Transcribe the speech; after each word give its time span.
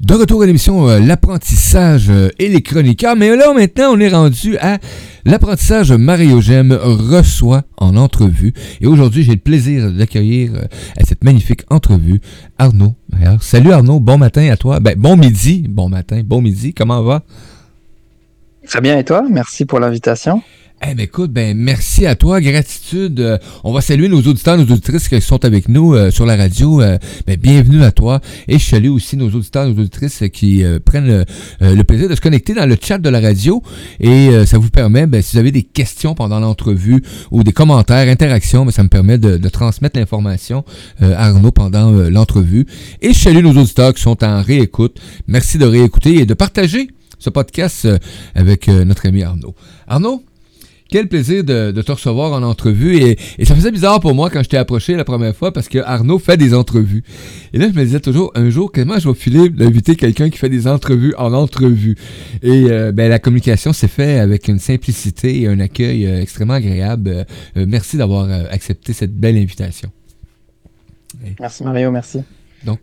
De 0.00 0.14
retour 0.14 0.42
à 0.42 0.46
l'émission 0.46 0.88
euh, 0.88 0.98
L'apprentissage 0.98 2.10
euh, 2.10 2.28
et 2.38 2.48
les 2.48 2.62
chroniqueurs. 2.62 3.16
Mais 3.16 3.34
là, 3.34 3.54
maintenant, 3.54 3.92
on 3.94 4.00
est 4.00 4.08
rendu 4.08 4.56
à 4.58 4.78
l'apprentissage 5.24 5.92
Mario 5.92 6.40
Gem 6.40 6.72
reçoit 6.72 7.62
en 7.78 7.96
entrevue. 7.96 8.52
Et 8.80 8.86
aujourd'hui, 8.86 9.24
j'ai 9.24 9.32
le 9.32 9.38
plaisir 9.38 9.90
d'accueillir 9.92 10.54
euh, 10.54 10.64
à 10.98 11.04
cette 11.04 11.24
magnifique 11.24 11.62
entrevue 11.70 12.20
Arnaud 12.58 12.94
Salut 13.40 13.72
Arnaud, 13.72 14.00
bon 14.00 14.18
matin 14.18 14.50
à 14.50 14.56
toi. 14.56 14.80
Ben, 14.80 14.94
bon 14.96 15.16
midi, 15.16 15.66
bon 15.68 15.88
matin, 15.88 16.22
bon 16.24 16.42
midi. 16.42 16.74
Comment 16.74 17.02
va? 17.02 17.22
Très 18.66 18.80
bien, 18.80 18.98
et 18.98 19.04
toi? 19.04 19.24
Merci 19.30 19.64
pour 19.64 19.80
l'invitation. 19.80 20.42
Eh 20.82 20.94
ben 20.94 21.04
écoute, 21.04 21.32
ben 21.32 21.56
merci 21.56 22.04
à 22.04 22.14
toi, 22.14 22.42
gratitude. 22.42 23.18
Euh, 23.20 23.38
on 23.62 23.72
va 23.72 23.80
saluer 23.80 24.08
nos 24.08 24.20
auditeurs, 24.20 24.58
nos 24.58 24.64
auditrices 24.64 25.08
qui 25.08 25.18
sont 25.22 25.42
avec 25.44 25.68
nous 25.68 25.94
euh, 25.94 26.10
sur 26.10 26.26
la 26.26 26.36
radio. 26.36 26.82
Euh, 26.82 26.98
ben, 27.26 27.38
bienvenue 27.38 27.82
à 27.82 27.90
toi. 27.90 28.20
Et 28.48 28.58
je 28.58 28.64
salue 28.68 28.90
aussi 28.90 29.16
nos 29.16 29.30
auditeurs, 29.30 29.66
nos 29.66 29.80
auditrices 29.80 30.24
qui 30.32 30.62
prennent 30.84 31.24
le 31.60 31.82
plaisir 31.84 32.08
de 32.08 32.14
se 32.14 32.20
connecter 32.20 32.52
dans 32.52 32.66
le 32.66 32.76
chat 32.78 32.98
de 32.98 33.08
la 33.08 33.20
radio. 33.20 33.62
Et 33.98 34.30
ça 34.44 34.58
vous 34.58 34.68
permet, 34.68 35.06
ben, 35.06 35.22
si 35.22 35.36
vous 35.36 35.38
avez 35.38 35.52
des 35.52 35.62
questions 35.62 36.14
pendant 36.14 36.40
l'entrevue 36.40 37.02
ou 37.30 37.44
des 37.44 37.52
commentaires, 37.52 38.08
interactions, 38.08 38.66
ben, 38.66 38.70
ça 38.70 38.82
me 38.82 38.88
permet 38.88 39.16
de, 39.16 39.38
de 39.38 39.48
transmettre 39.48 39.98
l'information 39.98 40.64
à 41.00 41.28
Arnaud 41.28 41.52
pendant 41.52 41.92
l'entrevue. 42.10 42.66
Et 43.00 43.14
je 43.14 43.18
salue 43.18 43.42
nos 43.42 43.58
auditeurs 43.58 43.94
qui 43.94 44.02
sont 44.02 44.22
en 44.22 44.42
réécoute. 44.42 45.00
Merci 45.28 45.56
de 45.56 45.64
réécouter 45.64 46.16
et 46.16 46.26
de 46.26 46.34
partager 46.34 46.88
ce 47.18 47.30
podcast 47.30 47.88
avec 48.34 48.68
notre 48.68 49.06
ami 49.08 49.22
Arnaud. 49.22 49.54
Arnaud? 49.86 50.22
Quel 50.94 51.08
plaisir 51.08 51.42
de, 51.42 51.72
te 51.72 51.90
recevoir 51.90 52.34
en 52.34 52.44
entrevue. 52.44 52.98
Et, 52.98 53.44
ça 53.44 53.56
faisait 53.56 53.72
bizarre 53.72 53.98
pour 53.98 54.14
moi 54.14 54.30
quand 54.30 54.44
je 54.44 54.48
t'ai 54.48 54.56
approché 54.56 54.94
la 54.94 55.02
première 55.02 55.34
fois 55.34 55.52
parce 55.52 55.68
que 55.68 55.80
Arnaud 55.80 56.20
fait 56.20 56.36
des 56.36 56.54
entrevues. 56.54 57.02
Et 57.52 57.58
là, 57.58 57.66
je 57.68 57.76
me 57.76 57.84
disais 57.84 57.98
toujours, 57.98 58.30
un 58.36 58.48
jour, 58.48 58.70
comment 58.70 58.96
je 59.00 59.08
vais 59.08 59.14
filer 59.16 59.48
d'inviter 59.48 59.96
quelqu'un 59.96 60.30
qui 60.30 60.38
fait 60.38 60.48
des 60.48 60.68
entrevues 60.68 61.12
en 61.18 61.32
entrevue? 61.32 61.96
Et 62.44 62.66
euh, 62.70 62.92
ben, 62.92 63.08
la 63.08 63.18
communication 63.18 63.72
s'est 63.72 63.88
faite 63.88 64.20
avec 64.20 64.46
une 64.46 64.60
simplicité 64.60 65.40
et 65.40 65.48
un 65.48 65.58
accueil 65.58 66.06
euh, 66.06 66.22
extrêmement 66.22 66.54
agréable. 66.54 67.26
Euh, 67.56 67.66
merci 67.66 67.96
d'avoir 67.96 68.30
accepté 68.52 68.92
cette 68.92 69.16
belle 69.16 69.36
invitation. 69.36 69.90
Merci 71.40 71.64
Mario, 71.64 71.90
merci 71.90 72.22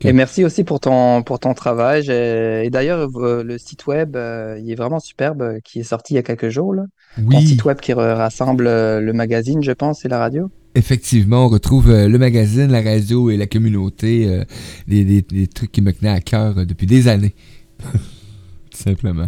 et 0.04 0.12
merci 0.12 0.44
aussi 0.44 0.66
pour 0.66 0.82
ton, 0.82 1.24
pour 1.24 1.40
ton 1.40 1.54
travail. 1.54 2.12
Et 2.12 2.70
d'ailleurs, 2.70 3.10
le 3.18 3.58
site 3.58 3.88
web, 3.88 4.18
il 4.60 4.70
est 4.70 4.76
vraiment 4.76 5.00
superbe, 5.00 5.60
qui 5.64 5.80
est 5.80 5.84
sorti 5.84 6.14
il 6.14 6.18
y 6.18 6.20
a 6.20 6.24
quelques 6.24 6.50
jours. 6.50 6.74
Là. 6.74 6.84
Oui. 7.18 7.36
Ton 7.36 7.42
site 7.42 7.66
web 7.66 7.80
qui 7.80 7.94
rassemble 7.94 8.68
euh, 8.68 9.00
le 9.00 9.14
magazine, 9.14 9.64
je 9.64 9.72
pense, 9.72 10.06
et 10.06 10.08
la 10.08 10.20
radio. 10.20 10.50
Effectivement, 10.76 11.46
on 11.46 11.50
retrouve 11.50 11.92
le 11.92 12.18
magazine, 12.18 12.72
la 12.72 12.82
radio 12.82 13.30
et 13.30 13.36
la 13.36 13.46
communauté, 13.46 14.42
des, 14.88 15.48
trucs 15.54 15.70
qui 15.70 15.82
me 15.82 15.92
tenaient 15.92 16.12
à 16.12 16.22
cœur 16.22 16.66
depuis 16.66 16.88
des 16.88 17.10
années. 17.10 17.36
Tout 17.82 18.78
simplement. 18.78 19.26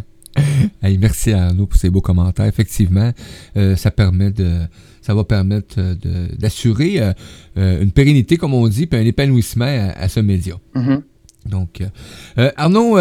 merci 0.82 1.34
à 1.34 1.48
Arnaud 1.48 1.66
pour 1.66 1.78
ces 1.78 1.90
beaux 1.90 2.00
commentaires. 2.00 2.46
Effectivement, 2.46 3.12
ça 3.76 3.92
permet 3.92 4.32
de 4.32 4.62
ça 5.04 5.14
va 5.14 5.26
permettre 5.26 5.76
euh, 5.80 6.28
d'assurer 6.40 7.02
euh, 7.02 7.12
euh, 7.58 7.84
une 7.84 7.92
pérennité, 7.92 8.38
comme 8.38 8.54
on 8.54 8.68
dit, 8.68 8.88
puis 8.88 8.98
un 8.98 9.06
épanouissement 9.06 9.92
à, 9.96 10.08
ce 10.08 10.22
média. 10.22 10.56
Mm-hmm. 10.76 11.02
Donc, 11.46 11.82
Arnaud, 12.56 12.98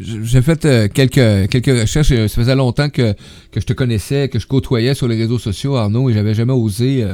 j'ai 0.00 0.42
fait 0.42 0.92
quelques, 0.92 1.48
quelques 1.48 1.80
recherches. 1.80 2.08
Ça 2.08 2.28
faisait 2.28 2.54
longtemps 2.54 2.90
que, 2.90 3.14
que, 3.50 3.60
je 3.60 3.66
te 3.66 3.72
connaissais, 3.72 4.28
que 4.28 4.38
je 4.38 4.46
côtoyais 4.46 4.94
sur 4.94 5.08
les 5.08 5.16
réseaux 5.16 5.38
sociaux, 5.38 5.76
Arnaud, 5.76 6.10
et 6.10 6.12
j'avais 6.12 6.34
jamais 6.34 6.52
osé. 6.52 7.06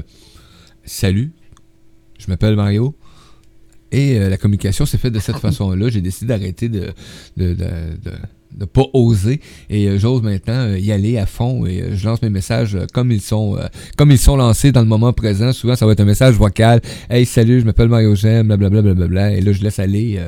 salut, 0.84 1.33
je 2.19 2.27
m'appelle 2.29 2.57
Mario. 2.57 2.97
Et 3.92 4.19
la 4.19 4.37
communication 4.37 4.87
s'est 4.87 4.98
faite 4.98 5.12
de 5.12 5.20
cette 5.20 5.39
façon-là. 5.47 5.89
J'ai 5.89 6.01
décidé 6.01 6.27
d'arrêter 6.27 6.69
de, 6.69 6.92
de, 7.37 7.55
de 7.55 8.12
pas 8.73 8.85
oser. 8.92 9.41
Et 9.69 9.89
euh, 9.89 9.98
j'ose 9.98 10.23
maintenant 10.23 10.67
euh, 10.67 10.79
y 10.79 10.92
aller 10.92 11.19
à 11.19 11.27
fond 11.27 11.67
et 11.67 11.80
euh, 11.80 11.95
je 11.95 12.07
lance 12.07 12.23
mes 12.23 12.30
messages 12.30 12.77
comme 12.92 13.13
ils 13.13 13.20
sont 13.20 13.58
comme 13.97 14.11
ils 14.11 14.19
sont 14.19 14.36
lancés 14.36 14.73
dans 14.73 14.80
le 14.80 14.86
moment 14.86 15.13
présent. 15.13 15.52
Souvent 15.52 15.77
ça 15.77 15.86
va 15.86 15.92
être 15.92 16.01
un 16.01 16.05
message 16.05 16.35
vocal. 16.35 16.80
Hey 17.08 17.27
salut 17.27 17.61
je 17.61 17.64
m'appelle 17.64 17.89
Mario 17.89 18.14
Gem 18.14 18.47
blablabla 18.47 18.83
bla, 18.83 18.95
bla, 18.95 19.07
bla, 19.07 19.33
et 19.33 19.41
là 19.41 19.52
je 19.52 19.63
laisse 19.63 19.79
aller 19.79 20.20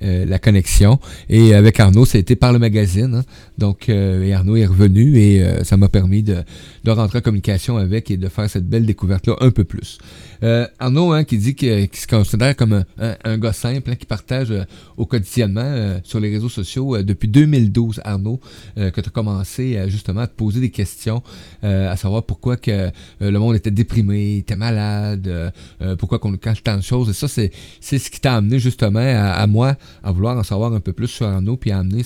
la 0.00 0.38
connexion. 0.38 0.98
Et 1.28 1.54
avec 1.54 1.78
Arnaud 1.80 2.04
c'était 2.04 2.36
par 2.36 2.52
le 2.52 2.58
magazine 2.58 3.16
hein. 3.16 3.24
donc 3.58 3.88
Arnaud 3.88 4.56
est 4.56 4.66
revenu 4.66 5.18
et 5.18 5.44
ça 5.64 5.76
m'a 5.76 5.88
permis 5.88 6.22
de, 6.22 6.36
de 6.84 6.90
rentrer 6.90 7.18
en 7.18 7.22
communication 7.22 7.76
avec 7.76 8.10
et 8.10 8.16
de 8.16 8.28
faire 8.28 8.48
cette 8.48 8.68
belle 8.68 8.86
découverte 8.86 9.26
là 9.26 9.36
un 9.40 9.50
peu 9.50 9.64
plus 9.64 9.98
euh, 10.42 10.66
Arnaud, 10.78 11.12
hein, 11.12 11.24
qui 11.24 11.38
dit 11.38 11.54
qu'il 11.54 11.88
se 11.92 12.06
considère 12.06 12.54
comme 12.54 12.84
un, 12.98 13.38
gars 13.38 13.52
simple, 13.52 13.90
hein, 13.90 13.96
qui 13.96 14.06
partage 14.06 14.50
euh, 14.50 14.64
au 14.96 15.06
quotidiennement 15.06 15.60
euh, 15.64 15.98
sur 16.04 16.20
les 16.20 16.30
réseaux 16.30 16.48
sociaux 16.48 17.02
depuis 17.02 17.28
2012, 17.28 18.00
Arnaud, 18.04 18.40
que 18.76 19.00
tu 19.00 19.08
as 19.08 19.12
commencé 19.12 19.78
justement 19.88 20.20
à 20.20 20.26
te 20.26 20.34
poser 20.34 20.60
des 20.60 20.70
questions, 20.70 21.22
à 21.62 21.96
savoir 21.96 22.24
pourquoi 22.24 22.56
que 22.56 22.90
le 23.20 23.38
monde 23.38 23.56
était 23.56 23.70
déprimé, 23.70 24.38
était 24.38 24.56
malade, 24.56 25.52
pourquoi 25.98 26.18
qu'on 26.18 26.30
nous 26.30 26.38
cache 26.38 26.62
tant 26.62 26.76
de 26.76 26.82
choses. 26.82 27.10
Et 27.10 27.12
ça, 27.12 27.28
c'est, 27.28 27.50
ce 27.80 28.10
qui 28.10 28.20
t'a 28.20 28.36
amené 28.36 28.58
justement 28.58 29.00
à, 29.00 29.46
moi 29.46 29.76
à 30.02 30.12
vouloir 30.12 30.36
en 30.36 30.42
savoir 30.42 30.72
un 30.72 30.80
peu 30.80 30.92
plus 30.92 31.08
sur 31.08 31.26
Arnaud, 31.26 31.56
puis 31.56 31.70
à 31.70 31.78
amener 31.78 32.02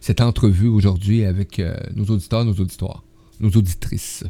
cette 0.00 0.20
entrevue 0.20 0.68
aujourd'hui 0.68 1.24
avec 1.24 1.60
nos 1.94 2.04
auditeurs, 2.04 2.44
nos 2.44 2.54
auditoires, 2.54 3.02
nos 3.40 3.50
auditrices. 3.50 4.24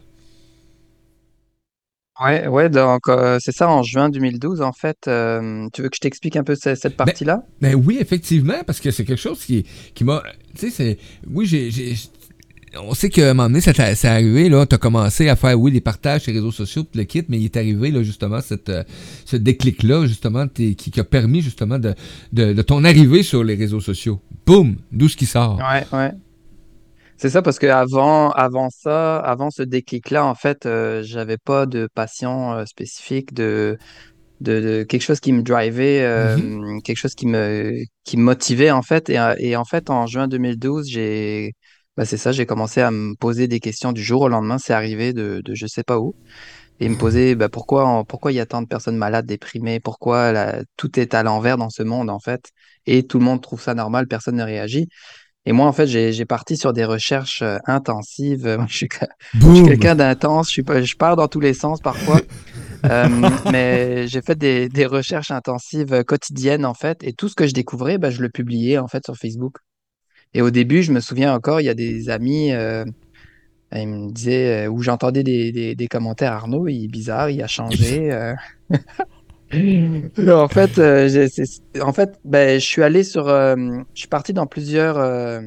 Ouais, 2.23 2.47
ouais, 2.49 2.69
donc 2.69 3.09
euh, 3.09 3.39
c'est 3.41 3.53
ça, 3.53 3.71
en 3.71 3.83
juin 3.83 4.11
2012, 4.11 4.61
en 4.61 4.73
fait. 4.73 5.09
Euh, 5.09 5.69
tu 5.73 5.81
veux 5.81 5.89
que 5.89 5.97
je 5.97 6.01
t'explique 6.01 6.37
un 6.37 6.45
peu 6.45 6.55
cette, 6.55 6.83
ben, 6.83 6.91
partie-là? 6.91 7.45
Ben, 7.63 7.75
oui, 7.75 7.97
effectivement, 7.99 8.63
parce 8.67 8.79
que 8.79 8.91
c'est 8.91 9.05
quelque 9.05 9.21
chose 9.21 9.43
qui, 9.43 9.65
qui 9.95 10.05
m'a. 10.05 10.23
Tu 10.55 10.69
sais, 10.69 10.71
c'est. 10.71 10.99
Oui, 11.27 11.47
j'ai. 11.47 11.71
On 12.79 12.95
sait 12.95 13.09
qu'à 13.09 13.31
un 13.31 13.35
moment 13.35 13.49
donné, 13.49 13.61
c'est 13.61 14.05
arrivé, 14.05 14.49
là, 14.49 14.65
tu 14.65 14.77
as 14.77 14.79
commencé 14.79 15.29
à 15.29 15.35
faire, 15.35 15.59
oui, 15.59 15.73
des 15.73 15.81
partages 15.81 16.23
sur 16.23 16.33
les 16.33 16.39
réseaux 16.39 16.53
sociaux, 16.53 16.85
tout 16.85 16.97
le 16.97 17.03
kit, 17.03 17.25
mais 17.29 17.39
il 17.39 17.47
est 17.47 17.57
arrivé, 17.57 17.91
là, 17.91 18.05
justement, 18.05 18.41
cette, 18.41 18.69
euh, 18.69 18.85
ce 19.25 19.37
déclic-là, 19.37 20.07
justement, 20.07 20.47
qui, 20.47 20.77
qui 20.77 21.01
a 21.01 21.05
permis, 21.05 21.41
justement, 21.41 21.81
de, 21.81 21.95
de, 22.33 22.53
de 22.53 22.63
ton 22.63 22.85
arrivée 22.85 23.25
sur 23.25 23.43
les 23.43 23.57
réseaux 23.57 23.81
sociaux. 23.81 24.21
Boum! 24.47 24.77
D'où 24.93 25.09
ce 25.09 25.17
qui 25.17 25.27
sort. 25.27 25.59
Ouais, 25.59 25.85
ouais. 25.99 26.13
C'est 27.21 27.29
ça, 27.29 27.43
parce 27.43 27.59
que 27.59 27.67
avant, 27.67 28.31
avant 28.31 28.71
ça, 28.71 29.19
avant 29.19 29.51
ce 29.51 29.63
déclic-là, 29.63 30.25
en 30.25 30.35
fait, 30.35 30.65
euh, 30.65 31.03
j'avais 31.03 31.37
pas 31.37 31.67
de 31.67 31.87
passion 31.95 32.55
euh, 32.55 32.65
spécifique, 32.65 33.35
de, 33.35 33.77
de, 34.41 34.85
quelque 34.85 35.03
chose 35.03 35.21
qui 35.21 35.35
me 35.35 35.43
drivait, 35.43 36.03
euh, 36.03 36.39
mm-hmm. 36.39 36.81
quelque 36.81 36.97
chose 36.97 37.15
qui 37.15 37.27
me, 37.27 37.75
qui 38.05 38.17
me 38.17 38.23
motivait, 38.23 38.71
en 38.71 38.81
fait. 38.81 39.11
Et, 39.11 39.55
en 39.55 39.65
fait, 39.67 39.91
en 39.91 40.07
juin 40.07 40.29
2012, 40.29 40.89
j'ai, 40.89 41.53
bah, 41.95 42.07
c'est 42.07 42.17
ça, 42.17 42.33
j'ai 42.33 42.47
commencé 42.47 42.81
à 42.81 42.91
me 42.91 43.15
poser 43.17 43.49
des 43.49 43.61
questions 43.61 43.93
du 43.93 44.03
jour 44.03 44.23
au 44.23 44.29
lendemain. 44.29 44.57
C'est 44.57 44.73
arrivé 44.73 45.13
de, 45.13 45.43
de 45.45 45.55
je 45.55 45.67
sais 45.67 45.83
pas 45.83 45.99
où. 45.99 46.15
Et 46.81 46.89
me 46.89 46.97
poser 46.97 47.35
bah, 47.35 47.51
pourquoi, 47.51 48.03
pourquoi 48.09 48.33
il 48.33 48.37
y 48.37 48.41
a 48.41 48.47
tant 48.47 48.63
de 48.63 48.67
personnes 48.67 48.97
malades, 48.97 49.27
déprimées, 49.27 49.79
pourquoi 49.79 50.55
tout 50.79 50.99
est 50.99 51.13
à 51.13 51.23
l'envers 51.23 51.59
dans 51.59 51.69
ce 51.69 51.83
monde, 51.83 52.09
en 52.09 52.19
fait? 52.19 52.51
Et 52.87 53.07
tout 53.07 53.19
le 53.19 53.27
monde 53.27 53.43
trouve 53.43 53.61
ça 53.61 53.75
normal, 53.75 54.07
personne 54.09 54.37
ne 54.37 54.43
réagit. 54.43 54.89
Et 55.47 55.53
moi, 55.53 55.67
en 55.67 55.73
fait, 55.73 55.87
j'ai 55.87 56.25
parti 56.27 56.57
sur 56.57 56.73
des 56.73 56.85
recherches 56.85 57.43
euh, 57.43 57.59
intensives. 57.67 58.59
je 58.69 58.77
suis, 58.77 58.89
quelqu'un 59.65 59.95
d'intense, 59.95 60.53
je, 60.53 60.61
je 60.61 60.97
pars 60.97 61.17
dans 61.17 61.29
tous 61.29 61.41
les 61.41 61.55
sens 61.55 61.81
parfois. 61.81 62.21
Euh, 62.87 63.07
mais 63.53 64.09
j'ai 64.09 64.23
fait 64.23 64.37
des, 64.39 64.71
des, 64.71 64.87
recherches 64.87 65.31
intensives 65.31 65.93
euh, 65.93 66.03
quotidiennes, 66.03 66.65
en 66.65 66.73
fait. 66.73 67.05
Et 67.05 67.13
tout 67.13 67.29
ce 67.29 67.35
que 67.35 67.47
je 67.47 67.53
découvrais, 67.53 67.99
bah, 67.99 68.09
je 68.09 68.23
le 68.23 68.31
publiais, 68.31 68.79
en 68.79 68.89
fait, 68.89 69.05
sur 69.05 69.17
Facebook. 69.17 69.59
Et 70.33 70.41
au 70.41 70.49
début, 70.49 70.83
je 70.83 70.91
me 70.91 71.01
souviens 71.01 71.35
encore, 71.35 71.61
il 71.61 71.65
y 71.65 71.69
a 71.69 71.75
des 71.75 72.09
amis, 72.09 72.53
euh, 72.53 72.87
ils 73.75 73.87
me 73.87 74.11
disaient, 74.11 74.67
où 74.67 74.81
j'entendais 74.81 75.23
des, 75.23 75.53
des, 75.53 75.75
des, 75.75 75.89
commentaires, 75.89 76.33
Arnaud, 76.33 76.69
il 76.69 76.85
est 76.85 76.89
bizarre, 76.89 77.29
il 77.29 77.43
a 77.43 77.47
changé. 77.47 78.33
en 79.53 80.49
fait, 80.49 80.79
euh, 80.79 81.29
en 81.81 81.93
fait, 81.93 82.21
ben, 82.25 82.61
je 82.61 82.65
suis 82.65 82.83
allé 82.83 83.03
sur, 83.03 83.29
euh, 83.29 83.57
je 83.95 84.01
suis 84.01 84.09
parti 84.09 84.33
dans 84.33 84.47
plusieurs, 84.47 84.99
euh, 84.99 85.41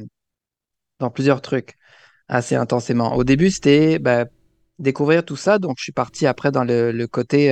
dans 1.00 1.10
plusieurs 1.10 1.40
trucs 1.40 1.74
assez 2.28 2.54
intensément. 2.54 3.16
Au 3.16 3.24
début, 3.24 3.50
c'était 3.50 3.98
ben, 3.98 4.26
découvrir 4.78 5.24
tout 5.24 5.36
ça, 5.36 5.58
donc 5.58 5.76
je 5.78 5.84
suis 5.84 5.92
parti 5.92 6.26
après 6.26 6.52
dans 6.52 6.64
le, 6.64 7.06
côté. 7.06 7.50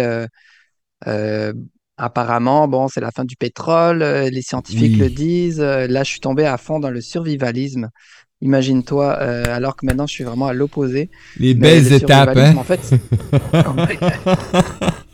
apparemment, 1.97 2.69
bon, 2.69 2.89
c'est 2.89 3.01
la 3.01 3.11
fin 3.11 3.25
du 3.25 3.37
pétrole, 3.37 4.03
les 4.03 4.43
scientifiques 4.43 4.99
le 4.99 5.09
disent. 5.09 5.61
là, 5.61 6.03
je 6.03 6.11
suis 6.11 6.21
tombé 6.21 6.45
à 6.45 6.59
fond 6.59 6.81
dans 6.81 6.91
le 6.91 7.01
survivalisme. 7.01 7.89
Imagine-toi, 8.41 9.13
alors 9.13 9.77
que 9.77 9.87
maintenant, 9.87 10.07
je 10.07 10.15
suis 10.15 10.25
vraiment 10.25 10.49
à 10.49 10.53
l'opposé. 10.53 11.11
Les 11.39 11.55
belles 11.55 11.93
étapes, 11.93 12.37
hein? 12.37 12.57
En 12.57 12.65
fait, 12.65 12.81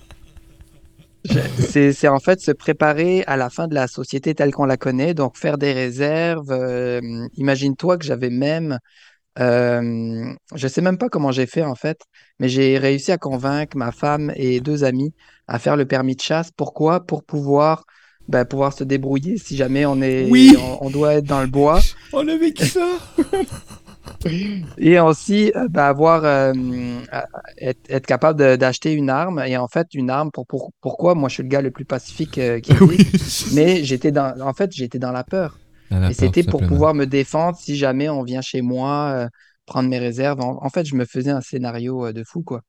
C'est 1.58 2.08
en 2.08 2.20
fait 2.20 2.40
se 2.40 2.52
préparer 2.52 3.24
à 3.26 3.36
la 3.36 3.50
fin 3.50 3.68
de 3.68 3.74
la 3.74 3.86
société 3.88 4.34
telle 4.34 4.52
qu'on 4.52 4.64
la 4.66 4.76
connaît, 4.76 5.14
donc 5.14 5.36
faire 5.36 5.58
des 5.58 5.72
réserves. 5.72 6.50
Euh, 6.50 7.00
imagine-toi 7.34 7.98
que 7.98 8.04
j'avais 8.04 8.30
même 8.30 8.78
Euh, 9.40 10.32
je 10.56 10.66
sais 10.66 10.80
même 10.80 10.98
pas 10.98 11.08
comment 11.08 11.30
j'ai 11.30 11.46
fait 11.46 11.62
en 11.62 11.76
fait, 11.76 12.00
mais 12.40 12.48
j'ai 12.48 12.76
réussi 12.76 13.12
à 13.12 13.18
convaincre 13.18 13.76
ma 13.76 13.92
femme 13.92 14.32
et 14.34 14.60
deux 14.60 14.82
amis 14.82 15.14
à 15.46 15.60
faire 15.60 15.76
le 15.76 15.86
permis 15.86 16.16
de 16.16 16.20
chasse. 16.20 16.50
Pourquoi? 16.56 17.06
Pour 17.06 17.22
pouvoir, 17.22 17.84
ben, 18.26 18.44
pouvoir 18.44 18.72
se 18.72 18.82
débrouiller 18.82 19.38
si 19.38 19.56
jamais 19.56 19.86
on 19.86 20.02
est, 20.02 20.28
Oui, 20.28 20.56
on, 20.58 20.86
on 20.86 20.90
doit 20.90 21.14
être 21.14 21.24
dans 21.26 21.40
le 21.40 21.46
bois. 21.46 21.78
on 22.12 22.26
a 22.26 22.36
vécu 22.36 22.66
ça. 22.66 22.98
Et 24.78 24.98
aussi, 25.00 25.52
euh, 25.56 25.68
ben, 25.68 25.82
avoir, 25.84 26.24
euh, 26.24 26.52
à- 27.10 27.26
être, 27.58 27.80
être 27.88 28.06
capable 28.06 28.56
d'acheter 28.58 28.92
une 28.92 29.10
arme. 29.10 29.42
Et 29.46 29.56
en 29.56 29.68
fait, 29.68 29.88
une 29.94 30.10
arme, 30.10 30.30
pour, 30.30 30.46
pour- 30.46 30.72
pourquoi? 30.80 31.14
Moi, 31.14 31.28
je 31.28 31.34
suis 31.34 31.42
le 31.42 31.48
gars 31.48 31.60
le 31.60 31.70
plus 31.70 31.84
pacifique 31.84 32.38
euh, 32.38 32.60
qui 32.60 32.72
oui. 32.74 32.98
Mais 33.52 33.82
j'étais 33.84 34.12
dans, 34.12 34.38
en 34.40 34.52
fait, 34.54 34.70
j'étais 34.72 34.98
dans 34.98 35.12
la 35.12 35.24
peur. 35.24 35.58
Dans 35.90 36.00
la 36.00 36.10
Et 36.10 36.14
c'était 36.14 36.44
pour 36.44 36.64
pouvoir 36.64 36.94
me 36.94 37.06
défendre 37.06 37.56
si 37.58 37.76
jamais 37.76 38.08
on 38.08 38.22
vient 38.22 38.40
chez 38.42 38.62
moi, 38.62 39.12
euh, 39.14 39.28
prendre 39.66 39.88
mes 39.88 39.98
réserves. 39.98 40.40
En, 40.40 40.62
en 40.64 40.68
fait, 40.70 40.84
je 40.86 40.94
me 40.94 41.04
faisais 41.04 41.30
un 41.30 41.40
scénario 41.40 42.06
euh, 42.06 42.12
de 42.12 42.22
fou, 42.24 42.42
quoi. 42.42 42.62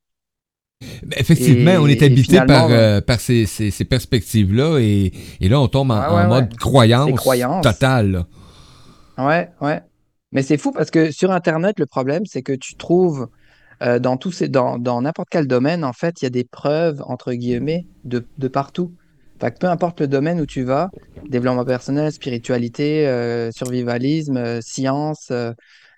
Ben, 1.03 1.15
effectivement, 1.17 1.71
on 1.81 1.87
est 1.87 2.01
habité 2.01 2.39
par, 2.41 2.67
euh, 2.69 3.01
par 3.01 3.19
ces, 3.19 3.45
ces, 3.45 3.69
ces 3.69 3.83
perspectives-là 3.83 4.79
et, 4.79 5.11
et 5.41 5.49
là, 5.49 5.59
on 5.59 5.67
tombe 5.67 5.91
en, 5.91 5.99
ouais, 5.99 6.25
ouais, 6.25 6.25
mode 6.25 6.55
croyance 6.57 7.61
totale. 7.61 8.11
là. 8.11 8.27
Ouais, 9.17 9.51
ouais. 9.61 9.81
Mais 10.31 10.43
c'est 10.43 10.57
fou 10.57 10.71
parce 10.71 10.91
que 10.91 11.11
sur 11.11 11.31
Internet, 11.31 11.79
le 11.79 11.85
problème, 11.85 12.25
c'est 12.25 12.43
que 12.43 12.53
tu 12.53 12.75
trouves 12.75 13.27
euh, 13.81 13.99
dans 13.99 14.17
tous 14.17 14.31
ces, 14.31 14.49
dans, 14.49 14.77
n'importe 14.77 15.29
quel 15.29 15.47
domaine, 15.47 15.83
en 15.83 15.93
fait, 15.93 16.21
il 16.21 16.25
y 16.25 16.27
a 16.27 16.31
des 16.31 16.43
preuves, 16.43 17.01
entre 17.07 17.33
guillemets, 17.33 17.85
de, 18.03 18.25
de 18.37 18.47
partout. 18.47 18.93
Fait 19.39 19.51
que 19.51 19.57
peu 19.57 19.67
importe 19.67 20.01
le 20.01 20.07
domaine 20.07 20.41
où 20.41 20.45
tu 20.45 20.63
vas, 20.63 20.89
développement 21.29 21.63
personnel, 21.63 22.11
spiritualité, 22.11 23.07
euh, 23.07 23.51
survivalisme, 23.51 24.37
euh, 24.37 24.59
science, 24.61 25.31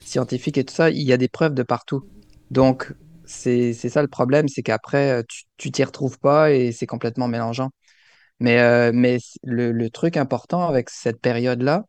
scientifique 0.04 0.57
et 0.57 0.63
tout 0.63 0.74
ça, 0.74 0.92
il 0.92 1.01
y 1.01 1.12
a 1.12 1.18
des 1.18 1.28
preuves 1.28 1.56
de 1.56 1.63
partout. 1.63 2.04
Donc, 2.51 2.94
c'est, 3.25 3.74
ça 3.74 4.01
le 4.01 4.07
problème, 4.07 4.48
c'est 4.48 4.62
qu'après, 4.62 5.24
tu, 5.57 5.72
t'y 5.72 5.83
retrouves 5.83 6.19
pas 6.19 6.51
et 6.51 6.72
c'est 6.72 6.88
complètement 6.88 7.28
mélangeant. 7.28 7.72
Mais, 8.39 8.92
mais 8.92 9.19
le, 9.44 9.72
le 9.72 9.89
truc 9.89 10.18
important 10.18 10.68
avec 10.68 10.89
cette 10.89 11.22
période-là, 11.22 11.86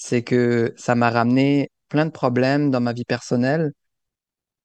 c'est 0.00 0.22
que 0.22 0.72
ça 0.76 0.94
m'a 0.94 1.10
ramené 1.10 1.70
plein 1.90 2.06
de 2.06 2.10
problèmes 2.10 2.70
dans 2.70 2.80
ma 2.80 2.92
vie 2.92 3.04
personnelle 3.04 3.72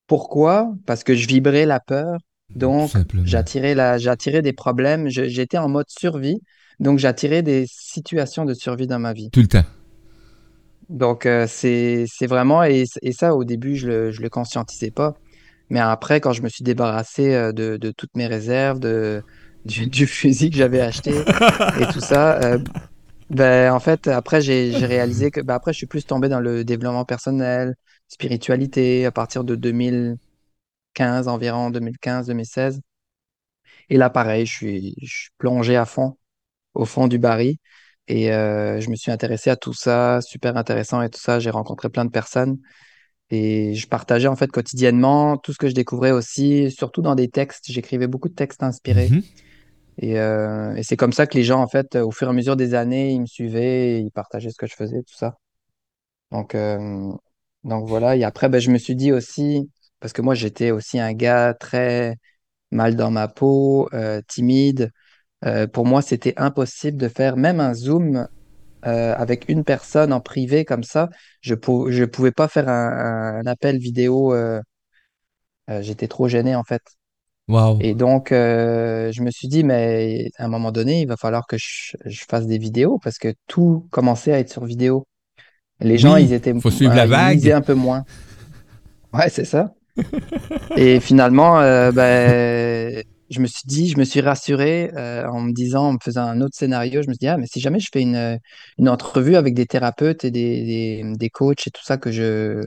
pourquoi? 0.07 0.73
Parce 0.85 1.03
que 1.03 1.15
je 1.15 1.27
vibrais 1.27 1.65
la 1.65 1.79
peur, 1.79 2.19
donc 2.55 2.91
j'attirais 3.23 3.73
la, 3.73 3.97
j'attirais 3.97 4.41
des 4.41 4.53
problèmes, 4.53 5.09
j'étais 5.09 5.57
en 5.57 5.67
mode 5.67 5.89
survie, 5.89 6.39
donc 6.79 6.99
j'attirais 6.99 7.41
des 7.41 7.65
situations 7.67 8.45
de 8.45 8.53
survie 8.53 8.87
dans 8.87 8.99
ma 8.99 9.13
vie. 9.13 9.29
Tout 9.31 9.41
le 9.41 9.47
temps. 9.47 9.65
Donc 10.89 11.25
euh, 11.25 11.47
c'est, 11.49 12.05
c'est 12.07 12.27
vraiment, 12.27 12.63
et, 12.63 12.83
et 13.01 13.11
ça 13.11 13.33
au 13.33 13.43
début 13.43 13.75
je 13.75 13.87
le, 13.87 14.11
je 14.11 14.21
le 14.21 14.29
conscientisais 14.29 14.91
pas, 14.91 15.15
mais 15.71 15.79
après 15.79 16.21
quand 16.21 16.33
je 16.33 16.43
me 16.43 16.49
suis 16.49 16.63
débarrassé 16.63 17.33
euh, 17.33 17.51
de, 17.51 17.77
de 17.77 17.89
toutes 17.89 18.15
mes 18.15 18.27
réserves, 18.27 18.79
de, 18.79 19.23
du, 19.65 19.87
du 19.87 20.05
fusil 20.05 20.51
que 20.51 20.57
j'avais 20.57 20.81
acheté 20.81 21.15
et 21.81 21.91
tout 21.91 22.01
ça, 22.01 22.39
euh, 22.43 22.59
ben 23.29 23.73
en 23.73 23.79
fait 23.79 24.07
après 24.07 24.41
j'ai, 24.41 24.71
réalisé 24.85 25.31
que, 25.31 25.41
ben, 25.41 25.55
après 25.55 25.73
je 25.73 25.77
suis 25.77 25.87
plus 25.87 26.05
tombé 26.05 26.29
dans 26.29 26.39
le 26.39 26.63
développement 26.63 27.05
personnel, 27.05 27.75
spiritualité 28.07 29.05
à 29.05 29.11
partir 29.11 29.43
de 29.43 29.55
2000 29.55 30.17
15 30.95 31.27
environ, 31.27 31.69
2015-2016. 31.69 32.81
Et 33.89 33.97
là, 33.97 34.09
pareil, 34.09 34.47
je 34.47 34.51
suis, 34.51 34.95
je 35.01 35.13
suis 35.13 35.29
plongé 35.37 35.75
à 35.75 35.85
fond, 35.85 36.17
au 36.73 36.85
fond 36.85 37.07
du 37.07 37.19
baril. 37.19 37.57
Et 38.07 38.31
euh, 38.31 38.79
je 38.79 38.89
me 38.89 38.95
suis 38.95 39.11
intéressé 39.11 39.49
à 39.51 39.55
tout 39.55 39.73
ça, 39.73 40.21
super 40.21 40.57
intéressant 40.57 41.01
et 41.01 41.09
tout 41.09 41.19
ça. 41.19 41.39
J'ai 41.39 41.51
rencontré 41.51 41.89
plein 41.89 42.05
de 42.05 42.11
personnes 42.11 42.57
et 43.29 43.73
je 43.73 43.87
partageais 43.87 44.27
en 44.27 44.35
fait 44.35 44.51
quotidiennement 44.51 45.37
tout 45.37 45.53
ce 45.53 45.57
que 45.57 45.67
je 45.67 45.73
découvrais 45.73 46.11
aussi, 46.11 46.71
surtout 46.71 47.01
dans 47.01 47.15
des 47.15 47.29
textes. 47.29 47.65
J'écrivais 47.67 48.07
beaucoup 48.07 48.29
de 48.29 48.35
textes 48.35 48.63
inspirés. 48.63 49.09
Mhm. 49.09 49.23
Et, 49.97 50.19
euh, 50.19 50.75
et 50.75 50.83
c'est 50.83 50.97
comme 50.97 51.13
ça 51.13 51.27
que 51.27 51.37
les 51.37 51.43
gens, 51.43 51.61
en 51.61 51.67
fait, 51.67 51.95
au 51.95 52.11
fur 52.11 52.27
et 52.27 52.31
à 52.31 52.33
mesure 52.33 52.55
des 52.57 52.73
années, 52.73 53.11
ils 53.13 53.21
me 53.21 53.25
suivaient, 53.25 54.01
ils 54.01 54.11
partageaient 54.11 54.51
ce 54.51 54.57
que 54.57 54.67
je 54.67 54.75
faisais, 54.75 55.01
tout 55.03 55.15
ça. 55.15 55.37
Donc, 56.31 56.55
euh, 56.55 57.11
donc 57.63 57.87
voilà. 57.87 58.15
Et 58.15 58.23
après, 58.23 58.49
ben, 58.49 58.59
je 58.59 58.71
me 58.71 58.77
suis 58.77 58.95
dit 58.95 59.11
aussi, 59.11 59.69
parce 59.99 60.13
que 60.13 60.21
moi, 60.21 60.35
j'étais 60.35 60.71
aussi 60.71 60.99
un 60.99 61.13
gars 61.13 61.53
très 61.53 62.17
mal 62.71 62.95
dans 62.95 63.11
ma 63.11 63.27
peau, 63.29 63.89
euh, 63.93 64.21
timide. 64.27 64.91
Euh, 65.45 65.67
pour 65.67 65.85
moi, 65.87 66.01
c'était 66.03 66.33
impossible 66.37 66.97
de 66.97 67.09
faire 67.09 67.37
même 67.37 67.59
un 67.61 67.73
Zoom 67.75 68.27
euh, 68.87 69.15
avec 69.15 69.49
une 69.49 69.63
personne 69.65 70.13
en 70.13 70.21
privé 70.21 70.65
comme 70.65 70.83
ça. 70.83 71.09
Je 71.41 71.55
pou- 71.55 71.91
je 71.91 72.05
pouvais 72.05 72.31
pas 72.33 72.47
faire 72.49 72.69
un, 72.69 73.39
un 73.41 73.47
appel 73.47 73.77
vidéo. 73.79 74.33
euh, 75.69 75.81
j'étais 75.81 76.07
trop 76.07 76.27
gêné 76.27 76.55
en 76.55 76.63
fait. 76.63 76.81
Wow. 77.47 77.77
Et 77.81 77.93
donc, 77.93 78.31
euh, 78.31 79.11
je 79.11 79.21
me 79.21 79.29
suis 79.29 79.47
dit, 79.47 79.63
mais 79.63 80.29
à 80.37 80.45
un 80.45 80.47
moment 80.47 80.71
donné, 80.71 81.01
il 81.01 81.07
va 81.07 81.15
falloir 81.15 81.45
que 81.45 81.57
je, 81.57 81.95
je 82.05 82.23
fasse 82.27 82.47
des 82.47 82.57
vidéos 82.57 82.99
parce 83.03 83.19
que 83.19 83.33
tout 83.47 83.87
commençait 83.91 84.33
à 84.33 84.39
être 84.39 84.51
sur 84.51 84.65
vidéo. 84.65 85.05
Les 85.79 85.97
gens, 85.97 86.15
ils 86.15 86.33
étaient, 86.33 86.57
faut 86.59 86.71
suivre 86.71 86.95
la 86.95 87.03
euh, 87.03 87.33
ils 87.33 87.41
vague. 87.41 87.49
un 87.51 87.61
peu 87.61 87.73
moins. 87.73 88.03
Ouais, 89.13 89.29
c'est 89.29 89.45
ça. 89.45 89.73
Et 90.77 90.99
finalement, 90.99 91.59
euh, 91.59 91.91
ben, 91.91 93.03
je 93.29 93.39
me 93.39 93.47
suis 93.47 93.63
dit, 93.65 93.89
je 93.89 93.97
me 93.97 94.03
suis 94.03 94.21
rassuré 94.21 94.91
euh, 94.95 95.27
en 95.27 95.41
me 95.41 95.51
disant, 95.51 95.89
en 95.89 95.93
me 95.93 95.97
faisant 96.01 96.23
un 96.23 96.41
autre 96.41 96.55
scénario, 96.55 97.01
je 97.01 97.07
me 97.07 97.13
suis 97.13 97.19
dit, 97.19 97.27
ah, 97.27 97.37
mais 97.37 97.47
si 97.47 97.59
jamais 97.59 97.79
je 97.79 97.89
fais 97.91 98.01
une, 98.01 98.39
une 98.77 98.89
entrevue 98.89 99.35
avec 99.35 99.53
des 99.53 99.65
thérapeutes 99.65 100.25
et 100.25 100.31
des, 100.31 100.63
des, 100.63 101.13
des 101.15 101.29
coachs 101.29 101.67
et 101.67 101.71
tout 101.71 101.83
ça, 101.83 101.97
que 101.97 102.11
je, 102.11 102.63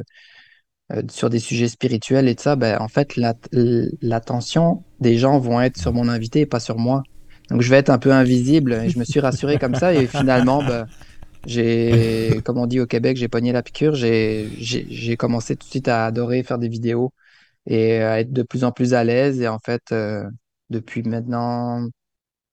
euh, 0.93 1.02
sur 1.11 1.31
des 1.31 1.38
sujets 1.38 1.69
spirituels 1.69 2.29
et 2.29 2.35
tout 2.35 2.43
ça, 2.43 2.56
ben, 2.56 2.79
en 2.81 2.88
fait, 2.88 3.17
la- 3.17 3.35
l'attention 4.00 4.85
des 5.00 5.19
gens 5.19 5.38
vont 5.38 5.61
être 5.61 5.76
sur 5.79 5.93
mon 5.93 6.08
invité 6.08 6.40
et 6.40 6.46
pas 6.46 6.61
sur 6.61 6.79
moi. 6.79 7.02
Donc, 7.50 7.62
je 7.62 7.70
vais 7.70 7.76
être 7.76 7.90
un 7.90 7.99
peu 7.99 8.12
invisible 8.12 8.73
et 8.75 8.88
je 8.88 8.99
me 8.99 9.05
suis 9.05 9.20
rassuré 9.20 9.58
comme 9.58 9.75
ça. 9.75 9.94
Et 9.94 10.06
finalement, 10.06 10.62
ben, 10.62 10.87
j'ai, 11.46 12.40
comme 12.44 12.58
on 12.58 12.67
dit 12.67 12.81
au 12.81 12.87
Québec, 12.87 13.17
j'ai 13.17 13.29
pogné 13.29 13.52
la 13.52 13.62
piqûre. 13.62 13.94
J'ai, 13.94 15.17
commencé 15.19 15.56
tout 15.56 15.67
de 15.67 15.70
suite 15.70 15.88
à 15.88 16.06
adorer 16.06 16.43
faire 16.43 16.58
des 16.58 16.69
vidéos 16.69 17.12
et 17.67 17.99
à 17.99 18.20
être 18.20 18.32
de 18.32 18.43
plus 18.43 18.64
en 18.64 18.73
plus 18.73 18.94
à 18.94 19.05
l'aise. 19.05 19.40
Et 19.40 19.49
en 19.49 19.58
fait, 19.58 19.82
euh, 19.93 20.25
depuis 20.70 21.02
maintenant 21.02 21.87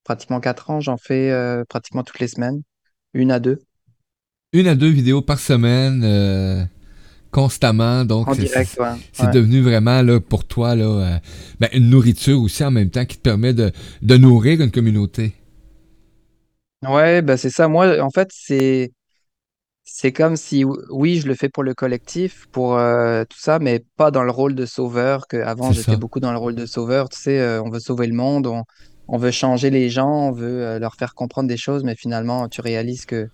pratiquement 0.04 0.40
quatre 0.40 0.70
ans, 0.70 0.80
j'en 0.80 0.96
fais 0.96 1.30
euh, 1.30 1.64
pratiquement 1.68 2.04
toutes 2.04 2.20
les 2.20 2.28
semaines, 2.28 2.62
une 3.12 3.30
à 3.30 3.40
deux, 3.40 3.58
Une 4.52 4.68
à 4.68 4.74
deux 4.74 4.90
vidéos 4.90 5.20
par 5.20 5.40
semaine, 5.40 6.02
euh, 6.04 6.64
constamment. 7.36 8.06
Donc, 8.06 8.28
en 8.28 8.34
c'est 8.34 8.48
Ouais. 8.80 8.86
Ouais. 9.20 9.30
devenu 9.30 9.60
vraiment 9.60 10.00
là, 10.00 10.18
pour 10.20 10.46
toi 10.46 10.74
là, 10.74 10.84
euh, 10.86 11.18
ben, 11.60 11.68
une 11.74 11.90
nourriture 11.90 12.40
aussi 12.40 12.64
en 12.64 12.70
même 12.70 12.88
temps 12.88 13.04
qui 13.04 13.18
te 13.18 13.22
permet 13.22 13.52
de, 13.52 13.72
de 14.00 14.16
nourrir 14.16 14.62
une 14.62 14.70
communauté. 14.70 15.34
Ouais, 16.82 17.20
bah 17.20 17.36
c'est 17.36 17.50
ça. 17.50 17.68
Moi, 17.68 18.00
en 18.00 18.10
fait, 18.10 18.28
c'est 18.32 18.92
c'est 19.84 20.12
comme 20.12 20.36
si, 20.36 20.64
oui, 20.90 21.20
je 21.20 21.28
le 21.28 21.34
fais 21.34 21.48
pour 21.48 21.62
le 21.62 21.74
collectif, 21.74 22.46
pour 22.52 22.76
euh, 22.76 23.24
tout 23.28 23.38
ça, 23.38 23.58
mais 23.58 23.84
pas 23.96 24.10
dans 24.10 24.24
le 24.24 24.30
rôle 24.30 24.54
de 24.54 24.66
sauveur, 24.66 25.26
que 25.28 25.36
avant 25.38 25.72
j'étais 25.72 25.96
beaucoup 25.96 26.20
dans 26.20 26.32
le 26.32 26.38
rôle 26.38 26.54
de 26.54 26.66
sauveur. 26.66 27.08
Tu 27.08 27.18
sais, 27.20 27.38
euh, 27.40 27.62
on 27.62 27.70
veut 27.70 27.80
sauver 27.80 28.06
le 28.06 28.14
monde, 28.14 28.46
on, 28.46 28.64
on 29.08 29.18
veut 29.18 29.30
changer 29.30 29.70
les 29.70 29.90
gens, 29.90 30.10
on 30.28 30.32
veut 30.32 30.78
leur 30.78 30.94
faire 30.96 31.14
comprendre 31.14 31.48
des 31.48 31.56
choses, 31.58 31.84
mais 31.84 31.94
finalement, 31.96 32.48
tu 32.48 32.60
réalises 32.62 33.04
que 33.06 33.28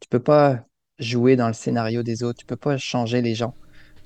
tu 0.00 0.08
peux 0.08 0.20
pas 0.20 0.60
jouer 1.00 1.36
dans 1.36 1.48
le 1.48 1.54
scénario 1.54 2.02
des 2.04 2.22
autres, 2.22 2.38
tu 2.40 2.46
peux 2.46 2.56
pas 2.56 2.78
changer 2.78 3.22
les 3.22 3.34
gens. 3.34 3.56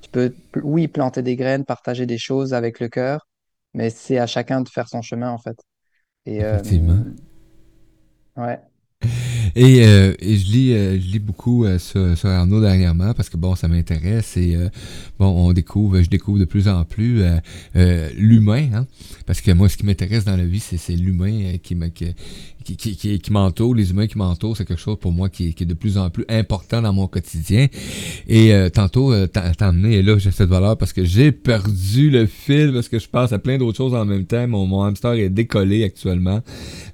Tu 0.01 0.09
peux, 0.11 0.35
oui, 0.63 0.87
planter 0.87 1.21
des 1.23 1.35
graines, 1.35 1.65
partager 1.65 2.05
des 2.05 2.17
choses 2.17 2.53
avec 2.53 2.79
le 2.79 2.89
cœur, 2.89 3.27
mais 3.73 3.89
c'est 3.91 4.19
à 4.19 4.27
chacun 4.27 4.61
de 4.61 4.69
faire 4.69 4.89
son 4.89 5.01
chemin, 5.01 5.31
en 5.31 5.39
fait. 5.39 5.57
Et 6.25 6.43
euh, 6.43 6.61
Effectivement. 6.61 7.05
ouais, 8.37 8.59
Et, 9.55 9.85
euh, 9.85 10.13
et 10.19 10.35
je 10.35 10.51
lis, 10.51 10.73
euh, 10.73 10.99
je 10.99 11.05
lis 11.13 11.19
beaucoup 11.19 11.63
euh, 11.65 11.79
sur, 11.79 12.17
sur 12.17 12.27
Arnaud 12.29 12.59
dernièrement 12.59 13.13
parce 13.13 13.29
que 13.29 13.37
bon, 13.37 13.55
ça 13.55 13.67
m'intéresse 13.69 14.35
et 14.35 14.55
euh, 14.55 14.67
bon, 15.17 15.27
on 15.27 15.53
découvre, 15.53 16.01
je 16.01 16.09
découvre 16.09 16.39
de 16.39 16.45
plus 16.45 16.67
en 16.67 16.83
plus 16.83 17.21
euh, 17.21 17.37
euh, 17.77 18.09
l'humain, 18.17 18.67
hein, 18.73 18.85
parce 19.25 19.39
que 19.41 19.51
moi, 19.51 19.69
ce 19.69 19.77
qui 19.77 19.85
m'intéresse 19.85 20.25
dans 20.25 20.35
la 20.35 20.45
vie, 20.45 20.59
c'est, 20.59 20.77
c'est 20.77 20.95
l'humain 20.95 21.53
qui, 21.63 21.73
me- 21.75 21.87
qui, 21.87 22.07
qui, 22.65 22.75
qui, 22.75 22.95
qui, 22.97 23.19
qui 23.19 23.31
m'entoure, 23.31 23.75
les 23.75 23.91
humains 23.91 24.07
qui 24.07 24.17
m'entourent, 24.17 24.57
c'est 24.57 24.65
quelque 24.65 24.81
chose 24.81 24.97
pour 24.99 25.11
moi 25.13 25.29
qui, 25.29 25.49
est- 25.49 25.53
qui 25.53 25.63
est 25.63 25.67
de 25.67 25.73
plus 25.73 25.97
en 25.97 26.09
plus 26.09 26.25
important 26.27 26.81
dans 26.81 26.91
mon 26.91 27.07
quotidien. 27.07 27.67
Et 28.27 28.53
euh, 28.53 28.69
tantôt, 28.69 29.13
euh, 29.13 29.27
emmené, 29.61 29.95
et 29.97 30.01
là, 30.01 30.17
j'ai 30.17 30.31
fait 30.31 30.45
de 30.45 30.49
valeur 30.49 30.77
parce 30.77 30.91
que 30.91 31.05
j'ai 31.05 31.31
perdu 31.31 32.09
le 32.09 32.25
fil 32.25 32.71
parce 32.73 32.89
que 32.89 32.99
je 32.99 33.07
pense 33.07 33.31
à 33.31 33.39
plein 33.39 33.57
d'autres 33.57 33.77
choses 33.77 33.93
en 33.93 34.03
même 34.03 34.25
temps. 34.25 34.47
Mon, 34.47 34.65
mon 34.65 34.83
hamster 34.83 35.13
est 35.13 35.29
décollé 35.29 35.83
actuellement. 35.85 36.41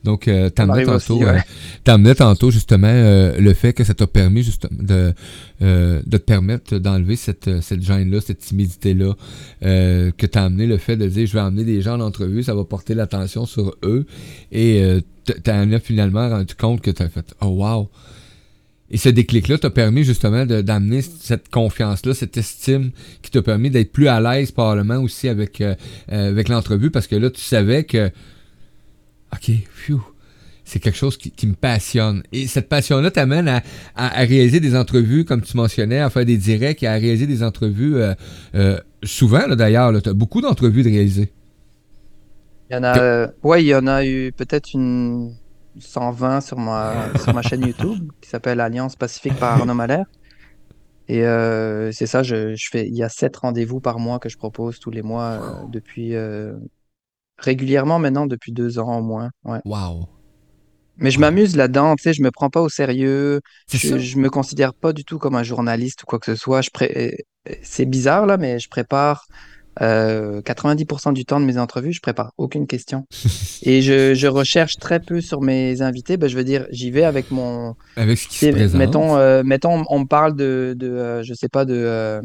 Donc, 0.03 0.27
euh, 0.27 0.49
m'arrive 0.59 0.87
tantôt, 0.87 1.23
ouais. 1.23 1.41
t'emmenais 1.83 2.15
justement 2.51 2.87
euh, 2.87 3.37
le 3.39 3.53
fait 3.53 3.73
que 3.73 3.83
ça 3.83 3.93
t'a 3.93 4.07
permis 4.07 4.43
justement 4.43 4.77
de, 4.81 5.13
euh, 5.61 6.01
te 6.03 6.17
permettre 6.17 6.77
d'enlever 6.77 7.15
cette, 7.15 7.61
cette 7.61 7.81
gêne-là, 7.81 8.21
cette 8.21 8.39
timidité-là, 8.39 9.15
euh, 9.63 10.11
que 10.17 10.25
t'as 10.25 10.45
amené 10.45 10.67
le 10.67 10.77
fait 10.77 10.97
de 10.97 11.07
dire 11.07 11.25
je 11.25 11.33
vais 11.33 11.41
emmener 11.41 11.63
des 11.63 11.81
gens 11.81 11.95
en 11.95 12.01
entrevue, 12.01 12.43
ça 12.43 12.53
va 12.53 12.63
porter 12.63 12.93
l'attention 12.93 13.45
sur 13.45 13.75
eux, 13.83 14.05
et 14.51 14.81
euh, 14.83 15.01
t- 15.25 15.33
t'en 15.41 15.71
as 15.71 15.79
finalement 15.79 16.29
rendu 16.29 16.53
compte 16.55 16.81
que 16.81 16.91
t'as 16.91 17.09
fait 17.09 17.33
oh 17.41 17.47
wow. 17.47 17.89
Et 18.93 18.97
ce 18.97 19.07
déclic-là 19.07 19.57
t'a 19.57 19.69
permis 19.69 20.03
justement 20.03 20.45
d'amener 20.45 21.01
cette 21.01 21.47
confiance-là, 21.47 22.13
cette 22.13 22.35
estime 22.35 22.91
qui 23.21 23.31
t'a 23.31 23.41
permis 23.41 23.69
d'être 23.69 23.93
plus 23.93 24.09
à 24.09 24.19
l'aise 24.19 24.51
probablement 24.51 24.97
aussi 24.97 25.29
avec, 25.29 25.61
euh, 25.61 25.75
euh, 26.11 26.27
avec 26.29 26.49
l'entrevue 26.49 26.91
parce 26.91 27.07
que 27.07 27.15
là, 27.15 27.29
tu 27.29 27.39
savais 27.39 27.85
que, 27.85 28.11
OK, 29.33 29.49
phew, 29.73 30.01
c'est 30.71 30.79
quelque 30.79 30.97
chose 30.97 31.17
qui, 31.17 31.47
me 31.47 31.53
passionne. 31.53 32.23
Et 32.31 32.47
cette 32.47 32.69
passion-là 32.69 33.11
t'amène 33.11 33.49
à, 33.49 33.61
à, 33.95 34.07
réaliser 34.23 34.61
des 34.61 34.75
entrevues, 34.75 35.25
comme 35.25 35.41
tu 35.41 35.57
mentionnais, 35.57 35.99
à 35.99 36.09
faire 36.09 36.25
des 36.25 36.37
directs 36.37 36.81
et 36.81 36.87
à 36.87 36.93
réaliser 36.93 37.27
des 37.27 37.43
entrevues 37.43 37.97
euh, 38.55 38.77
souvent, 39.03 39.49
d'ailleurs. 39.49 40.01
Tu 40.01 40.07
as 40.07 40.13
beaucoup 40.13 40.39
d'entrevues 40.39 40.83
de 40.83 40.89
réaliser. 40.89 41.33
Il 42.69 42.75
y 42.75 42.77
en 42.77 42.83
a, 42.85 43.27
ouais, 43.43 43.63
il 43.63 43.67
y 43.67 43.75
en 43.75 43.85
a 43.85 44.05
eu 44.05 44.31
peut-être 44.31 44.73
une 44.73 45.33
120 45.77 46.39
sur 46.39 46.57
ma, 46.57 47.07
sur 47.21 47.33
ma 47.33 47.41
chaîne 47.41 47.65
YouTube 47.65 48.09
qui 48.21 48.29
s'appelle 48.29 48.61
Alliance 48.61 48.95
Pacifique 48.95 49.35
par 49.35 49.59
Arnaud 49.59 49.73
Malher. 49.73 50.03
Et 51.09 51.25
euh, 51.25 51.91
c'est 51.91 52.07
ça, 52.07 52.23
je, 52.23 52.55
je, 52.55 52.69
fais, 52.71 52.87
il 52.87 52.95
y 52.95 53.03
a 53.03 53.09
sept 53.09 53.35
rendez-vous 53.35 53.81
par 53.81 53.99
mois 53.99 54.19
que 54.19 54.29
je 54.29 54.37
propose 54.37 54.79
tous 54.79 54.91
les 54.91 55.01
mois 55.01 55.23
euh, 55.23 55.67
depuis 55.67 56.15
euh, 56.15 56.53
régulièrement 57.37 57.99
maintenant 57.99 58.25
depuis 58.25 58.53
deux 58.53 58.79
ans 58.79 58.99
au 58.99 59.01
moins. 59.01 59.31
Ouais. 59.43 59.59
Wow. 59.65 60.07
Mais 61.01 61.11
je 61.11 61.19
m'amuse 61.19 61.55
là-dedans, 61.55 61.95
tu 61.95 62.03
sais, 62.03 62.13
je 62.13 62.21
me 62.21 62.31
prends 62.31 62.49
pas 62.49 62.61
au 62.61 62.69
sérieux. 62.69 63.41
Je, 63.73 63.97
je 63.97 64.17
me 64.17 64.29
considère 64.29 64.73
pas 64.73 64.93
du 64.93 65.03
tout 65.03 65.17
comme 65.17 65.35
un 65.35 65.43
journaliste 65.43 66.03
ou 66.03 66.05
quoi 66.05 66.19
que 66.19 66.27
ce 66.27 66.35
soit. 66.35 66.61
Je 66.61 66.69
pré... 66.69 67.25
C'est 67.63 67.85
bizarre 67.85 68.27
là, 68.27 68.37
mais 68.37 68.59
je 68.59 68.69
prépare 68.69 69.25
90% 69.79 71.09
euh, 71.09 71.11
du 71.13 71.25
temps 71.25 71.39
de 71.39 71.45
mes 71.45 71.57
entrevues, 71.57 71.93
je 71.93 72.01
prépare 72.01 72.33
aucune 72.37 72.67
question. 72.67 73.05
et 73.63 73.81
je, 73.81 74.13
je, 74.13 74.27
recherche 74.27 74.77
très 74.77 74.99
peu 74.99 75.21
sur 75.21 75.41
mes 75.41 75.81
invités. 75.81 76.17
Ben, 76.17 76.29
je 76.29 76.35
veux 76.35 76.43
dire, 76.43 76.67
j'y 76.71 76.91
vais 76.91 77.03
avec 77.03 77.31
mon. 77.31 77.75
Avec 77.95 78.17
ce 78.17 78.27
qui 78.27 78.37
se 78.37 78.51
présente. 78.51 78.77
Mettons, 78.77 79.17
euh, 79.17 79.43
mettons, 79.43 79.83
on 79.89 79.99
me 79.99 80.05
parle 80.05 80.35
de, 80.35 80.75
de 80.77 80.87
euh, 80.87 81.23
je 81.23 81.33
sais 81.33 81.49
pas, 81.49 81.65
de, 81.65 82.21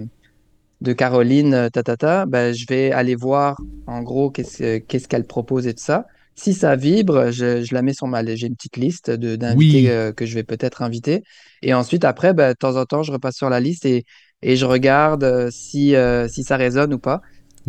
de 0.80 0.92
Caroline, 0.92 1.70
tatata. 1.72 2.26
Ben, 2.26 2.52
je 2.52 2.66
vais 2.68 2.90
aller 2.92 3.14
voir, 3.14 3.56
en 3.86 4.02
gros, 4.02 4.30
qu'est-ce 4.30 4.78
qu'est-ce 4.78 5.08
qu'elle 5.08 5.24
propose 5.24 5.66
et 5.66 5.74
tout 5.74 5.84
ça. 5.84 6.06
Si 6.36 6.52
ça 6.54 6.76
vibre, 6.76 7.32
je, 7.32 7.64
je 7.64 7.74
la 7.74 7.82
mets 7.82 7.94
sur 7.94 8.06
ma. 8.06 8.24
J'ai 8.24 8.46
une 8.46 8.56
petite 8.56 8.76
liste 8.76 9.10
d'invités 9.10 10.12
que 10.14 10.26
je 10.26 10.34
vais 10.34 10.44
peut-être 10.44 10.82
inviter. 10.82 11.22
Et 11.62 11.74
ensuite, 11.74 12.04
après, 12.04 12.34
ben, 12.34 12.50
de 12.50 12.56
temps 12.56 12.76
en 12.76 12.84
temps, 12.84 13.02
je 13.02 13.10
repasse 13.10 13.36
sur 13.36 13.48
la 13.48 13.58
liste 13.58 13.86
et, 13.86 14.04
et 14.42 14.56
je 14.56 14.66
regarde 14.66 15.48
si, 15.50 15.94
si 16.28 16.42
ça 16.44 16.56
résonne 16.56 16.92
ou 16.92 16.98
pas. 16.98 17.22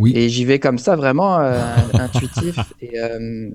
Et 0.05 0.29
j'y 0.29 0.45
vais 0.45 0.59
comme 0.59 0.77
ça, 0.77 0.95
vraiment 0.95 1.39
euh, 1.39 1.59
intuitif. 1.93 2.57
Et, 2.81 2.99
euh, 2.99 3.49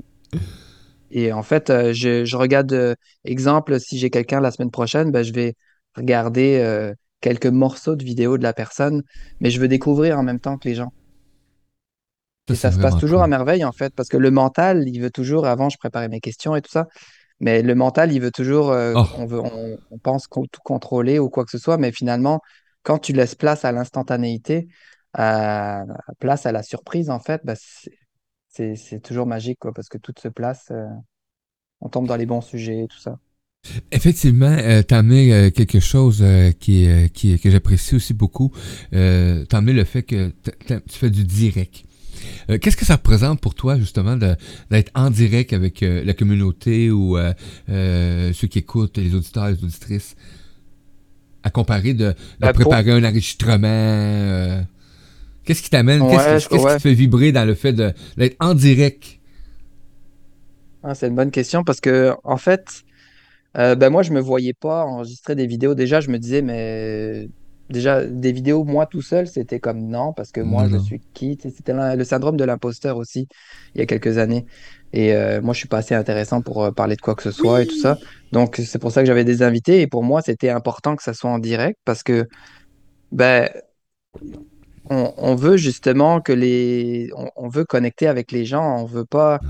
et, 1.11 1.33
en 1.33 1.43
fait, 1.43 1.71
euh, 1.71 1.93
je, 1.93 2.25
je, 2.25 2.37
regarde, 2.37 2.97
exemple, 3.25 3.79
si 3.79 3.99
j'ai 3.99 4.11
quelqu'un 4.11 4.41
la 4.41 4.51
semaine 4.51 4.71
prochaine, 4.71 5.11
ben, 5.11 5.23
je 5.23 5.33
vais 5.33 5.55
regarder 5.95 6.93
quelques 7.21 7.47
morceaux 7.47 7.97
de 7.97 8.05
vidéo 8.05 8.39
de 8.39 8.43
la 8.43 8.53
personne, 8.53 9.03
mais 9.41 9.51
je 9.51 9.61
veux 9.61 9.69
découvrir 9.69 10.19
en 10.19 10.23
même 10.23 10.41
temps 10.41 10.57
que 10.59 10.69
les 10.69 10.75
gens. 10.75 10.93
Et 12.49 12.55
ça 12.55 12.73
se 12.73 12.79
passe 12.79 12.99
toujours 12.99 13.23
à 13.23 13.27
merveille, 13.29 13.65
en 13.65 13.73
fait, 13.73 13.95
parce 13.95 14.09
que 14.09 14.17
le 14.17 14.31
mental, 14.31 14.89
il 14.89 15.01
veut 15.01 15.11
toujours, 15.11 15.47
avant, 15.47 15.69
je 15.69 15.79
préparais 15.79 16.09
mes 16.09 16.21
questions 16.21 16.57
et 16.57 16.63
tout 16.63 16.71
ça, 16.71 16.89
mais 17.41 17.63
le 17.63 17.75
mental, 17.75 18.13
il 18.13 18.21
veut 18.21 18.31
toujours, 18.31 18.69
oh. 18.69 19.05
on, 19.19 19.27
veut, 19.27 19.41
on, 19.41 19.79
on 19.91 19.99
pense 19.99 20.29
tout 20.29 20.49
contrôler 20.65 21.19
ou 21.19 21.29
quoi 21.29 21.45
que 21.45 21.51
ce 21.51 21.59
soit, 21.59 21.79
mais 21.79 21.93
finalement, 21.93 22.41
quand 22.83 22.99
tu 22.99 23.13
laisses 23.13 23.35
place 23.35 23.65
à 23.65 23.73
l'instantanéité, 23.73 24.69
place 25.13 26.47
à 26.47 26.53
la 26.53 26.63
surprise, 26.63 27.11
en 27.11 27.21
fait, 27.21 27.43
bah, 27.45 27.55
c'est 28.49 29.03
toujours 29.03 29.27
magique, 29.27 29.59
quoi, 29.61 29.73
parce 29.73 29.89
que 29.89 29.99
tout 29.99 30.13
se 30.21 30.29
place, 30.29 30.69
euh, 30.71 30.87
on 31.81 31.89
tombe 31.89 32.07
dans 32.07 32.17
les 32.17 32.27
bons 32.27 32.41
sujets, 32.41 32.87
tout 32.89 32.99
ça. 32.99 33.19
Effectivement, 33.93 34.47
euh, 34.47 34.83
t'as 34.83 34.99
amené 34.99 35.33
euh, 35.33 35.51
quelque 35.51 35.79
chose 35.79 36.25
qui, 36.59 36.89
qui, 37.15 37.39
que 37.39 37.51
j'apprécie 37.51 37.95
aussi 37.95 38.15
beaucoup. 38.15 38.53
t'as 38.91 39.59
amené 39.59 39.73
le 39.73 39.85
fait 39.85 40.03
que 40.03 40.33
tu 40.65 40.99
fais 40.99 41.11
du 41.11 41.25
direct. 41.25 41.85
Qu'est-ce 42.61 42.77
que 42.77 42.85
ça 42.85 42.97
représente 42.97 43.41
pour 43.41 43.55
toi, 43.55 43.79
justement, 43.79 44.17
d'être 44.17 44.91
en 44.95 45.11
direct 45.11 45.53
avec 45.53 45.81
la 45.81 46.15
communauté 46.15 46.91
ou 46.91 47.17
ceux 47.69 48.49
qui 48.49 48.59
écoutent, 48.59 48.99
les 48.99 49.15
auditeurs 49.15 49.49
et 49.49 49.53
les 49.53 49.65
auditrices, 49.65 50.17
à 51.43 51.51
comparer 51.51 51.95
de, 51.95 52.09
de 52.09 52.15
bah, 52.41 52.53
préparer 52.53 52.93
un 52.93 53.05
enregistrement 53.05 54.65
Qu'est-ce 55.45 55.63
qui 55.63 55.71
t'amène? 55.71 56.09
Qu'est-ce 56.09 56.49
qui 56.49 56.57
te 56.57 56.79
fait 56.79 56.95
vibrer 56.95 57.33
dans 57.33 57.45
le 57.45 57.55
fait 57.55 57.73
d'être 57.73 58.37
en 58.39 58.55
direct? 58.55 59.19
Ah, 60.85 60.95
c'est 60.95 61.09
une 61.09 61.15
bonne 61.15 61.31
question 61.31 61.65
parce 61.65 61.81
que, 61.81 62.13
en 62.25 62.37
fait, 62.37 62.83
euh, 63.57 63.75
ben 63.75 63.91
moi, 63.91 64.03
je 64.03 64.13
me 64.13 64.21
voyais 64.21 64.53
pas 64.53 64.85
enregistrer 64.85 65.35
des 65.35 65.47
vidéos. 65.47 65.75
Déjà, 65.75 66.01
je 66.01 66.11
me 66.11 66.19
disais, 66.19 66.43
mais 66.43 67.29
déjà, 67.71 68.05
des 68.05 68.33
vidéos, 68.33 68.65
moi 68.65 68.87
tout 68.87 69.03
seul, 69.03 69.27
c'était 69.27 69.61
comme 69.61 69.81
non, 69.89 70.13
parce 70.13 70.33
que 70.33 70.41
moi, 70.41 70.69
je 70.69 70.79
suis 70.79 71.01
qui? 71.15 71.39
C'était 71.41 71.73
le 71.97 72.05
syndrome 72.05 72.37
de 72.37 72.45
l'imposteur 72.45 72.97
aussi, 72.97 73.29
il 73.75 73.81
y 73.81 73.83
a 73.83 73.87
quelques 73.87 74.19
années. 74.19 74.47
Et 74.93 75.15
euh, 75.15 75.41
moi, 75.41 75.55
je 75.55 75.59
suis 75.59 75.69
pas 75.69 75.79
assez 75.79 75.95
intéressant 75.95 76.43
pour 76.43 76.65
euh, 76.65 76.71
parler 76.71 76.97
de 76.97 77.01
quoi 77.01 77.15
que 77.15 77.23
ce 77.23 77.31
soit 77.31 77.63
et 77.63 77.67
tout 77.67 77.79
ça. 77.79 77.97
Donc, 78.33 78.57
c'est 78.57 78.79
pour 78.79 78.93
ça 78.93 79.01
que 79.01 79.07
j'avais 79.07 79.25
des 79.25 79.43
invités. 79.43 79.81
Et 79.81 79.87
pour 79.87 80.03
moi, 80.03 80.21
c'était 80.21 80.51
important 80.51 80.97
que 80.97 81.03
ça 81.03 81.15
soit 81.15 81.31
en 81.31 81.39
direct 81.39 81.79
parce 81.85 82.03
que, 82.03 82.29
ben, 83.11 83.49
on, 84.91 85.35
veut 85.35 85.57
justement 85.57 86.21
que 86.21 86.33
les. 86.33 87.11
On, 87.37 87.49
veut 87.49 87.65
connecter 87.65 88.07
avec 88.07 88.33
les 88.33 88.45
gens, 88.45 88.81
on 88.81 88.85
veut 88.85 89.05
pas 89.05 89.41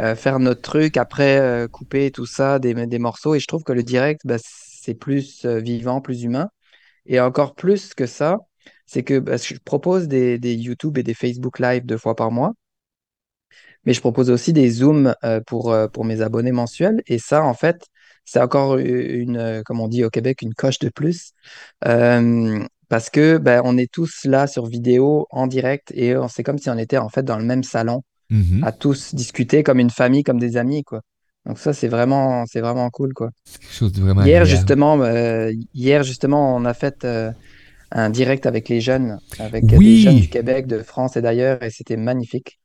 euh, 0.00 0.14
faire 0.14 0.40
notre 0.40 0.60
truc, 0.60 0.96
après 0.96 1.38
euh, 1.38 1.68
couper 1.68 2.10
tout 2.10 2.26
ça, 2.26 2.58
des, 2.58 2.74
des, 2.86 2.98
morceaux. 2.98 3.34
Et 3.34 3.40
je 3.40 3.46
trouve 3.46 3.62
que 3.62 3.72
le 3.72 3.82
direct, 3.82 4.22
bah, 4.24 4.36
c'est 4.42 4.94
plus 4.94 5.44
euh, 5.44 5.60
vivant, 5.60 6.00
plus 6.00 6.22
humain. 6.24 6.48
Et 7.06 7.20
encore 7.20 7.54
plus 7.54 7.94
que 7.94 8.06
ça, 8.06 8.38
c'est 8.86 9.02
que 9.02 9.18
bah, 9.18 9.36
je 9.36 9.54
propose 9.64 10.08
des, 10.08 10.38
des, 10.38 10.54
YouTube 10.54 10.98
et 10.98 11.02
des 11.02 11.14
Facebook 11.14 11.58
Live 11.58 11.84
deux 11.86 11.98
fois 11.98 12.16
par 12.16 12.30
mois. 12.30 12.54
Mais 13.84 13.92
je 13.92 14.00
propose 14.00 14.30
aussi 14.30 14.52
des 14.52 14.70
Zooms 14.70 15.14
pour, 15.46 15.76
pour 15.92 16.04
mes 16.06 16.22
abonnés 16.22 16.52
mensuels. 16.52 17.02
Et 17.06 17.18
ça, 17.18 17.44
en 17.44 17.52
fait, 17.52 17.86
c'est 18.24 18.40
encore 18.40 18.78
une, 18.78 19.62
comme 19.66 19.80
on 19.80 19.88
dit 19.88 20.04
au 20.04 20.10
Québec, 20.10 20.40
une 20.40 20.54
coche 20.54 20.78
de 20.78 20.88
plus 20.88 21.34
parce 22.88 23.10
que 23.10 23.38
ben, 23.38 23.60
on 23.64 23.76
est 23.76 23.90
tous 23.90 24.24
là 24.24 24.46
sur 24.46 24.66
vidéo 24.66 25.26
en 25.30 25.46
direct 25.46 25.90
et 25.94 26.14
c'est 26.28 26.42
comme 26.42 26.58
si 26.58 26.70
on 26.70 26.78
était 26.78 26.98
en 26.98 27.08
fait 27.08 27.22
dans 27.22 27.38
le 27.38 27.44
même 27.44 27.64
salon 27.64 28.02
mm-hmm. 28.30 28.64
à 28.64 28.72
tous 28.72 29.14
discuter 29.14 29.62
comme 29.62 29.80
une 29.80 29.90
famille, 29.90 30.22
comme 30.22 30.38
des 30.38 30.56
amis 30.56 30.84
quoi. 30.84 31.00
Donc 31.46 31.58
ça 31.58 31.72
c'est 31.72 31.88
vraiment 31.88 32.44
c'est 32.46 32.60
vraiment 32.60 32.88
cool 32.90 33.12
quoi. 33.12 33.30
hier 34.24 34.44
justement 34.44 35.00
euh, 35.02 35.52
hier 35.74 36.02
justement 36.02 36.56
on 36.56 36.64
a 36.64 36.72
fait 36.74 37.04
euh, 37.04 37.30
un 37.90 38.08
direct 38.10 38.46
avec 38.46 38.68
les 38.68 38.80
jeunes 38.80 39.18
avec 39.38 39.66
des 39.66 40.00
jeunes 40.00 40.20
du 40.20 40.28
Québec, 40.28 40.66
de 40.66 40.82
France 40.82 41.16
et 41.16 41.22
d'ailleurs 41.22 41.62
et 41.62 41.70
c'était 41.70 41.96
magnifique. 41.96 42.58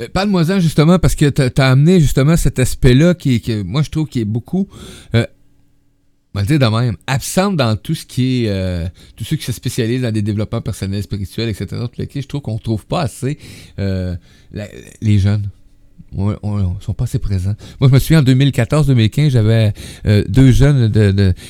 Euh, 0.00 0.08
Parle-moi-en 0.12 0.58
justement 0.58 0.98
parce 0.98 1.14
que 1.14 1.28
tu 1.28 1.60
as, 1.60 1.70
amené 1.70 2.00
justement 2.00 2.36
cet 2.36 2.58
aspect-là 2.58 3.14
qui, 3.14 3.40
qui, 3.40 3.62
moi 3.62 3.82
je 3.82 3.90
trouve 3.90 4.08
qui 4.08 4.20
est 4.20 4.24
beaucoup 4.24 4.68
on 6.34 6.38
va 6.38 6.42
le 6.42 6.46
dire 6.46 6.58
de 6.58 6.74
même, 6.74 6.96
absente 7.06 7.56
dans 7.56 7.76
tout 7.76 7.94
ce 7.94 8.06
qui 8.06 8.44
est, 8.44 8.48
euh, 8.48 8.88
tous 9.16 9.24
ceux 9.24 9.36
qui 9.36 9.44
se 9.44 9.52
spécialisent 9.52 10.02
dans 10.02 10.12
des 10.12 10.22
développements 10.22 10.62
personnels, 10.62 11.02
spirituels, 11.02 11.50
etc. 11.50 11.82
je 11.98 12.26
trouve 12.26 12.40
qu'on 12.40 12.54
ne 12.54 12.58
trouve 12.58 12.86
pas 12.86 13.02
assez 13.02 13.38
euh, 13.78 14.16
les 15.02 15.18
jeunes. 15.18 15.50
Ouais, 16.14 16.34
ils 16.44 16.84
sont 16.84 16.92
pas 16.92 17.04
assez 17.04 17.18
présents. 17.18 17.54
Moi, 17.80 17.88
je 17.88 17.94
me 17.94 17.98
souviens 17.98 18.20
en 18.20 18.24
2014-2015, 18.24 19.30
j'avais 19.30 19.72
euh, 20.06 20.22
deux 20.28 20.52
jeunes 20.52 20.92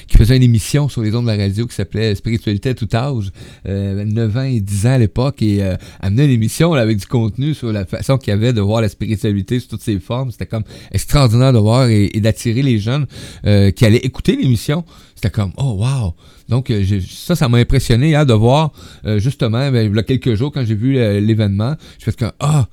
qui 0.07 0.17
faisaient 0.17 0.37
une 0.37 0.43
émission 0.45 0.89
sur 0.89 1.03
les 1.03 1.15
ondes 1.17 1.25
de 1.25 1.31
la 1.31 1.37
radio 1.37 1.67
qui 1.67 1.75
s'appelait 1.75 2.15
Spiritualité 2.15 2.71
à 2.71 2.75
tout 2.75 2.89
âge, 2.95 3.33
euh, 3.67 4.05
9 4.05 4.37
ans 4.37 4.43
et 4.43 4.61
10 4.61 4.87
ans 4.87 4.93
à 4.93 4.99
l'époque, 4.99 5.43
et 5.43 5.65
euh, 5.65 5.77
amenaient 6.01 6.27
une 6.27 6.31
émission 6.31 6.75
avec 6.75 6.99
du 6.99 7.07
contenu 7.07 7.55
sur 7.55 7.73
la 7.73 7.85
façon 7.85 8.19
qu'il 8.19 8.31
y 8.31 8.35
avait 8.35 8.53
de 8.53 8.61
voir 8.61 8.81
la 8.81 8.89
spiritualité 8.89 9.59
sous 9.59 9.69
toutes 9.69 9.83
ses 9.83 9.99
formes. 9.99 10.31
C'était 10.31 10.47
comme 10.47 10.65
extraordinaire 10.93 11.53
de 11.53 11.59
voir 11.59 11.89
et, 11.89 12.09
d'attirer 12.21 12.63
les 12.63 12.79
jeunes 12.79 13.07
euh, 13.45 13.73
qui 13.73 13.85
allaient 13.85 13.97
écouter 13.99 14.37
l'émission. 14.37 14.85
C'était 15.17 15.31
comme, 15.31 15.53
oh 15.57 15.77
wow! 15.81 16.15
Donc, 16.49 16.71
euh, 16.71 16.85
ça, 17.09 17.35
ça 17.35 17.49
m'a 17.49 17.59
impressionné 17.59 18.15
hein, 18.15 18.25
de 18.25 18.35
voir, 18.35 18.73
justement, 19.17 19.73
ben, 19.73 19.91
il 19.91 19.97
y 19.97 19.99
a 19.99 20.03
quelques 20.05 20.35
jours, 20.35 20.53
quand 20.53 20.65
j'ai 20.65 20.77
vu 20.77 20.93
l'événement, 20.93 21.75
je 21.99 22.05
fais 22.05 22.13
comme, 22.13 22.33
ah! 22.39 22.69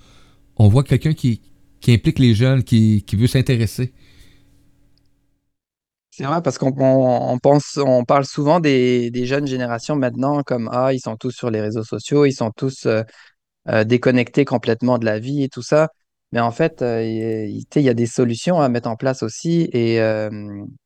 on 0.60 0.68
voit 0.68 0.84
quelqu'un 0.84 1.14
qui, 1.14 1.42
qui 1.82 1.94
implique 1.94 2.20
les 2.20 2.34
jeunes, 2.34 2.64
qui, 2.64 3.04
qui 3.06 3.16
veut 3.16 3.28
s'intéresser. 3.28 3.94
C'est 6.20 6.26
vrai 6.26 6.42
parce 6.42 6.58
qu'on 6.58 6.74
pense, 7.42 7.78
on 7.78 8.04
parle 8.04 8.26
souvent 8.26 8.60
des, 8.60 9.10
jeunes 9.26 9.48
générations 9.48 9.96
maintenant 9.96 10.44
comme 10.44 10.70
ah 10.74 10.94
ils 10.94 11.00
sont 11.00 11.16
tous 11.16 11.32
sur 11.32 11.50
les 11.50 11.62
réseaux 11.62 11.86
sociaux, 11.86 12.26
ils 12.26 12.34
sont 12.34 12.52
tous 12.52 12.88
euh, 12.88 13.04
euh, 13.70 13.86
déconnectés 13.86 14.44
complètement 14.46 14.98
de 14.98 15.06
la 15.06 15.20
vie 15.20 15.44
et 15.44 15.50
tout 15.50 15.62
ça. 15.62 15.90
Mais 16.34 16.42
en 16.42 16.52
fait, 16.52 16.82
euh, 16.82 17.02
il 17.06 17.82
y 17.82 17.90
a 17.90 17.94
des 17.94 18.06
solutions 18.06 18.60
à 18.60 18.68
mettre 18.70 18.90
en 18.90 18.98
place 18.98 19.24
aussi 19.24 19.70
et, 19.74 19.96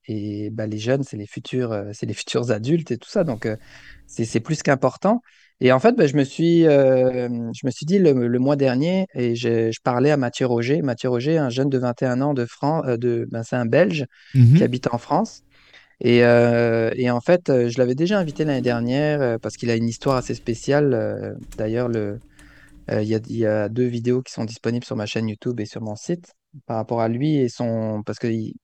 et 0.08 0.50
bah, 0.52 0.68
les 0.68 0.78
jeunes 0.78 1.04
c'est 1.04 1.18
les 1.18 1.28
futurs, 1.28 1.84
c'est 1.94 2.06
les 2.06 2.14
futurs 2.14 2.52
adultes 2.52 2.92
et 2.92 2.98
tout 3.00 3.10
ça. 3.10 3.24
Donc 3.24 3.48
c'est 4.06 4.40
plus 4.40 4.62
qu'important. 4.62 5.22
Et 5.62 5.72
en 5.72 5.80
fait, 5.80 5.94
ben, 5.94 6.08
je, 6.08 6.16
me 6.16 6.24
suis, 6.24 6.66
euh, 6.68 7.30
je 7.54 7.66
me 7.66 7.72
suis 7.72 7.86
dit 7.86 8.00
le, 8.00 8.14
mois 8.40 8.56
dernier, 8.56 9.08
et 9.14 9.36
je, 9.36 9.72
parlais 9.84 10.12
à 10.12 10.18
Mathieu 10.18 10.46
Roger. 10.46 10.82
Mathieu 10.82 11.10
Roger, 11.10 11.38
un 11.38 11.50
jeune 11.50 11.70
de 11.70 11.78
21 11.78 12.22
ans 12.22 12.34
de 12.34 12.46
France, 12.46 12.84
euh, 12.88 12.98
de, 12.98 13.28
ben, 13.32 13.44
c'est 13.44 13.56
un 13.56 13.66
Belge 13.66 14.06
qui 14.34 14.40
mhm. 14.40 14.64
habite 14.64 14.94
en 14.94 14.98
France. 14.98 15.44
Et, 16.02 16.26
euh, 16.26 16.92
et 16.96 17.10
en 17.10 17.22
fait, 17.22 17.44
je 17.70 17.78
l'avais 17.78 17.96
déjà 17.96 18.20
invité 18.20 18.44
l'année 18.44 18.62
dernière 18.62 19.40
parce 19.40 19.56
qu'il 19.56 19.70
a 19.70 19.76
une 19.76 19.88
histoire 19.88 20.18
assez 20.18 20.34
spéciale. 20.34 21.38
D'ailleurs, 21.58 21.88
le, 21.88 22.20
il 22.92 23.04
y 23.04 23.38
y 23.38 23.46
a 23.46 23.70
deux 23.70 23.86
vidéos 23.86 24.22
qui 24.22 24.34
sont 24.34 24.44
disponibles 24.44 24.84
sur 24.86 24.98
ma 24.98 25.06
chaîne 25.06 25.30
YouTube 25.30 25.60
et 25.62 25.66
sur 25.66 25.82
mon 25.82 25.96
site 25.96 26.34
par 26.66 26.78
rapport 26.78 27.00
à 27.00 27.08
lui 27.08 27.38
et 27.38 27.48
son... 27.48 28.04
Parce 28.06 28.20
que, 28.20 28.28
il- 28.28 28.56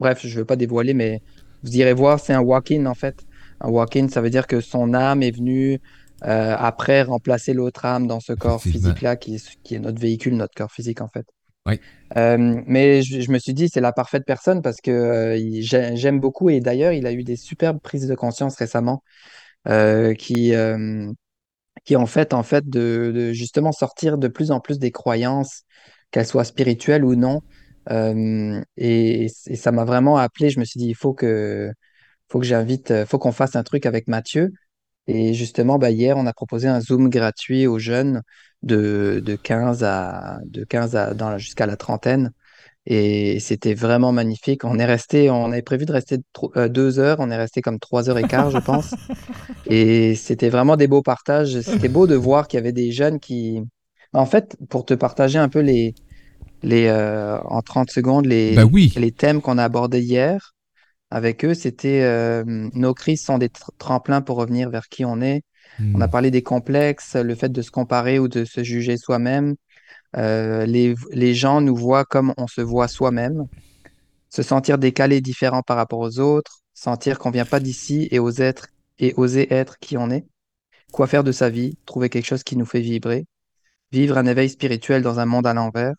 bref, 0.00 0.20
je 0.22 0.32
ne 0.32 0.38
veux 0.40 0.44
pas 0.46 0.56
dévoiler, 0.56 0.94
mais 0.94 1.20
vous 1.62 1.76
irez 1.76 1.94
voir, 1.94 2.20
c'est 2.20 2.32
un 2.32 2.40
walk-in 2.40 2.86
en 2.86 2.94
fait. 2.94 3.24
Un 3.60 3.68
walk-in, 3.68 4.08
ça 4.08 4.20
veut 4.20 4.30
dire 4.30 4.46
que 4.46 4.60
son 4.60 4.94
âme 4.94 5.22
est 5.22 5.30
venue 5.30 5.80
euh, 6.24 6.54
après 6.58 7.02
remplacer 7.02 7.52
l'autre 7.52 7.84
âme 7.84 8.06
dans 8.06 8.20
ce 8.20 8.32
corps 8.32 8.62
physique-là 8.62 9.16
qui 9.16 9.36
est, 9.36 9.58
qui 9.62 9.74
est 9.74 9.80
notre 9.80 10.00
véhicule, 10.00 10.36
notre 10.36 10.54
corps 10.54 10.72
physique 10.72 11.00
en 11.00 11.08
fait. 11.08 11.26
Oui. 11.66 11.80
Euh, 12.16 12.60
mais 12.66 13.02
je, 13.02 13.20
je 13.20 13.30
me 13.30 13.38
suis 13.38 13.54
dit, 13.54 13.68
c'est 13.68 13.80
la 13.80 13.92
parfaite 13.92 14.24
personne 14.26 14.62
parce 14.62 14.80
que 14.80 14.90
euh, 14.90 15.60
j'aime 15.62 16.18
beaucoup 16.18 16.50
et 16.50 16.60
d'ailleurs, 16.60 16.92
il 16.92 17.06
a 17.06 17.12
eu 17.12 17.22
des 17.22 17.36
superbes 17.36 17.80
prises 17.80 18.08
de 18.08 18.14
conscience 18.14 18.56
récemment 18.56 19.02
euh, 19.68 20.12
qui, 20.14 20.54
euh, 20.54 21.10
qui 21.84 21.96
en 21.96 22.06
fait, 22.06 22.34
en 22.34 22.42
fait 22.42 22.68
de, 22.68 23.12
de 23.14 23.32
justement 23.32 23.72
sortir 23.72 24.18
de 24.18 24.28
plus 24.28 24.50
en 24.50 24.60
plus 24.60 24.78
des 24.78 24.90
croyances, 24.90 25.62
qu'elles 26.10 26.26
soient 26.26 26.44
spirituelles 26.44 27.04
ou 27.04 27.14
non. 27.14 27.42
Euh, 27.90 28.60
et, 28.76 29.24
et 29.46 29.56
ça 29.56 29.72
m'a 29.72 29.84
vraiment 29.84 30.16
appelé. 30.16 30.50
Je 30.50 30.60
me 30.60 30.64
suis 30.64 30.78
dit, 30.78 30.88
il 30.88 30.96
faut 30.96 31.14
que, 31.14 31.72
faut 32.28 32.40
que 32.40 32.46
j'invite, 32.46 33.04
faut 33.06 33.18
qu'on 33.18 33.32
fasse 33.32 33.56
un 33.56 33.62
truc 33.62 33.86
avec 33.86 34.08
Mathieu. 34.08 34.50
Et 35.08 35.34
justement, 35.34 35.78
bah, 35.78 35.90
hier, 35.90 36.16
on 36.16 36.26
a 36.26 36.32
proposé 36.32 36.68
un 36.68 36.80
Zoom 36.80 37.08
gratuit 37.10 37.66
aux 37.66 37.78
jeunes 37.78 38.22
de, 38.62 39.20
de 39.24 39.36
15 39.36 39.82
à, 39.84 40.38
de 40.46 40.64
15 40.64 40.94
à, 40.96 41.14
dans 41.14 41.30
la- 41.30 41.38
jusqu'à 41.38 41.66
la 41.66 41.76
trentaine. 41.76 42.30
Et 42.86 43.40
c'était 43.40 43.74
vraiment 43.74 44.12
magnifique. 44.12 44.64
On 44.64 44.78
est 44.78 44.84
resté, 44.84 45.30
on 45.30 45.46
avait 45.52 45.62
prévu 45.62 45.86
de 45.86 45.92
rester 45.92 46.18
tro- 46.32 46.52
euh, 46.56 46.68
deux 46.68 46.98
heures, 46.98 47.18
on 47.20 47.30
est 47.30 47.36
resté 47.36 47.62
comme 47.62 47.78
trois 47.78 48.10
heures 48.10 48.18
et 48.18 48.24
quart, 48.24 48.50
je 48.50 48.58
pense. 48.58 48.94
Et 49.68 50.14
c'était 50.16 50.48
vraiment 50.48 50.76
des 50.76 50.88
beaux 50.88 51.02
partages. 51.02 51.60
C'était 51.60 51.88
beau 51.88 52.06
de 52.06 52.16
voir 52.16 52.48
qu'il 52.48 52.58
y 52.58 52.60
avait 52.60 52.72
des 52.72 52.92
jeunes 52.92 53.20
qui... 53.20 53.62
En 54.12 54.26
fait, 54.26 54.56
pour 54.68 54.84
te 54.84 54.94
partager 54.94 55.38
un 55.38 55.48
peu 55.48 55.60
les, 55.60 55.94
les, 56.62 56.86
euh, 56.86 57.38
en 57.42 57.62
30 57.62 57.90
secondes, 57.90 58.26
les, 58.26 58.62
oui. 58.64 58.92
les 58.96 59.12
thèmes 59.12 59.40
qu'on 59.40 59.58
a 59.58 59.64
abordés 59.64 60.00
hier 60.02 60.54
avec 61.12 61.44
eux, 61.44 61.54
c'était 61.54 62.02
euh, 62.02 62.44
nos 62.46 62.94
crises 62.94 63.22
sont 63.24 63.38
des 63.38 63.48
tr- 63.48 63.70
tremplins 63.78 64.22
pour 64.22 64.36
revenir 64.38 64.70
vers 64.70 64.88
qui 64.88 65.04
on 65.04 65.20
est. 65.20 65.42
On 65.94 66.00
a 66.00 66.08
Hmm. 66.08 66.08
parlé 66.08 66.30
des 66.30 66.42
complexes, 66.42 67.16
le 67.16 67.34
fait 67.34 67.50
de 67.50 67.62
se 67.62 67.70
comparer 67.70 68.18
ou 68.18 68.28
de 68.28 68.44
se 68.44 68.62
juger 68.64 68.96
soi-même. 68.98 69.56
Euh, 70.16 70.66
les, 70.66 70.94
les 71.12 71.34
gens 71.34 71.60
nous 71.62 71.76
voient 71.76 72.04
comme 72.06 72.34
on 72.38 72.46
se 72.48 72.62
voit 72.62 72.88
soi-même. 72.88 73.44
Se 74.30 74.42
sentir 74.42 74.78
décalé, 74.78 75.20
différent 75.20 75.62
par 75.62 75.76
rapport 75.76 76.00
aux 76.00 76.18
autres. 76.18 76.58
Sentir 76.74 77.18
qu'on 77.18 77.30
vient 77.30 77.44
pas 77.46 77.60
d'ici 77.60 78.08
et 78.10 78.18
et 78.98 79.14
oser 79.16 79.52
être 79.52 79.78
qui 79.78 79.96
on 79.98 80.10
est. 80.10 80.24
Quoi 80.92 81.06
faire 81.08 81.24
de 81.24 81.32
sa 81.32 81.50
vie? 81.50 81.76
Trouver 81.86 82.10
quelque 82.10 82.26
chose 82.26 82.44
qui 82.44 82.56
nous 82.56 82.66
fait 82.66 82.80
vibrer. 82.82 83.26
Vivre 83.92 84.18
un 84.18 84.26
éveil 84.26 84.50
spirituel 84.50 85.02
dans 85.02 85.20
un 85.20 85.26
monde 85.26 85.46
à 85.46 85.54
l'envers. 85.54 85.94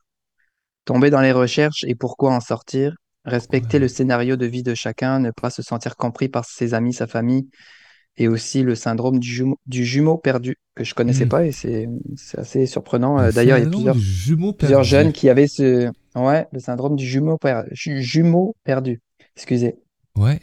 Tomber 0.86 1.10
dans 1.10 1.22
les 1.22 1.34
recherches 1.34 1.84
et 1.86 1.96
pourquoi 1.96 2.34
en 2.34 2.41
sortir. 2.41 2.96
Respecter 3.25 3.80
le 3.80 3.88
scénario 3.88 4.36
de 4.36 4.46
vie 4.46 4.63
de 4.63 4.75
chacun, 4.75 5.20
ne 5.20 5.32
pas 5.32 5.50
se 5.50 5.62
sentir 5.62 5.96
compris 5.96 6.30
par 6.30 6.46
ses 6.46 6.74
amis, 6.74 6.94
sa 6.94 7.08
famille, 7.08 7.50
et 8.18 8.27
aussi 8.27 8.63
le 8.63 8.75
syndrome 8.75 9.20
du 9.20 9.27
jumeau, 9.30 9.58
du 9.68 9.86
jumeau 9.86 10.18
perdu, 10.18 10.58
que 10.75 10.84
je 10.84 10.94
connaissais 10.96 11.25
Hmm. 11.25 11.27
pas 11.27 11.46
et 11.46 11.51
c'est 11.51 11.88
c'est 12.15 12.39
assez 12.39 12.65
surprenant. 12.68 13.20
Euh, 13.20 13.32
D'ailleurs, 13.32 13.58
il 13.58 13.62
y 13.62 13.63
a 13.63 13.68
plusieurs, 13.68 13.98
jumeau 14.00 14.53
plusieurs 14.53 14.84
jeunes 14.84 15.13
qui 15.13 15.30
avaient 15.30 15.48
ce... 15.48 15.92
Ouais, 16.15 16.48
le 16.51 16.60
syndrome 16.60 16.96
du 16.96 17.06
jumeau, 17.08 17.38
per- 17.38 17.63
ju- 17.72 18.01
jumeau 18.03 18.56
perdu. 18.63 19.01
Excusez. 19.36 19.77
Ouais, 20.15 20.39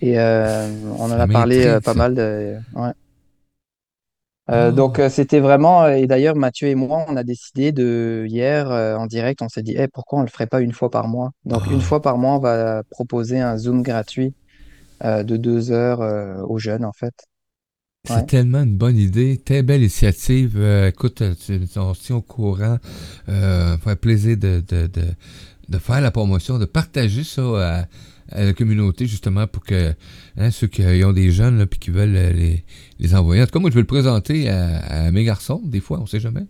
Et 0.00 0.18
euh, 0.18 0.68
on 0.98 1.04
en 1.10 1.10
a 1.18 1.26
parlé 1.28 1.64
euh, 1.66 1.80
pas 1.80 1.94
ça. 1.94 1.94
mal 1.94 2.14
de... 2.14 2.58
ouais. 2.74 2.92
Euh, 4.50 4.70
donc 4.72 4.98
Ah, 4.98 5.00
euh, 5.00 5.08
c'était 5.08 5.40
vraiment, 5.40 5.84
euh, 5.84 5.94
et 5.96 6.06
d'ailleurs 6.06 6.36
Mathieu 6.36 6.68
et 6.68 6.74
moi, 6.76 7.04
on 7.08 7.16
a 7.16 7.24
décidé 7.24 7.72
de 7.72 8.24
hier 8.28 8.70
euh, 8.70 8.96
en 8.96 9.06
direct, 9.06 9.42
on 9.42 9.48
s'est 9.48 9.62
dit, 9.62 9.74
Eh, 9.78 9.88
pourquoi 9.88 10.20
on 10.20 10.22
le 10.22 10.28
ferait 10.28 10.46
pas 10.46 10.60
une 10.60 10.72
fois 10.72 10.90
par 10.90 11.08
mois? 11.08 11.32
Donc 11.44 11.70
une 11.70 11.80
ah, 11.80 11.82
fois 11.82 12.00
par 12.00 12.16
mois, 12.18 12.36
on 12.36 12.38
va 12.38 12.82
proposer 12.90 13.40
un 13.40 13.56
Zoom 13.58 13.82
gratuit 13.82 14.34
de 15.02 15.36
deux 15.36 15.72
heures 15.72 16.00
aux 16.50 16.58
jeunes 16.58 16.84
en 16.84 16.92
fait. 16.92 17.14
c'est 18.04 18.24
Ouais. 18.24 18.26
tellement 18.26 18.62
une 18.62 18.76
bonne 18.76 18.96
idée, 18.96 19.36
très 19.44 19.62
belle 19.62 19.80
initiative. 19.80 20.56
Écoute, 20.88 21.22
on 21.76 21.94
se 21.94 22.02
tient 22.04 22.16
au 22.16 22.22
courant. 22.22 22.78
Euh, 23.28 23.76
faire 23.78 23.96
plaisir 23.96 24.36
de, 24.36 24.62
de, 24.66 24.86
de, 24.86 25.02
de 25.68 25.78
faire 25.78 26.00
la 26.00 26.10
promotion, 26.12 26.58
de 26.58 26.66
partager 26.66 27.24
ça 27.24 27.42
à, 27.80 27.86
à 28.32 28.44
la 28.44 28.52
communauté, 28.52 29.06
justement, 29.06 29.46
pour 29.46 29.64
que 29.64 29.94
hein, 30.36 30.50
ceux 30.50 30.66
qui 30.66 30.82
ont 31.04 31.12
des 31.12 31.30
jeunes 31.30 31.58
là, 31.58 31.66
puis 31.66 31.78
qui 31.78 31.90
veulent 31.90 32.16
euh, 32.16 32.32
les, 32.32 32.64
les 32.98 33.14
envoyer. 33.14 33.42
En 33.42 33.46
tout 33.46 33.52
cas, 33.52 33.58
moi, 33.60 33.70
je 33.70 33.74
vais 33.74 33.80
le 33.82 33.86
présenter 33.86 34.48
à, 34.50 34.78
à 35.06 35.10
mes 35.12 35.24
garçons, 35.24 35.60
des 35.64 35.80
fois, 35.80 36.00
on 36.00 36.06
sait 36.06 36.20
jamais. 36.20 36.46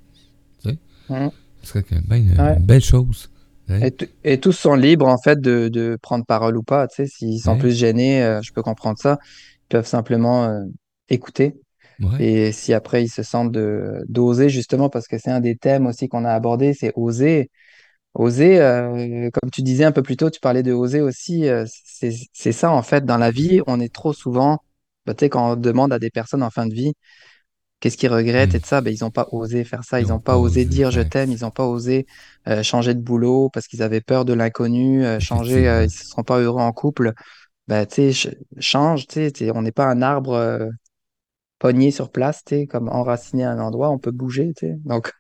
Tu 0.63 0.71
sais, 0.71 0.79
Mhm. 1.09 1.31
ce 1.63 1.69
serait 1.69 1.85
quand 1.85 1.97
même 2.09 2.29
une, 2.29 2.33
Ouais. 2.39 2.57
une 2.59 2.67
belle 2.67 2.83
chose. 2.85 3.31
hein. 3.69 3.81
Et, 4.25 4.41
tous 4.41 4.53
sont 4.53 4.75
libres 4.75 5.07
en 5.07 5.19
fait 5.19 5.41
de, 5.41 5.69
de 5.69 5.99
prendre 6.03 6.25
parole 6.25 6.57
ou 6.57 6.63
pas. 6.63 6.87
Tu 6.89 6.97
sais, 6.97 7.07
s'ils 7.07 7.41
sont 7.41 7.53
Hein? 7.53 7.59
plus 7.59 7.77
gênés, 7.77 8.23
euh, 8.23 8.41
je 8.43 8.53
peux 8.53 8.63
comprendre 8.63 8.99
ça. 8.99 9.19
Ils 9.65 9.69
peuvent 9.71 9.87
simplement 9.87 10.45
euh, 10.47 10.61
écouter. 11.09 11.55
Ouais. 12.01 12.23
Et 12.23 12.53
si 12.53 12.75
après 12.75 13.05
ils 13.05 13.09
se 13.09 13.23
sentent 13.23 13.53
d'oser 14.09 14.49
justement, 14.51 14.89
parce 14.91 15.09
que 15.09 15.19
c'est 15.19 15.31
un 15.31 15.41
des 15.41 15.57
thèmes 15.57 15.87
aussi 15.87 16.09
qu'on 16.09 16.25
a 16.25 16.33
abordé, 16.33 16.75
c'est 16.75 16.93
oser. 16.97 17.51
Oser, 18.17 18.61
euh, 18.61 19.31
comme 19.33 19.51
tu 19.53 19.63
disais 19.63 19.85
un 19.85 19.93
peu 19.93 20.03
plus 20.03 20.17
tôt, 20.17 20.31
tu 20.31 20.41
parlais 20.41 20.63
de 20.63 20.73
oser 20.73 21.01
aussi. 21.03 21.49
euh, 21.49 21.67
c'est 21.85 22.13
c'est 22.33 22.53
ça 22.53 22.71
en 22.73 22.83
fait 22.83 23.05
dans 23.05 23.19
la 23.19 23.31
vie. 23.31 23.61
On 23.67 23.81
est 23.81 23.93
trop 23.95 24.13
souvent, 24.15 24.59
bah, 25.07 25.15
tu 25.15 25.27
sais, 25.27 25.29
quand 25.31 25.53
on 25.53 25.57
demande 25.57 25.93
à 25.93 25.99
des 25.99 26.11
personnes 26.11 26.43
en 26.43 26.51
fin 26.51 26.67
de 26.67 26.75
vie, 26.75 26.95
qu'est-ce 27.81 27.97
qu'ils 27.99 28.13
regrettent 28.13 28.55
et 28.55 28.61
de 28.61 28.67
ça, 28.67 28.81
ben, 28.81 28.93
ils 28.95 29.03
n'ont 29.05 29.11
pas 29.11 29.29
osé 29.33 29.65
faire 29.65 29.85
ça. 29.85 30.01
Ils 30.01 30.09
n'ont 30.09 30.21
pas 30.21 30.39
osé 30.39 30.65
dire 30.67 30.91
je 30.91 31.01
t'aime. 31.03 31.33
Ils 31.33 31.43
n'ont 31.43 31.51
pas 31.51 31.67
osé 31.67 32.07
euh, 32.49 32.63
changer 32.63 32.95
de 32.95 33.01
boulot 33.01 33.51
parce 33.53 33.67
qu'ils 33.69 33.83
avaient 33.83 34.01
peur 34.03 34.25
de 34.25 34.33
l'inconnu. 34.35 35.05
euh, 35.07 35.21
changer, 35.21 35.69
euh, 35.69 35.81
ils 35.83 35.85
ne 35.85 35.89
se 35.91 36.05
seront 36.09 36.25
pas 36.25 36.39
heureux 36.41 36.61
en 36.63 36.73
couple. 36.73 37.13
Ben, 37.69 37.87
tu 37.87 37.95
sais, 37.97 38.13
ch- 38.15 38.37
change. 38.61 39.07
Tu 39.09 39.15
sais, 39.15 39.33
t'es- 39.33 39.51
on 39.53 39.63
n'est 39.63 39.73
pas 39.73 39.87
un 39.87 40.03
arbre 40.03 40.33
euh, 40.35 40.69
pogné 41.59 41.91
sur 41.91 42.11
place, 42.11 42.43
tu 42.45 42.57
sais, 42.57 42.67
comme 42.67 42.89
enraciné 42.89 43.45
à 43.45 43.53
un 43.53 43.61
endroit. 43.61 43.91
On 43.91 43.99
peut 43.99 44.11
bouger. 44.13 44.53
Tu 44.57 44.69
sais. 44.69 44.77
Donc, 44.85 45.13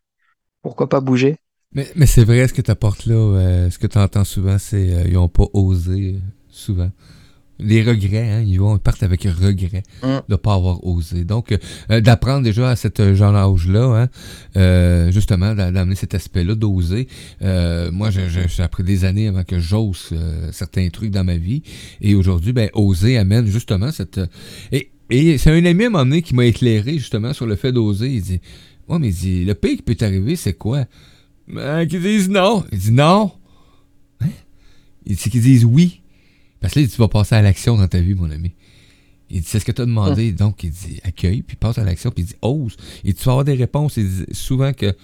pourquoi 0.62 0.88
pas 0.88 1.00
bouger? 1.00 1.38
Mais, 1.74 1.88
mais 1.96 2.06
c'est 2.06 2.24
vrai 2.24 2.46
ce 2.48 2.54
que 2.54 2.62
tu 2.62 2.70
apportes 2.70 3.06
là, 3.06 3.14
euh, 3.14 3.70
ce 3.70 3.78
que 3.78 3.86
tu 3.86 3.98
entends 3.98 4.24
souvent, 4.24 4.56
c'est 4.58 4.92
euh, 4.92 5.04
ils 5.06 5.14
n'ont 5.14 5.28
pas 5.28 5.44
osé 5.52 6.16
souvent. 6.48 6.90
Les 7.58 7.82
regrets, 7.82 8.30
hein, 8.30 8.42
ils 8.46 8.58
vont 8.60 8.76
ils 8.76 8.80
partent 8.80 9.02
avec 9.02 9.22
regret 9.24 9.82
Hum, 10.02 10.20
de 10.28 10.34
ne 10.34 10.36
pas 10.36 10.54
avoir 10.54 10.86
osé. 10.86 11.24
Donc, 11.24 11.52
euh, 11.52 11.58
euh, 11.90 12.00
d'apprendre 12.02 12.42
déjà 12.44 12.68
à 12.70 12.76
cet 12.76 13.00
euh, 13.00 13.14
jeune 13.14 13.34
âge-là, 13.34 14.08
hein, 14.54 15.10
justement, 15.10 15.54
d'a- 15.54 15.70
d'amener 15.72 15.96
cet 15.96 16.14
aspect-là, 16.14 16.54
d'oser. 16.54 17.08
Moi, 17.40 18.10
j'ai 18.10 18.62
appris 18.62 18.82
des 18.84 19.04
années 19.04 19.28
avant 19.28 19.44
que 19.44 19.58
j'ose 19.58 20.10
certains 20.52 20.88
trucs 20.90 21.10
dans 21.10 21.24
ma 21.24 21.36
vie. 21.36 21.62
Et 22.00 22.14
aujourd'hui, 22.14 22.52
ben, 22.52 22.68
oser 22.74 23.16
amène 23.18 23.46
justement 23.46 23.90
cette... 23.90 24.20
et 24.72 24.90
et 25.08 25.38
c'est 25.38 25.52
un 25.52 25.64
ami 25.64 25.84
à 25.84 25.86
un 25.86 25.90
moment 25.90 26.04
donné 26.04 26.20
qui 26.20 26.34
m'a 26.34 26.44
éclairé 26.46 26.94
justement 26.98 27.32
sur 27.32 27.46
le 27.46 27.54
fait 27.54 27.70
d'oser. 27.70 28.08
Il 28.08 28.22
dit, 28.22 28.40
ouais, 28.88 28.98
mais 28.98 29.08
il 29.10 29.14
dit, 29.14 29.44
le 29.44 29.54
pire 29.54 29.76
qui 29.76 29.82
peut 29.82 29.94
t'arriver, 29.94 30.34
c'est 30.34 30.54
quoi? 30.54 30.84
Ben, 31.48 31.86
qu'ils 31.86 32.02
disent 32.02 32.28
non. 32.28 32.64
Il 32.72 32.78
dit 32.78 32.92
non? 32.92 33.32
Hein? 34.20 34.28
Il 35.04 35.16
dit 35.16 35.30
qu'ils 35.30 35.42
disent 35.42 35.64
oui. 35.64 36.02
Parce 36.60 36.74
que 36.74 36.80
là, 36.80 36.82
il 36.84 36.88
dit, 36.88 36.94
tu 36.94 37.00
vas 37.00 37.08
passer 37.08 37.34
à 37.34 37.42
l'action 37.42 37.76
dans 37.76 37.86
ta 37.86 38.00
vie, 38.00 38.14
mon 38.14 38.30
ami. 38.30 38.52
Il 39.30 39.40
dit, 39.40 39.46
c'est 39.46 39.58
ce 39.58 39.64
que 39.64 39.72
tu 39.72 39.82
as 39.82 39.86
demandé. 39.86 40.32
Donc, 40.32 40.64
il 40.64 40.70
dit, 40.70 41.00
accueille, 41.04 41.42
puis 41.42 41.56
passe 41.56 41.78
à 41.78 41.84
l'action, 41.84 42.10
puis 42.10 42.24
il 42.24 42.26
dit, 42.26 42.36
ose. 42.42 42.76
Et 43.04 43.12
tu 43.12 43.24
vas 43.24 43.32
avoir 43.32 43.44
des 43.44 43.54
réponses. 43.54 43.96
Il 43.96 44.08
dit, 44.08 44.24
souvent 44.32 44.72
que 44.72 44.94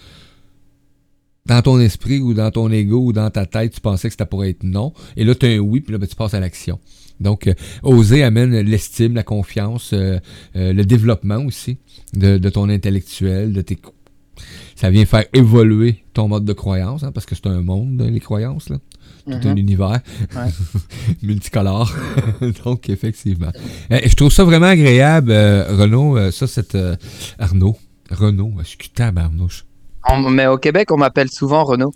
dans 1.47 1.61
ton 1.61 1.81
esprit 1.81 2.21
ou 2.21 2.35
dans 2.35 2.51
ton 2.51 2.71
ego 2.71 3.07
ou 3.07 3.13
dans 3.13 3.31
ta 3.31 3.47
tête, 3.47 3.75
tu 3.75 3.81
pensais 3.81 4.09
que 4.09 4.15
ça 4.17 4.27
pourrait 4.27 4.51
être 4.51 4.63
non. 4.63 4.93
Et 5.17 5.25
là, 5.25 5.35
tu 5.35 5.47
as 5.47 5.51
un 5.51 5.59
oui, 5.59 5.81
puis 5.81 5.93
là, 5.93 5.99
ben, 5.99 6.07
tu 6.07 6.15
passes 6.15 6.35
à 6.35 6.41
l'action. 6.41 6.79
Donc, 7.21 7.47
euh, 7.47 7.55
oser 7.83 8.23
amène 8.23 8.59
l'estime, 8.61 9.15
la 9.15 9.23
confiance, 9.23 9.93
euh, 9.93 10.19
euh, 10.57 10.73
le 10.73 10.85
développement 10.85 11.45
aussi 11.45 11.79
de, 12.15 12.39
de 12.39 12.49
ton 12.49 12.69
intellectuel, 12.69 13.53
de 13.53 13.63
tes... 13.63 13.79
Ça 14.83 14.91
vient 14.91 15.05
faire 15.05 15.27
évoluer 15.33 16.03
ton 16.13 16.27
mode 16.27 16.45
de 16.45 16.53
croyance, 16.53 17.05
hein, 17.05 17.13
parce 17.13 17.25
que 17.25 17.37
c'est 17.37 17.47
un 17.47 17.63
monde, 17.63 18.03
hein, 18.03 18.11
les 18.11 18.19
croyances, 18.19 18.69
là. 18.69 18.79
Tout 19.27 19.47
un 19.47 19.53
mhm, 19.53 19.59
univers 19.59 20.01
ouais. 20.35 20.51
multicolore. 21.23 21.95
Donc, 22.65 22.91
effectivement. 22.91 23.53
Euh, 23.93 24.01
je 24.05 24.13
trouve 24.17 24.33
ça 24.33 24.43
vraiment 24.43 24.67
agréable, 24.67 25.31
euh, 25.31 25.77
Renaud. 25.77 26.19
euh, 26.19 26.33
ça, 26.33 26.49
c'est 26.49 26.75
euh, 26.75 26.97
Arnaud. 27.39 27.77
Renaud, 28.11 28.55
je 28.59 28.65
suis 28.65 28.77
cutable, 28.77 29.21
Arnaud. 29.21 29.47
On- 30.09 30.29
mais 30.31 30.49
au 30.49 30.59
Québec, 30.59 30.91
on 30.91 30.97
m'appelle 30.97 31.31
souvent 31.31 31.63
Renaud. 31.63 31.95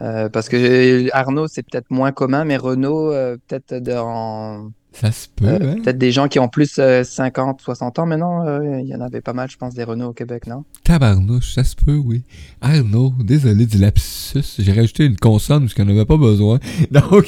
Euh, 0.00 0.28
parce 0.28 0.48
que 0.48 1.08
Arnaud, 1.12 1.48
c'est 1.48 1.64
peut-être 1.68 1.90
moins 1.90 2.12
commun, 2.12 2.44
mais 2.44 2.56
Renaud, 2.56 3.10
peut-être 3.48 3.82
dans, 3.82 4.70
Ça 4.98 5.12
se 5.12 5.26
peut, 5.36 5.46
Euh, 5.46 5.74
peut-être 5.74 5.98
des 5.98 6.10
gens 6.10 6.26
qui 6.26 6.38
ont 6.38 6.48
plus 6.48 6.78
euh, 6.78 7.04
50, 7.04 7.60
60 7.60 7.98
ans 7.98 8.06
maintenant. 8.06 8.46
euh, 8.46 8.80
il 8.80 8.88
y 8.88 8.94
en 8.94 9.00
avait 9.02 9.20
pas 9.20 9.34
mal, 9.34 9.50
je 9.50 9.58
pense, 9.58 9.74
des 9.74 9.84
Renault 9.84 10.08
au 10.08 10.12
Québec, 10.14 10.46
non? 10.46 10.64
Tabarnouche, 10.84 11.52
ça 11.54 11.64
se 11.64 11.76
peut, 11.76 11.96
oui. 11.96 12.22
Arnaud, 12.62 13.12
désolé 13.22 13.66
du 13.66 13.76
lapsus. 13.76 14.42
J'ai 14.58 14.72
rajouté 14.72 15.04
une 15.04 15.16
consonne 15.16 15.64
parce 15.64 15.74
qu'on 15.74 15.84
n'avait 15.84 16.06
pas 16.06 16.16
besoin. 16.16 16.58
Donc, 16.90 17.26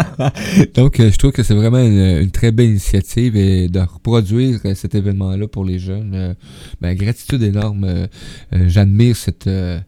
donc 0.74 0.98
euh, 1.00 1.10
je 1.10 1.18
trouve 1.18 1.32
que 1.32 1.42
c'est 1.42 1.54
vraiment 1.54 1.78
une, 1.78 2.22
une 2.22 2.30
très 2.30 2.52
belle 2.52 2.70
initiative 2.70 3.36
et 3.36 3.68
de 3.68 3.80
reproduire 3.80 4.60
euh, 4.64 4.74
cet 4.74 4.94
événement-là 4.94 5.46
pour 5.48 5.64
les 5.64 5.78
jeunes. 5.78 6.12
euh, 6.14 6.34
ben, 6.80 6.94
gratitude 6.96 7.42
énorme. 7.42 7.84
euh, 7.84 8.06
euh, 8.54 8.64
J'admire 8.68 9.16
cette, 9.16 9.46
euh, 9.46 9.78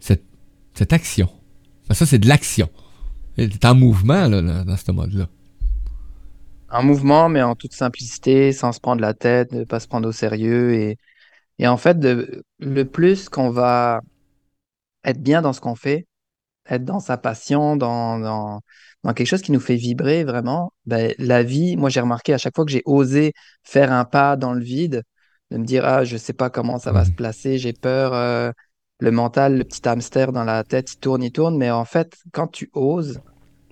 cette, 0.00 0.24
cette 0.74 0.92
action. 0.92 1.28
Enfin, 1.84 1.94
ça, 1.94 2.06
c'est 2.06 2.18
de 2.18 2.28
l'action. 2.28 2.68
T'es 3.36 3.66
en 3.66 3.74
mouvement, 3.74 4.26
là, 4.28 4.42
là, 4.42 4.64
dans 4.64 4.76
ce 4.76 4.90
mode-là. 4.90 5.28
En 6.76 6.82
mouvement, 6.82 7.28
mais 7.28 7.42
en 7.42 7.54
toute 7.54 7.72
simplicité, 7.74 8.52
sans 8.52 8.72
se 8.72 8.80
prendre 8.80 9.00
la 9.00 9.14
tête, 9.14 9.52
ne 9.52 9.64
pas 9.64 9.80
se 9.80 9.88
prendre 9.88 10.08
au 10.08 10.12
sérieux. 10.12 10.74
Et, 10.74 10.98
et 11.58 11.68
en 11.68 11.76
fait, 11.76 11.98
de, 11.98 12.44
le 12.60 12.84
plus 12.84 13.28
qu'on 13.28 13.50
va 13.50 14.00
être 15.04 15.20
bien 15.22 15.42
dans 15.42 15.52
ce 15.52 15.60
qu'on 15.60 15.74
fait, 15.74 16.06
être 16.68 16.84
dans 16.84 17.00
sa 17.00 17.18
passion, 17.18 17.76
dans, 17.76 18.18
dans, 18.20 18.60
dans 19.04 19.14
quelque 19.14 19.28
chose 19.28 19.42
qui 19.42 19.52
nous 19.52 19.60
fait 19.60 19.76
vibrer 19.76 20.24
vraiment, 20.24 20.72
ben, 20.86 21.14
la 21.18 21.42
vie, 21.42 21.76
moi 21.76 21.90
j'ai 21.90 22.00
remarqué 22.00 22.34
à 22.34 22.38
chaque 22.38 22.54
fois 22.56 22.64
que 22.64 22.72
j'ai 22.72 22.82
osé 22.86 23.32
faire 23.64 23.92
un 23.92 24.04
pas 24.06 24.36
dans 24.36 24.54
le 24.54 24.62
vide, 24.64 25.02
de 25.50 25.58
me 25.58 25.64
dire, 25.66 25.84
ah, 25.86 26.04
je 26.04 26.16
sais 26.16 26.34
pas 26.34 26.50
comment 26.50 26.78
ça 26.78 26.92
va 26.92 27.04
se 27.04 27.10
Mhm. 27.10 27.16
placer, 27.16 27.58
j'ai 27.58 27.74
peur, 27.74 28.14
euh, 28.14 28.52
le 29.00 29.10
mental, 29.12 29.58
le 29.58 29.64
petit 29.64 29.86
hamster 29.88 30.32
dans 30.32 30.44
la 30.44 30.64
tête, 30.64 30.92
il 30.94 30.98
tourne, 30.98 31.22
il 31.22 31.32
tourne, 31.32 31.56
mais 31.58 31.70
en 31.70 31.84
fait, 31.84 32.16
quand 32.32 32.48
tu 32.48 32.70
oses, 32.74 33.20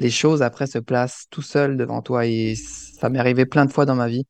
les 0.00 0.10
choses 0.10 0.42
après 0.42 0.66
se 0.66 0.78
placent 0.78 1.26
tout 1.30 1.42
seul 1.42 1.76
devant 1.76 2.02
toi 2.02 2.26
et 2.26 2.54
ça 2.56 3.08
m'est 3.08 3.18
arrivé 3.18 3.46
plein 3.46 3.64
de 3.64 3.72
fois 3.72 3.86
dans 3.86 3.94
ma 3.94 4.08
vie. 4.08 4.24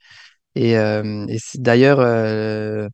Et, 0.55 0.79
euh, 0.79 1.27
et 1.29 1.39
d'ailleurs, 1.57 2.01
euh, 2.01 2.89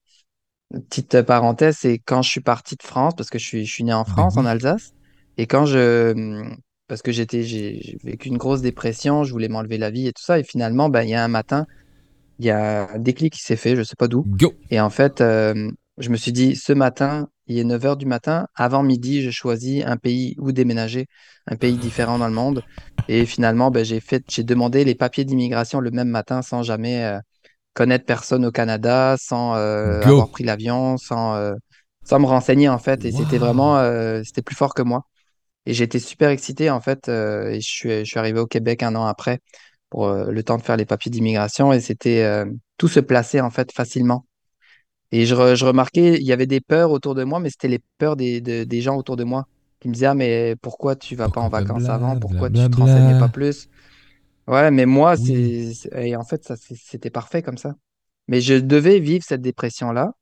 Petite 0.72 1.22
parenthèse, 1.22 1.78
c'est 1.80 1.98
quand 1.98 2.22
je 2.22 2.30
suis 2.30 2.40
parti 2.40 2.76
de 2.76 2.82
France, 2.84 3.14
parce 3.16 3.28
que 3.28 3.40
je 3.40 3.44
suis, 3.44 3.66
je 3.66 3.72
suis 3.72 3.82
né 3.82 3.92
en 3.92 4.04
France, 4.04 4.36
en 4.36 4.42
oui. 4.42 4.46
Alsace, 4.46 4.92
et 5.36 5.48
quand 5.48 5.66
je, 5.66 6.44
parce 6.86 7.02
que 7.02 7.10
j'étais, 7.10 7.42
j'ai 7.42 7.98
vécu 8.04 8.28
une 8.28 8.38
grosse 8.38 8.62
dépression, 8.62 9.24
je 9.24 9.32
voulais 9.32 9.48
m'enlever 9.48 9.78
la 9.78 9.90
vie 9.90 10.06
et 10.06 10.12
tout 10.12 10.22
ça, 10.22 10.38
et 10.38 10.44
finalement, 10.44 10.88
ben, 10.88 11.02
il 11.02 11.10
y 11.10 11.14
a 11.14 11.24
un 11.24 11.28
matin, 11.28 11.66
il 12.38 12.44
y 12.44 12.50
a 12.50 12.88
un 12.88 12.98
déclic 13.00 13.32
qui 13.32 13.42
s'est 13.42 13.56
fait, 13.56 13.74
je 13.74 13.82
sais 13.82 13.96
pas 13.98 14.06
d'où, 14.06 14.24
et 14.70 14.80
en 14.80 14.90
fait, 14.90 15.20
euh, 15.20 15.68
je 15.98 16.08
me 16.10 16.16
suis 16.16 16.30
dit, 16.30 16.54
ce 16.54 16.72
matin, 16.72 17.28
il 17.50 17.58
est 17.58 17.64
9 17.64 17.84
heures 17.84 17.96
du 17.96 18.06
matin, 18.06 18.46
avant 18.54 18.84
midi, 18.84 19.22
je 19.22 19.30
choisis 19.30 19.84
un 19.84 19.96
pays 19.96 20.36
où 20.38 20.52
déménager, 20.52 21.08
un 21.48 21.56
pays 21.56 21.76
différent 21.76 22.16
dans 22.16 22.28
le 22.28 22.32
monde, 22.32 22.62
et 23.08 23.26
finalement, 23.26 23.72
ben, 23.72 23.84
j'ai 23.84 23.98
fait, 23.98 24.22
j'ai 24.28 24.44
demandé 24.44 24.84
les 24.84 24.94
papiers 24.94 25.24
d'immigration 25.24 25.80
le 25.80 25.90
même 25.90 26.08
matin 26.08 26.42
sans 26.42 26.62
jamais, 26.62 27.04
euh, 27.04 27.18
connaître 27.74 28.04
personne 28.06 28.46
au 28.46 28.52
Canada, 28.52 29.16
sans 29.18 29.56
euh, 29.56 30.00
avoir 30.00 30.30
pris 30.30 30.44
l'avion, 30.44 30.96
sans, 30.96 31.34
euh, 31.34 31.54
sans 32.04 32.20
me 32.20 32.26
renseigner 32.26 32.68
en 32.68 32.78
fait. 32.78 33.04
Et 33.04 33.10
c'était 33.10 33.38
vraiment, 33.38 33.78
c'était 34.24 34.42
plus 34.42 34.56
fort 34.56 34.72
que 34.72 34.82
moi. 34.82 35.02
Et 35.66 35.74
j'étais 35.74 35.98
super 35.98 36.30
excité 36.30 36.70
en 36.70 36.80
fait. 36.80 37.08
et 37.08 37.60
je 37.60 37.68
suis, 37.68 37.90
je 37.90 38.04
suis 38.04 38.18
arrivé 38.18 38.38
au 38.38 38.46
Québec 38.46 38.84
un 38.84 38.94
an 38.94 39.06
après 39.06 39.40
pour 39.88 40.08
le 40.08 40.42
temps 40.42 40.56
de 40.56 40.62
faire 40.62 40.76
les 40.76 40.86
papiers 40.86 41.10
d'immigration. 41.10 41.72
Et 41.72 41.80
c'était 41.80 42.44
tout 42.78 42.88
se 42.88 43.00
plaçait 43.00 43.40
en 43.40 43.50
fait 43.50 43.72
facilement. 43.72 44.24
Et 45.12 45.26
je, 45.26 45.34
re- 45.34 45.54
je 45.56 45.64
remarquais, 45.64 46.16
il 46.16 46.22
y 46.26 46.32
avait 46.32 46.46
des 46.46 46.60
peurs 46.60 46.90
autour 46.92 47.14
de 47.14 47.24
moi, 47.24 47.40
mais 47.40 47.50
c'était 47.50 47.68
les 47.68 47.80
peurs 47.98 48.16
des, 48.16 48.40
de- 48.40 48.64
des 48.64 48.80
gens 48.80 48.96
autour 48.96 49.16
de 49.16 49.24
moi 49.24 49.44
qui 49.80 49.88
me 49.88 49.94
disaient, 49.94 50.06
ah, 50.06 50.14
mais 50.14 50.56
pourquoi 50.62 50.96
tu 50.96 51.16
vas 51.16 51.28
pas 51.28 51.40
en 51.40 51.48
vacances 51.48 51.88
avant? 51.90 52.16
Pourquoi 52.16 52.50
tu 52.50 52.68
te 52.70 52.76
renseignais 52.76 53.14
pas 53.14 53.28
plus? 53.28 53.68
Ouais, 54.46 54.70
mais 54.70 54.86
moi, 54.86 55.16
Oui. 55.16 55.26
c'est, 55.26 55.72
et 55.96 56.16
en 56.16 56.24
fait, 56.24 56.44
ça, 56.44 56.56
c'était 56.56 57.10
parfait 57.10 57.42
comme 57.42 57.58
ça. 57.58 57.74
Mais 58.28 58.40
je 58.40 58.54
devais 58.54 58.98
vivre 59.00 59.24
cette 59.26 59.42
dépression-là, 59.42 60.12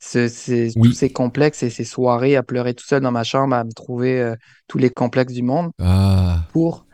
ce- 0.00 0.28
ces- 0.28 0.74
tous 0.82 0.92
Oui. 0.92 0.94
ces 0.94 1.10
complexes 1.12 1.62
et 1.62 1.70
ces 1.70 1.84
soirées 1.84 2.36
à 2.36 2.42
pleurer 2.42 2.74
tout 2.74 2.86
seul 2.86 3.02
dans 3.02 3.12
ma 3.12 3.24
chambre, 3.24 3.54
à 3.56 3.64
me 3.64 3.72
trouver 3.72 4.20
euh, 4.20 4.36
tous 4.68 4.78
les 4.78 4.90
complexes 4.90 5.34
du 5.34 5.42
monde 5.42 5.72
Ah. 5.78 6.46
pour, 6.48 6.86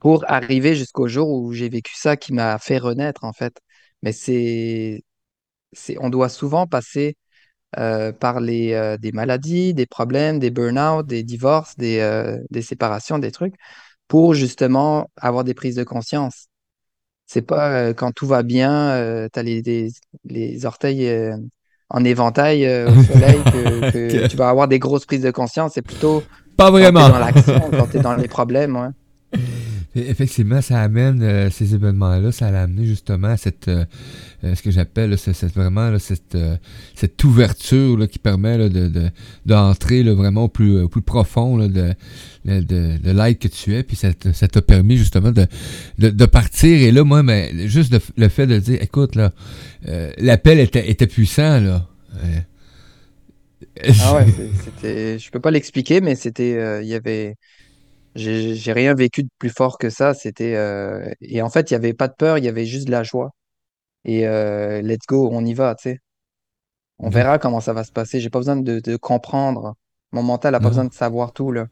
pour 0.00 0.24
arriver 0.30 0.76
jusqu'au 0.76 1.08
jour 1.08 1.30
où 1.30 1.52
j'ai 1.52 1.68
vécu 1.68 1.94
ça 1.96 2.16
qui 2.16 2.32
m'a 2.34 2.58
fait 2.58 2.78
renaître, 2.78 3.24
en 3.24 3.32
fait. 3.34 3.58
Mais 4.02 4.12
c'est, 4.12 5.02
c'est, 5.72 5.96
on 6.00 6.10
doit 6.10 6.28
souvent 6.28 6.66
passer 6.66 7.16
euh, 7.78 8.12
par 8.12 8.40
les, 8.40 8.72
euh, 8.72 8.96
des 8.96 9.12
maladies, 9.12 9.74
des 9.74 9.86
problèmes, 9.86 10.38
des 10.38 10.50
burn-out, 10.50 11.06
des 11.06 11.22
divorces, 11.22 11.76
des, 11.76 11.98
euh, 11.98 12.38
des 12.50 12.62
séparations, 12.62 13.18
des 13.18 13.32
trucs, 13.32 13.54
pour 14.08 14.34
justement 14.34 15.10
avoir 15.20 15.44
des 15.44 15.54
prises 15.54 15.76
de 15.76 15.84
conscience. 15.84 16.46
C'est 17.26 17.42
pas 17.42 17.92
quand 17.92 18.12
tout 18.12 18.26
va 18.26 18.42
bien, 18.42 18.90
euh, 18.90 19.28
t'as 19.30 19.42
les, 19.42 19.60
les, 19.62 19.90
les 20.24 20.64
orteils 20.64 21.10
en 21.90 22.04
éventail 22.04 22.66
au 22.86 23.02
soleil 23.02 23.42
que, 23.44 24.26
tu 24.30 24.36
vas 24.36 24.48
avoir 24.48 24.68
des 24.68 24.78
grosses 24.78 25.06
prises 25.06 25.22
de 25.22 25.30
conscience. 25.32 25.72
C'est 25.74 25.82
plutôt 25.82 26.22
Pas 26.56 26.66
quand 26.66 26.76
tu 26.76 26.78
es 26.78 26.90
vraiment. 26.90 27.08
dans 27.08 27.18
l'action, 27.18 27.70
quand 27.72 27.88
tu 27.90 27.96
es 27.98 28.00
dans 28.00 28.16
les 28.16 28.28
problèmes. 28.28 28.76
Ouais. 28.76 29.40
Effectivement, 29.96 30.60
ça 30.60 30.80
amène 30.82 31.22
euh, 31.22 31.50
ces 31.50 31.74
événements-là, 31.74 32.30
ça 32.30 32.50
l'a 32.50 32.62
amené 32.62 32.84
justement 32.86 33.28
à 33.28 33.36
cette, 33.38 33.68
euh, 33.68 33.84
euh, 34.44 34.54
ce 34.54 34.62
que 34.62 34.70
j'appelle 34.70 35.10
là, 35.10 35.16
c'est- 35.16 35.32
c'est 35.32 35.52
vraiment 35.54 35.88
là, 35.90 35.98
cette, 35.98 36.34
euh, 36.34 36.56
cette 36.94 37.22
ouverture 37.24 37.96
là, 37.96 38.06
qui 38.06 38.18
permet 38.18 38.58
là, 38.58 38.68
de, 38.68 38.88
de, 38.88 39.10
d'entrer 39.46 40.02
là, 40.02 40.12
vraiment 40.14 40.44
au 40.44 40.48
plus, 40.48 40.80
au 40.82 40.88
plus 40.88 41.02
profond 41.02 41.56
là, 41.56 41.68
de, 41.68 41.94
de, 42.44 42.60
de, 42.60 42.98
de 42.98 43.10
l'être 43.10 43.38
que 43.38 43.48
tu 43.48 43.74
es. 43.74 43.82
Puis 43.82 43.96
ça, 43.96 44.10
ça 44.34 44.48
t'a 44.48 44.60
permis 44.62 44.98
justement 44.98 45.32
de, 45.32 45.46
de, 45.98 46.10
de 46.10 46.26
partir. 46.26 46.78
Et 46.78 46.92
là, 46.92 47.02
moi, 47.02 47.22
mais, 47.22 47.68
juste 47.68 47.90
de- 47.92 48.00
le 48.16 48.28
fait 48.28 48.46
de 48.46 48.58
dire, 48.58 48.82
écoute, 48.82 49.14
là, 49.14 49.32
euh, 49.88 50.12
l'appel 50.18 50.60
était, 50.60 50.90
était 50.90 51.06
puissant. 51.06 51.60
Là. 51.60 51.88
Ah 53.98 54.14
ouais, 54.16 54.26
c'était, 54.64 55.18
je 55.18 55.30
peux 55.30 55.40
pas 55.40 55.50
l'expliquer, 55.50 56.00
mais 56.00 56.14
c'était, 56.14 56.54
euh, 56.56 56.82
il 56.82 56.88
y 56.88 56.94
avait, 56.94 57.36
j'ai 58.16 58.54
j'ai 58.56 58.72
rien 58.72 58.94
vécu 58.94 59.22
de 59.24 59.28
plus 59.38 59.50
fort 59.50 59.78
que 59.78 59.90
ça. 59.90 60.14
C'était, 60.14 60.56
euh, 60.56 61.12
et 61.20 61.42
en 61.42 61.50
fait, 61.50 61.70
il 61.70 61.74
y 61.74 61.76
avait 61.76 61.94
pas 61.94 62.08
de 62.08 62.14
peur, 62.14 62.38
il 62.38 62.44
y 62.44 62.48
avait 62.48 62.66
juste 62.66 62.86
de 62.86 62.92
la 62.92 63.02
joie. 63.04 63.32
Et 64.04 64.26
euh, 64.28 64.82
let's 64.82 65.06
go, 65.08 65.30
on 65.32 65.44
y 65.44 65.54
va, 65.54 65.74
tu 65.76 65.84
sais. 65.90 66.00
On 66.98 67.10
oui. 67.10 67.14
verra 67.14 67.38
comment 67.38 67.60
ça 67.60 67.72
va 67.72 67.84
se 67.84 67.92
passer. 67.92 68.20
J'ai 68.20 68.28
pas 68.30 68.38
besoin 68.38 68.56
de, 68.56 68.80
de 68.80 68.96
comprendre. 68.96 69.76
Mon 70.12 70.22
mental 70.22 70.54
a 70.54 70.60
pas 70.60 70.68
besoin 70.68 70.84
Non. 70.84 70.88
de 70.88 70.92
savoir 70.92 71.32
tout, 71.32 71.50
là. 71.52 71.68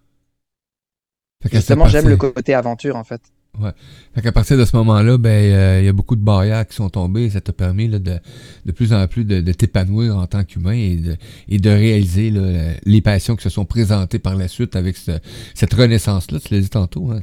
Fait 1.42 1.48
Justement, 1.52 1.86
j'aime 1.88 2.08
le 2.08 2.16
côté 2.16 2.54
aventure, 2.54 2.96
en 2.96 3.04
fait. 3.04 3.22
Ouais. 3.60 3.70
Fait 4.14 4.22
qu'à 4.22 4.32
partir 4.32 4.58
de 4.58 4.64
ce 4.64 4.74
moment-là, 4.76 5.16
ben, 5.16 5.30
euh, 5.30 5.80
il 5.80 5.86
y 5.86 5.88
a 5.88 5.92
beaucoup 5.92 6.16
de 6.16 6.20
barrières 6.24 6.66
qui 6.66 6.74
sont 6.74 6.88
tombées. 6.90 7.30
Ça 7.30 7.40
t'a 7.40 7.52
permis 7.52 7.86
là, 7.86 8.00
de, 8.00 8.18
de 8.66 8.72
plus 8.72 8.92
en 8.92 9.06
plus 9.06 9.24
de, 9.24 9.40
de 9.40 9.52
t'épanouir 9.52 10.16
en 10.16 10.26
tant 10.26 10.42
qu'humain 10.42 10.72
et 10.72 10.96
de, 10.96 11.16
et 11.48 11.58
de 11.58 11.70
réaliser 11.70 12.30
là, 12.30 12.72
les 12.84 13.00
passions 13.00 13.36
qui 13.36 13.44
se 13.44 13.50
sont 13.50 13.64
présentées 13.64 14.18
par 14.18 14.34
la 14.34 14.48
suite 14.48 14.74
avec 14.74 14.96
ce- 14.96 15.20
cette 15.54 15.72
renaissance-là. 15.72 16.40
Tu 16.40 16.54
l'as 16.54 16.60
dit 16.60 16.70
tantôt. 16.70 17.12
Hein, 17.12 17.20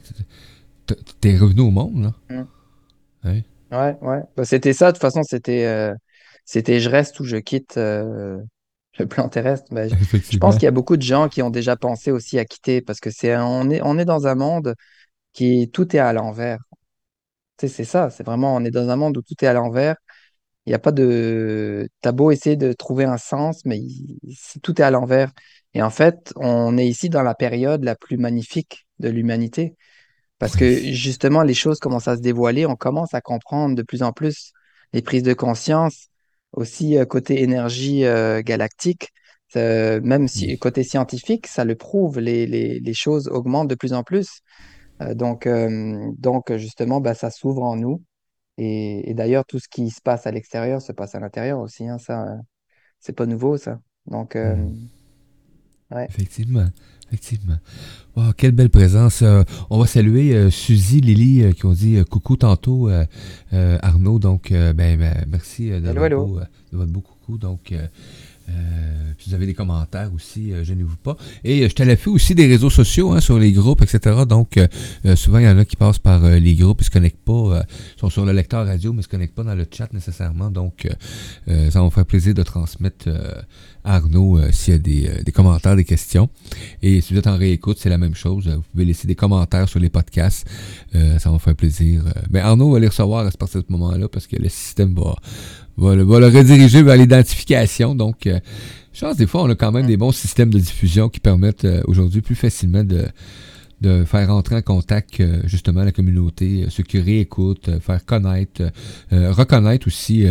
T'es- 1.22 1.38
revenu 1.38 1.62
au 1.62 1.72
monde, 1.72 2.04
là. 2.04 2.14
Mm. 2.30 2.46
Ouais. 3.30 3.44
Ouais, 3.72 3.98
ouais. 4.02 4.22
Bah, 4.36 4.46
c'était 4.46 4.74
ça, 4.74 4.88
de 4.88 4.98
toute 4.98 5.02
façon, 5.02 5.24
c'était 5.24 5.66
euh, 5.66 5.94
c'était 6.46 6.80
je 6.80 6.90
reste 6.90 7.20
ou 7.20 7.26
je 7.26 7.38
quitte 7.38 7.78
euh, 7.78 8.38
le 9.00 9.08
plan 9.08 9.30
terrestre. 9.30 9.66
Bah, 9.72 9.88
je 9.88 9.96
je 10.32 10.38
pense 10.38 10.56
qu'il 10.56 10.64
y 10.64 10.68
a 10.68 10.72
beaucoup 10.72 10.98
de 10.98 11.02
gens 11.02 11.30
qui 11.30 11.42
ont 11.42 11.50
déjà 11.50 11.78
pensé 11.78 12.12
aussi 12.12 12.40
à 12.40 12.46
quitter 12.46 12.82
parce 12.82 13.00
que 13.00 13.12
c'est 13.12 13.36
on 13.38 13.70
est 13.70 13.82
on 13.84 13.98
est 13.98 14.06
dans 14.06 14.28
un 14.28 14.36
monde 14.36 14.76
qui 15.34 15.70
tout 15.72 15.96
est 15.96 16.00
à 16.00 16.14
l'envers. 16.14 16.60
Tu 17.58 17.68
sais, 17.68 17.74
c'est 17.74 17.84
ça, 17.86 18.10
c'est 18.10 18.24
vraiment 18.26 18.56
on 18.56 18.64
est 18.66 18.72
dans 18.72 18.90
un 18.90 18.96
monde 18.96 19.18
où 19.18 19.22
tout 19.22 19.36
est 19.44 19.48
à 19.48 19.54
l'envers. 19.54 19.96
Il 20.68 20.72
n'y 20.72 20.76
a 20.76 20.80
pas 20.80 20.92
de 20.92 21.90
t'as 22.02 22.12
beau 22.14 22.32
essayer 22.32 22.58
de 22.58 22.74
trouver 22.74 23.06
un 23.06 23.18
sens, 23.18 23.66
mais 23.66 23.80
il- 23.80 24.20
si 24.36 24.60
tout 24.62 24.80
est 24.82 24.86
à 24.86 24.92
l'envers. 24.92 25.32
Et 25.76 25.82
en 25.84 25.90
fait, 25.92 26.34
on 26.38 26.78
est 26.78 26.88
ici 26.88 27.10
dans 27.10 27.24
la 27.24 27.36
période 27.36 27.84
la 27.84 27.96
plus 27.96 28.18
magnifique 28.18 28.88
de 29.00 29.10
l'humanité. 29.10 29.76
Parce 30.40 30.56
que 30.56 30.66
Oui. 30.66 30.94
justement, 30.94 31.44
les 31.44 31.54
choses 31.54 31.80
commencent 31.80 32.08
à 32.08 32.18
se 32.18 32.22
dévoiler, 32.22 32.66
on 32.66 32.76
commence 32.76 33.14
à 33.14 33.22
comprendre 33.22 33.76
de 33.76 33.84
plus 33.84 34.04
en 34.04 34.12
plus 34.14 34.54
les 34.94 35.02
prises 35.02 35.24
de 35.24 35.34
conscience, 35.34 36.08
aussi 36.54 36.98
euh, 36.98 37.06
côté 37.06 37.42
énergie 37.44 38.06
euh, 38.06 38.42
galactique, 38.42 39.10
euh, 39.56 40.02
même 40.04 40.28
si 40.28 40.58
côté 40.58 40.84
scientifique, 40.84 41.48
ça 41.48 41.66
le 41.66 41.76
prouve, 41.76 42.20
les, 42.20 42.48
les, 42.48 42.80
les 42.80 42.94
choses 42.94 43.28
augmentent 43.30 43.70
de 43.70 43.76
plus 43.76 43.94
en 43.94 44.04
plus. 44.04 44.42
Euh, 45.02 45.14
donc, 45.16 45.48
euh, 45.48 46.12
donc, 46.18 46.56
justement, 46.58 47.02
bah, 47.02 47.14
ça 47.16 47.32
s'ouvre 47.32 47.64
en 47.64 47.76
nous. 47.76 48.04
Et, 48.58 49.10
et 49.10 49.14
d'ailleurs, 49.14 49.46
tout 49.46 49.60
ce 49.60 49.68
qui 49.70 49.90
se 49.90 50.02
passe 50.02 50.28
à 50.28 50.32
l'extérieur 50.32 50.82
se 50.82 50.92
passe 50.94 51.16
à 51.16 51.20
l'intérieur 51.20 51.60
aussi. 51.60 51.88
Hein, 51.88 51.98
ça, 52.00 52.24
euh, 52.28 52.38
c'est 53.00 53.14
pas 53.14 53.26
nouveau, 53.28 53.58
ça. 53.58 53.80
Donc, 54.08 54.36
Mhm. 54.36 54.90
ouais. 55.92 56.10
Effectivement. 56.10 56.68
Effectivement. 57.08 57.58
Oh, 58.16 58.32
quelle 58.38 58.54
belle 58.54 58.70
présence. 58.70 59.22
Euh, 59.22 59.44
on 59.70 59.80
va 59.80 59.86
saluer 59.86 60.34
euh, 60.34 60.50
Suzy, 60.50 61.02
Lily 61.02 61.44
euh, 61.44 61.52
qui 61.52 61.66
ont 61.66 61.74
dit 61.74 62.02
coucou 62.10 62.38
tantôt, 62.38 62.90
Arnaud. 63.52 64.20
Donc, 64.20 64.52
ben, 64.52 64.74
ben, 64.76 65.26
merci 65.28 65.70
de, 65.70 65.76
Hello, 65.88 65.94
votre 65.94 66.06
hello. 66.06 66.26
beau, 66.26 66.40
de 66.40 66.78
votre 66.78 66.92
beau 66.92 67.02
coucou. 67.02 67.38
Donc, 67.38 67.74
euh, 68.52 68.92
Euh, 69.12 69.14
si 69.20 69.30
vous 69.30 69.36
avez 69.36 69.46
des 69.46 69.54
commentaires 69.54 70.12
aussi, 70.14 70.52
euh, 70.52 70.64
gênez-vous 70.64 70.98
pas. 70.98 71.16
Et 71.44 71.68
je 71.68 71.74
t'ai 71.74 71.96
fait 71.96 72.10
aussi 72.10 72.36
des 72.36 72.48
réseaux 72.48 72.70
sociaux 72.70 73.12
hein, 73.12 73.20
sur 73.20 73.38
les 73.38 73.52
groupes, 73.52 73.82
etc. 73.82 74.22
Donc, 74.28 74.60
souvent, 75.16 75.40
il 75.40 75.46
y 75.46 75.48
en 75.48 75.58
a 75.58 75.66
qui 75.66 75.76
passent 75.76 76.00
par 76.00 76.22
les 76.22 76.56
groupes, 76.56 76.82
ils 76.82 76.86
se 76.86 76.90
connectent 76.90 77.24
pas, 77.24 77.64
sont 77.98 78.10
sur 78.10 78.26
le 78.26 78.32
lecteur 78.32 78.66
radio, 78.66 78.94
mais 78.94 79.02
se 79.02 79.08
connectent 79.08 79.36
pas 79.36 79.44
dans 79.44 79.56
le 79.56 79.66
chat 79.70 79.92
nécessairement. 79.94 80.50
Donc, 80.50 80.88
ça 81.48 81.80
va 81.80 81.84
me 81.84 81.90
faire 81.90 82.06
plaisir 82.06 82.34
de 82.34 82.44
transmettre 82.44 83.10
à 83.84 83.96
Arnaud 83.96 84.40
s'il 84.52 84.74
y 84.74 84.76
a 84.76 84.80
des, 84.80 85.24
des, 85.24 85.32
commentaires, 85.32 85.76
des 85.76 85.86
questions. 85.86 86.30
Et 86.82 87.02
si 87.02 87.14
vous 87.14 87.20
êtes 87.20 87.28
en 87.28 87.38
réécoute, 87.38 87.78
c'est 87.80 87.90
la 87.90 87.98
même 87.98 88.16
chose. 88.16 88.48
Vous 88.48 88.64
pouvez 88.72 88.86
laisser 88.86 89.08
des 89.08 89.16
commentaires 89.16 89.68
sur 89.68 89.80
les 89.80 89.90
podcasts. 89.90 90.48
ça 90.94 91.30
va 91.30 91.34
me 91.34 91.40
faire 91.40 91.56
plaisir. 91.56 92.04
Mais 92.30 92.40
Arnaud 92.40 92.72
va 92.72 92.80
les 92.80 92.88
recevoir 92.88 93.26
à 93.26 93.32
partir 93.32 93.62
de 93.62 93.66
ce 93.68 93.72
moment-là 93.72 94.08
parce 94.08 94.28
que 94.28 94.38
le 94.38 94.50
système 94.50 94.96
va 94.96 95.16
va 95.78 95.96
le, 95.96 96.04
rediriger 96.04 96.84
vers 96.84 96.98
l'identification. 96.98 97.96
Donc, 97.96 98.28
euh, 98.28 98.40
je 98.94 99.02
pense 99.02 99.18
des 99.18 99.28
fois, 99.28 99.44
on 99.44 99.50
a 99.50 99.56
quand 99.56 99.72
même 99.72 99.88
des 99.88 99.98
bons 99.98 100.12
systèmes 100.12 100.50
de 100.50 100.60
diffusion 100.60 101.10
qui 101.10 101.20
permettent 101.20 101.66
euh, 101.66 101.82
aujourd'hui 101.86 102.22
plus 102.22 102.36
facilement 102.36 102.84
de, 102.84 103.08
faire 104.06 104.30
entrer 104.30 104.58
en 104.58 104.62
contact 104.62 105.20
euh, 105.20 105.42
justement 105.46 105.84
la 105.84 105.92
communauté, 105.92 106.68
ceux 106.70 106.84
qui 106.84 107.00
réécoutent, 107.00 107.80
faire 107.80 108.06
connaître, 108.06 108.62
reconnaître 109.12 109.88
aussi 109.88 110.28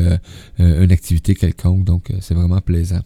une 0.59 0.93
activité 0.93 1.35
quelconque. 1.35 1.83
Donc, 1.85 2.13
c'est 2.21 2.35
vraiment 2.35 2.61
plaisant. 2.61 3.01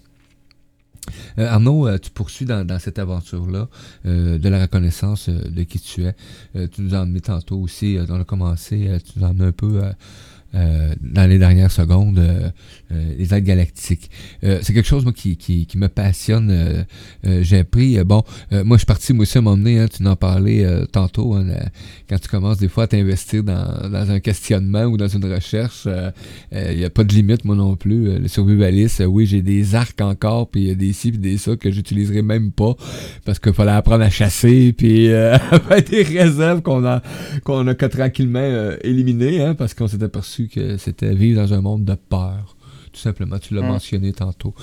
Arnaud, 1.38 1.98
tu 1.98 2.10
poursuis 2.10 2.44
dans, 2.44 2.78
cette 2.78 2.98
aventure-là 2.98 3.68
de 4.04 4.48
la 4.48 4.60
reconnaissance 4.60 5.30
de 5.30 5.62
qui 5.62 5.80
tu 5.80 6.04
es. 6.04 6.14
tu 6.68 6.82
nous 6.82 6.94
en 6.94 7.06
mis 7.06 7.22
tantôt 7.22 7.56
aussi, 7.56 7.96
on 8.06 8.20
a 8.20 8.24
commencé, 8.24 8.98
tu 9.02 9.18
nous 9.18 9.24
en 9.24 9.40
as 9.40 9.44
un 9.44 9.52
peu 9.52 9.80
euh, 10.54 10.94
dans 11.00 11.28
les 11.28 11.38
dernières 11.38 11.72
secondes 11.72 12.18
euh, 12.18 12.48
euh, 12.92 13.14
les 13.18 13.34
aides 13.34 13.44
galactiques. 13.44 14.08
c'est 14.40 14.72
quelque 14.72 14.86
chose 14.86 15.02
moi 15.02 15.12
qui, 15.12 15.36
qui, 15.36 15.66
qui 15.66 15.78
me 15.78 15.88
passionne. 15.88 16.84
j'ai 17.24 17.58
appris, 17.58 17.98
bon, 18.04 18.22
moi 18.52 18.76
je 18.76 18.80
suis 18.80 18.86
parti 18.86 19.12
moi 19.12 19.22
aussi 19.22 19.38
à 19.38 19.40
m'emmener, 19.40 19.80
hein, 19.80 19.86
tu 19.88 20.06
en 20.06 20.16
parlais 20.16 20.64
tantôt, 20.92 21.34
hein, 21.34 21.44
quand 22.08 22.18
tu 22.18 22.28
commences 22.28 22.58
des 22.58 22.68
fois 22.68 22.84
à 22.84 22.86
t'investir 22.86 23.42
dans, 23.42 23.88
dans, 23.90 24.10
un 24.10 24.20
questionnement 24.20 24.84
ou 24.84 24.96
dans 24.96 25.08
une 25.08 25.24
recherche, 25.24 25.88
il 26.52 26.76
n'y 26.76 26.84
a 26.84 26.90
pas 26.90 27.04
de 27.04 27.12
limite 27.12 27.44
moi 27.44 27.56
non 27.56 27.74
plus. 27.74 28.18
le 28.18 28.28
survivaliste, 28.28 29.02
oui 29.06 29.26
j'ai 29.26 29.42
des 29.42 29.74
arcs 29.74 30.00
encore, 30.00 30.50
puis 30.50 30.62
il 30.62 30.68
y 30.68 30.70
a 30.70 30.74
des 30.74 30.92
ci 30.92 31.10
des 31.10 31.38
ça 31.38 31.56
que 31.56 31.70
j'utiliserai 31.70 32.22
même 32.22 32.52
pas 32.52 32.74
parce 33.24 33.38
qu'il 33.38 33.54
fallait 33.54 33.72
apprendre 33.72 34.04
à 34.04 34.10
chasser, 34.10 34.72
puis 34.76 35.08
des 35.90 36.02
réserves 36.02 36.62
qu'on 36.62 36.84
a 36.84 37.02
qu'on 37.42 37.66
a 37.66 37.74
que 37.74 37.86
tranquillement 37.86 38.72
éliminées, 38.82 39.42
hein, 39.42 39.54
parce 39.54 39.74
qu'on 39.74 39.88
s'est 39.88 40.02
aperçu 40.02 40.43
que 40.48 40.76
c'était 40.76 41.14
vivre 41.14 41.42
dans 41.42 41.54
un 41.54 41.60
monde 41.60 41.84
de 41.84 41.94
peur. 41.94 42.56
Tout 42.94 43.00
simplement, 43.00 43.40
tu 43.40 43.54
l'as 43.54 43.62
mm. 43.62 43.66
mentionné 43.66 44.12
tantôt. 44.12 44.54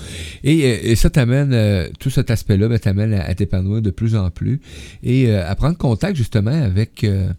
Et, 0.42 0.96
ça 0.96 1.10
t'amène, 1.10 1.52
euh, 1.52 1.88
tout 2.00 2.08
cet 2.08 2.30
aspect-là 2.30 2.66
ben, 2.68 2.78
t'amène 2.78 3.12
à, 3.12 3.34
t'épanouir 3.34 3.82
de 3.82 3.90
plus 3.90 4.16
en 4.16 4.30
plus 4.30 4.60
et 5.02 5.28
euh, 5.28 5.46
à 5.48 5.54
prendre 5.54 5.76
contact 5.76 6.16
justement 6.16 6.50
avec, 6.50 7.04
euh, 7.04 7.30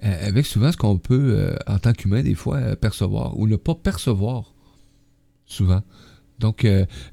avec 0.00 0.46
souvent 0.46 0.70
ce 0.70 0.76
qu'on 0.76 0.98
peut, 0.98 1.52
en 1.66 1.78
tant 1.78 1.92
qu'humain, 1.92 2.22
des 2.22 2.36
fois, 2.36 2.76
percevoir 2.76 3.36
ou 3.38 3.48
ne 3.48 3.56
pas 3.56 3.74
percevoir 3.74 4.54
souvent. 5.46 5.82
Donc, 6.38 6.66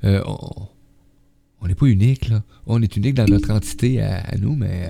on 0.04 1.68
n'est 1.68 1.76
pas 1.76 1.86
unique, 1.88 2.30
là. 2.30 2.44
On 2.68 2.82
est 2.82 2.96
unique 2.96 3.16
dans 3.16 3.26
notre 3.26 3.52
entité 3.52 4.02
à, 4.02 4.36
nous, 4.38 4.56
mais 4.56 4.90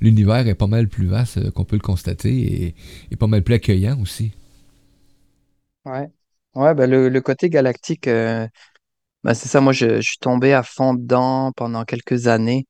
l'univers 0.00 0.46
est 0.46 0.54
pas 0.54 0.68
mal 0.68 0.88
plus 0.88 1.06
vaste 1.06 1.50
qu'on 1.50 1.64
peut 1.64 1.76
le 1.76 1.82
constater 1.82 2.64
et, 2.64 2.74
et, 3.10 3.16
pas 3.16 3.26
mal 3.26 3.42
plus 3.42 3.54
accueillant 3.54 4.00
aussi. 4.00 4.32
Ouais. 5.84 6.08
Ouais, 6.54 6.74
bah 6.74 6.86
le, 6.86 7.20
côté 7.20 7.48
galactique, 7.48 8.08
euh, 8.08 8.46
bah 9.24 9.34
c'est 9.34 9.48
ça, 9.48 9.60
moi 9.60 9.72
je, 9.72 9.96
je 10.00 10.08
suis 10.10 10.18
tombé 10.18 10.52
à 10.54 10.62
fond 10.64 10.94
dedans 10.94 11.52
pendant 11.56 11.84
quelques 11.84 12.28
années. 12.28 12.66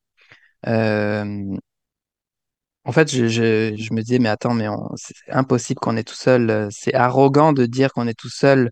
En 2.83 2.91
fait, 2.91 3.09
je 3.11 3.93
me 3.93 4.01
disais, 4.01 4.17
mais 4.19 4.29
attends, 4.29 4.53
mais 4.55 4.65
c'est 4.95 5.13
impossible 5.31 5.79
qu'on 5.79 5.97
est 5.97 6.03
tout 6.07 6.15
seul. 6.15 6.49
euh, 6.49 6.67
C'est 6.71 6.93
arrogant 6.95 7.53
de 7.53 7.65
dire 7.67 7.93
qu'on 7.93 8.07
est 8.07 8.17
tout 8.17 8.29
seul 8.29 8.71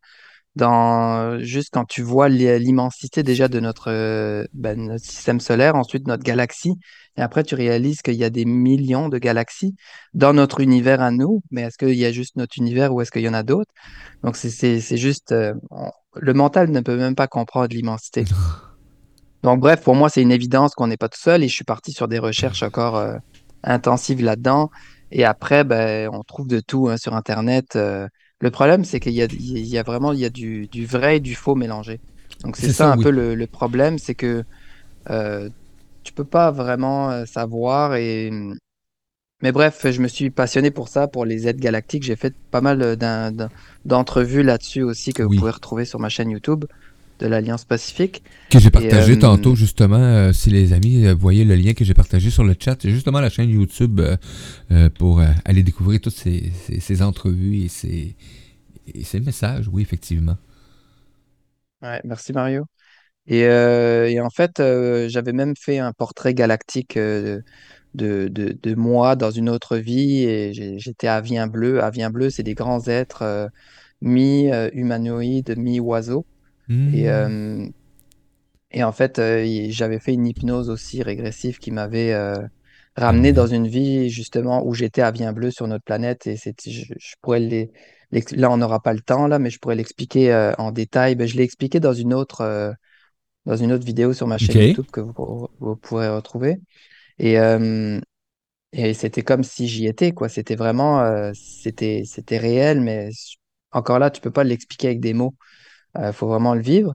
dans 0.59 1.39
juste 1.39 1.69
quand 1.71 1.85
tu 1.85 2.01
vois 2.03 2.29
l'immensité 2.29 3.23
déjà 3.23 3.47
de 3.47 3.59
notre, 3.59 3.89
euh, 3.89 4.45
ben, 4.53 4.77
notre 4.87 5.05
système 5.05 5.39
solaire, 5.39 5.75
ensuite 5.75 6.05
notre 6.05 6.23
galaxie, 6.23 6.75
et 7.17 7.21
après 7.21 7.43
tu 7.43 7.55
réalises 7.55 8.01
qu'il 8.01 8.15
y 8.15 8.23
a 8.25 8.29
des 8.29 8.45
millions 8.45 9.07
de 9.09 9.17
galaxies 9.17 9.75
dans 10.13 10.33
notre 10.33 10.59
univers 10.59 11.01
à 11.01 11.11
nous, 11.11 11.41
mais 11.49 11.61
est-ce 11.61 11.77
qu'il 11.77 11.95
y 11.95 12.05
a 12.05 12.11
juste 12.11 12.35
notre 12.35 12.57
univers 12.57 12.93
ou 12.93 13.01
est-ce 13.01 13.11
qu'il 13.11 13.21
y 13.21 13.29
en 13.29 13.33
a 13.33 13.43
d'autres? 13.43 13.71
Donc 14.23 14.35
c'est 14.35 14.97
juste, 14.97 15.31
euh, 15.31 15.53
le 16.15 16.33
mental 16.33 16.69
ne 16.69 16.81
peut 16.81 16.97
même 16.97 17.15
pas 17.15 17.27
comprendre 17.27 17.73
l'immensité. 17.73 18.25
Donc 19.43 19.61
bref, 19.61 19.81
pour 19.81 19.95
moi 19.95 20.09
c'est 20.09 20.21
une 20.21 20.33
évidence 20.33 20.75
qu'on 20.75 20.87
n'est 20.87 20.97
pas 20.97 21.07
tout 21.07 21.21
seul 21.21 21.43
et 21.43 21.47
je 21.47 21.55
suis 21.55 21.63
parti 21.63 21.93
sur 21.93 22.09
des 22.09 22.19
recherches 22.19 22.63
encore 22.63 22.97
euh, 22.97 23.15
intensives 23.63 24.21
là-dedans. 24.21 24.69
Et 25.11 25.25
après, 25.25 25.63
ben, 25.63 26.09
on 26.13 26.21
trouve 26.23 26.47
de 26.47 26.59
tout 26.59 26.87
hein, 26.89 26.97
sur 26.97 27.15
Internet. 27.15 27.75
euh, 27.75 28.07
le 28.41 28.51
problème, 28.51 28.85
c'est 28.85 28.99
qu'il 28.99 29.13
y 29.13 29.21
a, 29.21 29.25
il 29.25 29.67
y 29.67 29.77
a 29.77 29.83
vraiment 29.83 30.13
il 30.13 30.19
y 30.19 30.25
a 30.25 30.29
du, 30.29 30.67
du 30.67 30.85
vrai 30.85 31.17
et 31.17 31.19
du 31.19 31.35
faux 31.35 31.55
mélangé. 31.55 31.99
Donc 32.43 32.55
c'est 32.55 32.67
ça 32.67 32.73
ça, 32.73 32.91
un 32.93 32.97
oui. 32.97 33.03
peu 33.03 33.11
le, 33.11 33.35
le 33.35 33.47
problème, 33.47 33.99
c'est 33.99 34.15
que 34.15 34.43
euh, 35.09 35.49
tu 36.03 36.13
peux 36.13 36.23
pas 36.23 36.51
vraiment 36.51 37.11
euh, 37.11 37.25
savoir. 37.25 37.95
Et... 37.95 38.31
Mais 39.41 39.51
bref, 39.51 39.85
je 39.89 40.01
me 40.01 40.07
suis 40.07 40.29
passionné 40.29 40.71
pour 40.71 40.87
ça, 40.87 41.07
pour 41.07 41.25
les 41.25 41.47
aides 41.47 41.59
galactiques. 41.59 42.03
J'ai 42.03 42.15
fait 42.15 42.33
pas 42.51 42.61
mal 42.61 42.81
euh, 42.81 43.31
d'entrevues 43.85 44.43
là-dessus 44.43 44.83
aussi 44.83 45.13
que 45.13 45.23
vous 45.23 45.35
pouvez 45.35 45.51
retrouver 45.51 45.85
sur 45.85 45.99
ma 45.99 46.09
chaîne 46.09 46.29
YouTube 46.29 46.65
de 47.19 47.27
l'Alliance 47.27 47.65
Pacifique. 47.65 48.23
Que 48.49 48.57
j'ai 48.57 48.71
partagé 48.71 49.15
euh, 49.15 49.17
tantôt, 49.17 49.53
justement, 49.55 49.97
euh, 49.97 50.33
si 50.33 50.49
les 50.49 50.73
amis 50.73 51.05
euh, 51.05 51.13
voyaient 51.13 51.45
le 51.45 51.53
lien 51.55 51.73
que 51.73 51.85
j'ai 51.85 51.93
partagé 51.93 52.31
sur 52.31 52.43
le 52.43 52.55
chat, 52.59 52.75
c'est 52.81 52.89
justement 52.89 53.21
la 53.21 53.29
chaîne 53.29 53.49
YouTube 53.51 54.01
pour 54.97 55.21
aller 55.45 55.63
découvrir 55.63 55.99
toutes 56.01 56.15
ces, 56.15 56.51
ces- 56.65 56.79
ces 56.79 57.01
entrevues 57.01 57.57
et 57.63 57.67
ces, 57.67 58.15
et 58.93 59.03
ces 59.03 59.19
messages, 59.19 59.69
oui, 59.71 59.81
effectivement. 59.83 60.37
ouais, 61.81 62.01
merci 62.03 62.33
Mario. 62.33 62.65
Et, 63.27 63.45
euh, 63.45 64.09
et 64.09 64.19
en 64.21 64.29
fait, 64.29 64.59
euh, 64.59 65.09
j'avais 65.09 65.33
même 65.33 65.55
fait 65.57 65.79
un 65.79 65.93
portrait 65.93 66.33
galactique 66.35 66.97
euh, 66.97 67.41
de, 67.95 68.29
de, 68.29 68.53
de 68.61 68.75
moi 68.75 69.15
dans 69.15 69.31
une 69.31 69.49
autre 69.49 69.77
vie 69.77 70.23
et 70.25 70.53
j'étais 70.79 71.07
avien 71.07 71.47
bleu. 71.47 71.83
Avien 71.83 72.09
bleu, 72.11 72.29
c'est 72.31 72.43
des 72.43 72.55
grands 72.55 72.87
êtres 72.87 73.49
mi-humanoïdes, 74.01 75.55
mi-oiseaux. 75.57 76.27
Et, 76.91 77.09
Hmm, 77.09 77.09
euh, 77.09 77.67
et 78.71 78.83
en 78.83 78.91
fait, 78.91 79.19
euh, 79.19 79.67
j'avais 79.69 79.99
fait 79.99 80.13
une 80.13 80.27
hypnose 80.27 80.69
aussi 80.69 81.01
régressive 81.03 81.57
qui 81.59 81.71
m'avait 81.71 82.13
euh, 82.13 82.35
ramené 82.95 83.33
dans 83.33 83.47
amusant. 83.47 83.55
une 83.55 83.67
vie 83.67 84.09
justement 84.09 84.65
où 84.65 84.73
j'étais 84.73 85.01
avien 85.01 85.33
bleu 85.33 85.51
sur 85.51 85.67
notre 85.67 85.83
planète. 85.83 86.27
Et 86.27 86.35
je, 86.37 86.51
je 86.65 87.15
pourrais 87.21 87.39
les, 87.39 87.71
là, 88.31 88.51
on 88.51 88.57
n'aura 88.57 88.81
pas 88.81 88.93
le 88.93 89.01
temps 89.01 89.27
là, 89.27 89.39
mais 89.39 89.49
je 89.49 89.59
pourrais 89.59 89.75
l'expliquer 89.75 90.53
en 90.57 90.71
détail. 90.71 91.15
Ben, 91.15 91.27
je 91.27 91.35
l'ai 91.37 91.43
expliqué 91.43 91.79
dans 91.79 91.93
une 91.93 92.13
autre. 92.13 92.75
dans 93.45 93.55
une 93.57 93.71
autre 93.71 93.85
vidéo 93.85 94.13
sur 94.13 94.27
ma 94.27 94.37
chaîne 94.37 94.59
YouTube 94.61 94.87
que 94.91 95.01
vous, 95.01 95.47
vous 95.59 95.75
pourrez 95.75 96.09
retrouver. 96.09 96.57
Et, 97.19 97.39
euh, 97.39 97.99
et 98.73 98.93
c'était 98.93 99.23
comme 99.23 99.43
si 99.43 99.67
j'y 99.67 99.87
étais, 99.87 100.13
quoi. 100.13 100.29
C'était 100.29 100.55
vraiment, 100.55 101.01
euh, 101.01 101.31
c'était, 101.35 102.03
c'était 102.05 102.37
réel, 102.37 102.81
mais 102.81 103.09
encore 103.71 103.99
là, 103.99 104.11
tu 104.11 104.21
peux 104.21 104.31
pas 104.31 104.43
l'expliquer 104.43 104.87
avec 104.87 104.99
des 105.01 105.13
mots. 105.13 105.35
Il 105.97 106.13
faut 106.13 106.27
vraiment 106.27 106.53
le 106.55 106.61
vivre. 106.61 106.93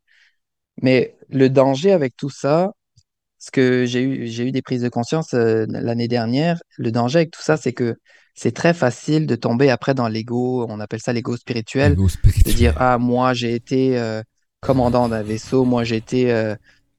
Mais 0.83 1.16
le 1.30 1.48
danger 1.50 1.92
avec 1.92 2.16
tout 2.16 2.30
ça, 2.30 2.72
ce 3.38 3.50
que 3.50 3.85
j'ai 3.87 4.02
eu, 4.02 4.26
j'ai 4.26 4.46
eu 4.46 4.52
des 4.52 4.62
prises 4.62 4.83
de 4.83 4.88
conscience 4.88 5.35
euh, 5.35 5.66
l'année 5.68 6.09
dernière, 6.09 6.61
le 6.78 6.90
danger 6.90 7.18
avec 7.20 7.30
tout 7.30 7.42
ça, 7.42 7.57
c'est 7.57 7.72
que 7.72 7.96
c'est 8.35 8.52
très 8.52 8.74
facile 8.74 9.26
de 9.26 9.37
tomber 9.37 9.70
après 9.70 9.94
dans 9.94 10.09
l'ego, 10.09 10.66
on 10.68 10.80
appelle 10.80 11.00
ça 11.00 11.12
l'ego 11.12 11.37
spirituel, 11.37 11.92
Ego 11.92 12.09
de 12.46 12.52
dire, 12.52 12.74
ah, 12.78 12.98
moi 12.98 13.33
j'ai 13.35 13.54
été 13.54 13.98
euh, 13.98 14.22
commandant 14.61 15.09
d'un 15.09 15.22
vaisseau, 15.22 15.64
moi 15.64 15.85
j'ai 15.85 15.96
été 15.96 16.33
euh, 16.33 16.57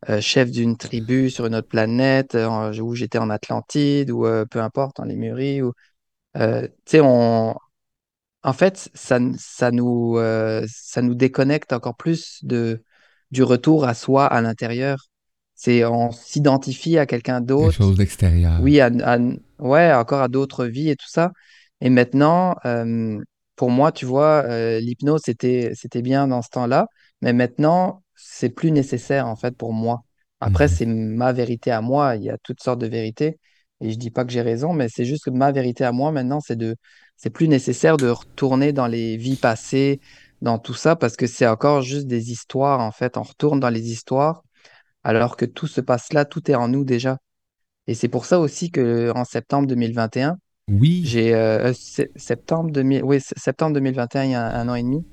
euh, 0.09 0.21
chef 0.21 0.51
d'une 0.51 0.77
tribu 0.77 1.29
sur 1.29 1.45
une 1.47 1.55
autre 1.55 1.67
planète, 1.67 2.35
euh, 2.35 2.71
où 2.79 2.95
j'étais 2.95 3.17
en 3.17 3.29
Atlantide, 3.29 4.11
ou 4.11 4.25
euh, 4.25 4.45
peu 4.45 4.61
importe, 4.61 4.99
en 4.99 5.05
Lémurie, 5.05 5.61
ou, 5.61 5.73
euh, 6.37 6.67
tu 6.67 6.73
sais, 6.85 7.01
on, 7.01 7.55
en 8.45 8.53
fait, 8.53 8.89
ça, 8.93 9.19
nous, 9.71 10.17
euh, 10.17 10.65
ça 10.69 11.01
nous 11.01 11.15
déconnecte 11.15 11.73
encore 11.73 11.95
plus 11.97 12.39
de, 12.43 12.83
du 13.31 13.43
retour 13.43 13.85
à 13.85 13.93
soi 13.95 14.25
à 14.27 14.41
l'intérieur. 14.41 14.97
C'est 15.55 15.85
on 15.85 16.11
s'identifie 16.11 16.97
à 16.97 17.05
quelqu'un 17.05 17.41
Quelque 17.57 17.69
d'autre, 17.69 17.79
chose 17.83 17.97
d'extérieur. 17.97 18.61
oui, 18.61 18.79
à, 18.81 18.87
à- 19.03 19.19
ouais, 19.59 19.93
encore 19.93 20.21
à 20.21 20.27
d'autres 20.29 20.65
vies 20.65 20.89
et 20.89 20.95
tout 20.95 21.09
ça. 21.09 21.31
Et 21.81 21.89
maintenant, 21.89 22.55
euh, 22.65 23.19
pour 23.55 23.69
moi, 23.71 23.91
tu 23.91 24.05
vois, 24.05 24.43
euh, 24.45 24.79
l'hypnose, 24.79 25.21
c'était, 25.25 25.71
c'était 25.75 26.01
bien 26.01 26.27
dans 26.27 26.41
ce 26.41 26.49
temps-là, 26.49 26.87
mais 27.21 27.33
maintenant, 27.33 28.03
c'est 28.15 28.49
plus 28.49 28.71
nécessaire 28.71 29.27
en 29.27 29.35
fait 29.35 29.55
pour 29.57 29.73
moi. 29.73 30.03
Après, 30.39 30.67
Mhm. 30.67 30.69
c'est 30.69 30.85
ma 30.85 31.33
vérité 31.33 31.71
à 31.71 31.81
moi. 31.81 32.15
Il 32.15 32.23
y 32.23 32.29
a 32.29 32.37
toutes 32.43 32.61
sortes 32.61 32.79
de 32.79 32.87
vérités, 32.87 33.39
et 33.81 33.91
je 33.91 33.97
dis 33.97 34.11
pas 34.11 34.25
que 34.25 34.31
j'ai 34.31 34.41
raison, 34.41 34.73
mais 34.73 34.87
c'est 34.89 35.05
juste 35.05 35.25
que 35.25 35.29
ma 35.31 35.51
vérité 35.51 35.83
à 35.85 35.91
moi 35.91 36.11
maintenant, 36.11 36.39
c'est 36.41 36.55
de, 36.57 36.75
c'est 37.17 37.29
plus 37.29 37.47
nécessaire 37.47 37.97
de 37.97 38.07
retourner 38.07 38.73
dans 38.73 38.87
les 38.87 39.17
vies 39.17 39.37
passées, 39.37 39.99
dans 40.41 40.59
tout 40.59 40.73
ça 40.73 40.95
parce 40.95 41.15
que 41.15 41.27
c'est 41.27 41.47
encore 41.47 41.81
juste 41.81 42.07
des 42.07 42.31
histoires, 42.31 42.79
en 42.81 42.91
fait. 42.91 43.17
On 43.17 43.23
retourne 43.23 43.59
dans 43.59 43.69
les 43.69 43.91
histoires 43.91 44.43
alors 45.03 45.37
que 45.37 45.45
tout 45.45 45.67
se 45.67 45.81
passe 45.81 46.13
là, 46.13 46.25
tout 46.25 46.49
est 46.51 46.55
en 46.55 46.67
nous 46.67 46.83
déjà. 46.83 47.19
Et 47.87 47.93
c'est 47.93 48.07
pour 48.09 48.25
ça 48.25 48.39
aussi 48.39 48.71
que 48.71 49.11
en 49.15 49.23
septembre 49.23 49.67
2021, 49.67 50.37
Oui. 50.69 51.03
j'ai 51.05 51.35
euh, 51.35 51.71
euh, 51.71 52.05
septembre 52.15 52.71
2000, 52.71 53.03
oui, 53.03 53.19
septembre 53.21 53.73
2021, 53.75 54.23
il 54.23 54.31
y 54.31 54.33
a 54.33 54.43
un, 54.59 54.67
an 54.67 54.75
et 54.75 54.81
demi, 54.81 55.05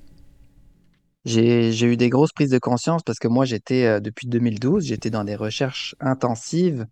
j'ai 1.27 1.73
j'ai 1.73 1.87
eu 1.87 1.97
des 1.99 2.09
grosses 2.09 2.33
prises 2.33 2.51
de 2.51 2.59
conscience 2.59 3.03
parce 3.03 3.19
que 3.19 3.29
moi 3.29 3.45
j'étais 3.45 3.85
euh, 3.85 4.01
depuis 4.01 4.27
2012, 4.27 4.87
j'étais 4.87 5.11
dans 5.11 5.25
des 5.25 5.37
recherches 5.37 5.95
intensives 6.01 6.87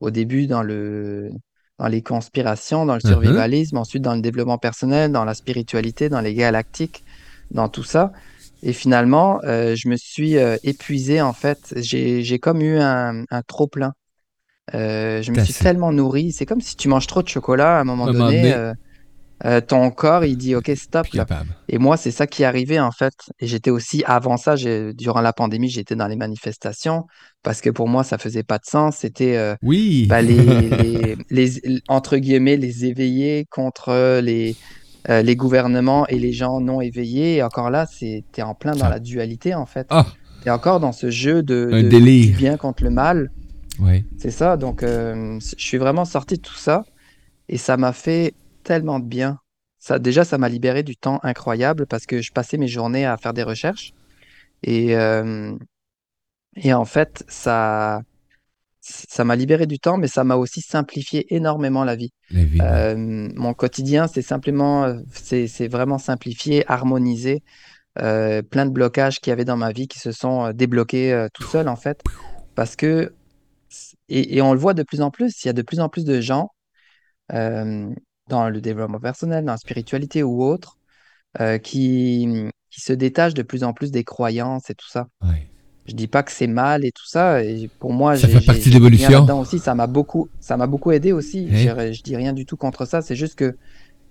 au 0.00 0.10
début 0.10 0.46
dans 0.46 0.62
le 0.62 1.30
dans 1.78 1.88
les 1.88 2.02
conspirations, 2.02 2.86
dans 2.86 2.94
le 2.94 3.00
Uh-huh. 3.00 3.08
survivalisme, 3.08 3.76
ensuite 3.78 4.02
dans 4.02 4.14
le 4.14 4.20
développement 4.22 4.58
personnel, 4.58 5.12
dans 5.12 5.24
la 5.24 5.34
spiritualité, 5.34 6.08
dans 6.08 6.20
les 6.20 6.34
galactiques, 6.34 7.04
dans 7.50 7.68
tout 7.68 7.84
ça. 7.84 8.12
Et 8.62 8.72
finalement, 8.72 9.40
euh, 9.44 9.74
je 9.76 9.88
me 9.88 9.96
suis 9.96 10.36
euh, 10.38 10.56
épuisé 10.64 11.20
en 11.20 11.32
fait. 11.32 11.74
J'ai 11.76 12.22
j'ai 12.22 12.38
comme 12.38 12.62
eu 12.62 12.78
un, 12.78 13.24
un 13.30 13.42
trop-plein. 13.42 13.92
Euh, 14.74 15.22
je 15.22 15.30
me 15.32 15.38
suis 15.38 15.54
tellement 15.54 15.92
nourri. 15.92 16.32
C'est 16.32 16.46
comme 16.46 16.60
si 16.60 16.76
tu 16.76 16.88
manges 16.88 17.06
trop 17.06 17.22
de 17.22 17.28
chocolat 17.28 17.78
À 17.78 17.80
un 17.80 17.84
moment 17.84 18.08
donné. 18.08 18.52
Euh, 19.44 19.60
ton 19.60 19.90
corps, 19.90 20.24
il 20.24 20.36
dit 20.36 20.54
OK, 20.54 20.70
stop 20.76 21.06
là. 21.12 21.26
Et 21.68 21.76
moi, 21.78 21.96
c'est 21.98 22.10
ça 22.10 22.26
qui 22.26 22.42
est 22.42 22.46
arrivé 22.46 22.80
en 22.80 22.90
fait. 22.90 23.12
Et 23.38 23.46
j'étais 23.46 23.70
aussi 23.70 24.02
avant 24.06 24.36
ça, 24.38 24.54
durant 24.94 25.20
la 25.20 25.32
pandémie, 25.34 25.68
j'étais 25.68 25.94
dans 25.94 26.06
les 26.08 26.16
manifestations 26.16 27.06
parce 27.42 27.60
que 27.60 27.68
pour 27.70 27.86
moi, 27.88 28.02
ça 28.02 28.16
faisait 28.18 28.42
pas 28.44 28.58
de 28.58 28.64
sens. 28.64 28.96
C'était 28.96 29.36
euh, 29.36 29.54
Oui. 29.62 30.06
bah, 30.08 30.22
les, 30.22 30.36
les, 30.70 31.16
les, 31.30 31.80
entre 31.88 32.16
guillemets, 32.16 32.56
les 32.56 32.86
éveillés 32.86 33.46
contre 33.50 34.20
les, 34.20 34.56
euh, 35.10 35.20
les 35.22 35.36
gouvernements 35.36 36.06
et 36.08 36.18
les 36.18 36.32
gens 36.32 36.60
non 36.60 36.80
éveillés. 36.80 37.36
Et 37.36 37.42
encore 37.42 37.70
là, 37.70 37.86
c'est, 37.92 38.24
t'es 38.32 38.42
en 38.42 38.54
plein 38.54 38.72
dans 38.72 38.78
Ça- 38.86 38.90
la 38.90 39.00
dualité 39.00 39.54
en 39.54 39.66
fait. 39.66 39.86
Ah, 39.90 40.06
T'es 40.44 40.50
encore 40.50 40.80
dans 40.80 40.92
ce 40.92 41.10
jeu 41.10 41.42
de, 41.42 41.68
un 41.72 41.82
de- 41.82 41.88
du 41.88 42.32
bien 42.32 42.56
contre 42.56 42.84
le 42.84 42.90
mal. 42.90 43.30
Oui. 43.80 44.04
C'est 44.16 44.30
ça. 44.30 44.56
Donc, 44.56 44.80
je 44.82 45.38
suis 45.58 45.76
vraiment 45.76 46.04
sorti 46.06 46.36
de 46.36 46.40
tout 46.40 46.54
ça. 46.56 46.84
Et 47.48 47.58
ça 47.58 47.76
m'a 47.76 47.92
fait 47.92 48.32
tellement 48.66 48.98
de 48.98 49.06
bien. 49.06 49.38
Ça, 49.78 49.98
déjà, 49.98 50.24
ça 50.24 50.36
m'a 50.36 50.48
libéré 50.48 50.82
du 50.82 50.96
temps 50.96 51.20
incroyable 51.22 51.86
parce 51.86 52.06
que 52.06 52.20
je 52.20 52.32
passais 52.32 52.58
mes 52.58 52.66
journées 52.66 53.06
à 53.06 53.16
faire 53.16 53.32
des 53.32 53.44
recherches. 53.44 53.92
Et, 54.64 54.96
euh, 54.96 55.56
et 56.56 56.74
en 56.74 56.84
fait, 56.84 57.24
ça, 57.28 58.02
ça 58.80 59.24
m'a 59.24 59.36
libéré 59.36 59.66
du 59.66 59.78
temps, 59.78 59.96
mais 59.96 60.08
ça 60.08 60.24
m'a 60.24 60.34
aussi 60.34 60.60
simplifié 60.60 61.32
énormément 61.34 61.84
la 61.84 61.94
vie. 61.94 62.10
La 62.30 62.44
vie, 62.44 62.58
oui. 62.60 62.66
Euh, 62.66 62.96
mon 63.36 63.54
quotidien, 63.54 64.08
c'est 64.08 64.22
simplement, 64.22 64.92
c'est, 65.12 65.68
vraiment 65.68 65.98
simplifié, 65.98 66.64
harmonisé. 66.66 67.42
Euh, 67.98 68.42
plein 68.42 68.66
de 68.66 68.72
blocages 68.72 69.20
qu'il 69.20 69.30
y 69.30 69.32
avait 69.32 69.46
dans 69.46 69.56
ma 69.56 69.72
vie 69.72 69.88
qui 69.88 69.98
se 69.98 70.12
sont 70.12 70.52
débloqués 70.52 71.12
euh, 71.12 71.28
tout 71.32 71.44
seuls, 71.44 71.68
en 71.68 71.76
fait. 71.76 72.02
Parce 72.56 72.74
que, 72.74 73.14
et, 74.08 74.36
et 74.36 74.42
on 74.42 74.52
le 74.52 74.58
voit 74.58 74.74
de 74.74 74.82
plus 74.82 75.00
en 75.00 75.10
plus, 75.10 75.44
il 75.44 75.46
y 75.46 75.50
a 75.50 75.54
de 75.54 75.62
plus 75.62 75.80
en 75.80 75.88
plus 75.88 76.04
de 76.04 76.20
gens 76.20 76.50
dans 78.28 78.48
le 78.48 78.60
développement 78.60 79.00
personnel, 79.00 79.44
dans 79.44 79.52
la 79.52 79.58
spiritualité 79.58 80.22
ou 80.22 80.42
autre, 80.42 80.78
euh, 81.40 81.58
qui, 81.58 82.28
qui 82.70 82.80
se 82.80 82.92
détachent 82.92 83.34
de 83.34 83.42
plus 83.42 83.64
en 83.64 83.72
plus 83.72 83.90
des 83.90 84.04
croyances 84.04 84.70
et 84.70 84.74
tout 84.74 84.88
ça. 84.88 85.06
Ouais. 85.22 85.48
Je 85.86 85.94
dis 85.94 86.08
pas 86.08 86.22
que 86.22 86.32
c'est 86.32 86.48
mal 86.48 86.84
et 86.84 86.90
tout 86.90 87.06
ça. 87.06 87.42
Et 87.44 87.68
pour 87.78 87.92
moi, 87.92 88.16
Ça 88.16 88.26
fait 88.26 88.44
partie 88.44 88.68
de 88.68 88.74
l'évolution. 88.74 89.24
aussi. 89.38 89.58
Ça 89.60 89.74
m'a 89.74 89.86
beaucoup, 89.86 90.28
ça 90.40 90.56
m'a 90.56 90.66
beaucoup 90.66 90.90
aidé 90.90 91.12
aussi. 91.12 91.48
Hein? 91.50 91.74
J'ai- 91.76 91.92
Je 91.92 92.02
dis 92.02 92.16
rien 92.16 92.32
du 92.32 92.44
tout 92.44 92.56
contre 92.56 92.86
ça. 92.86 93.02
C'est 93.02 93.14
juste 93.16 93.36
que 93.36 93.56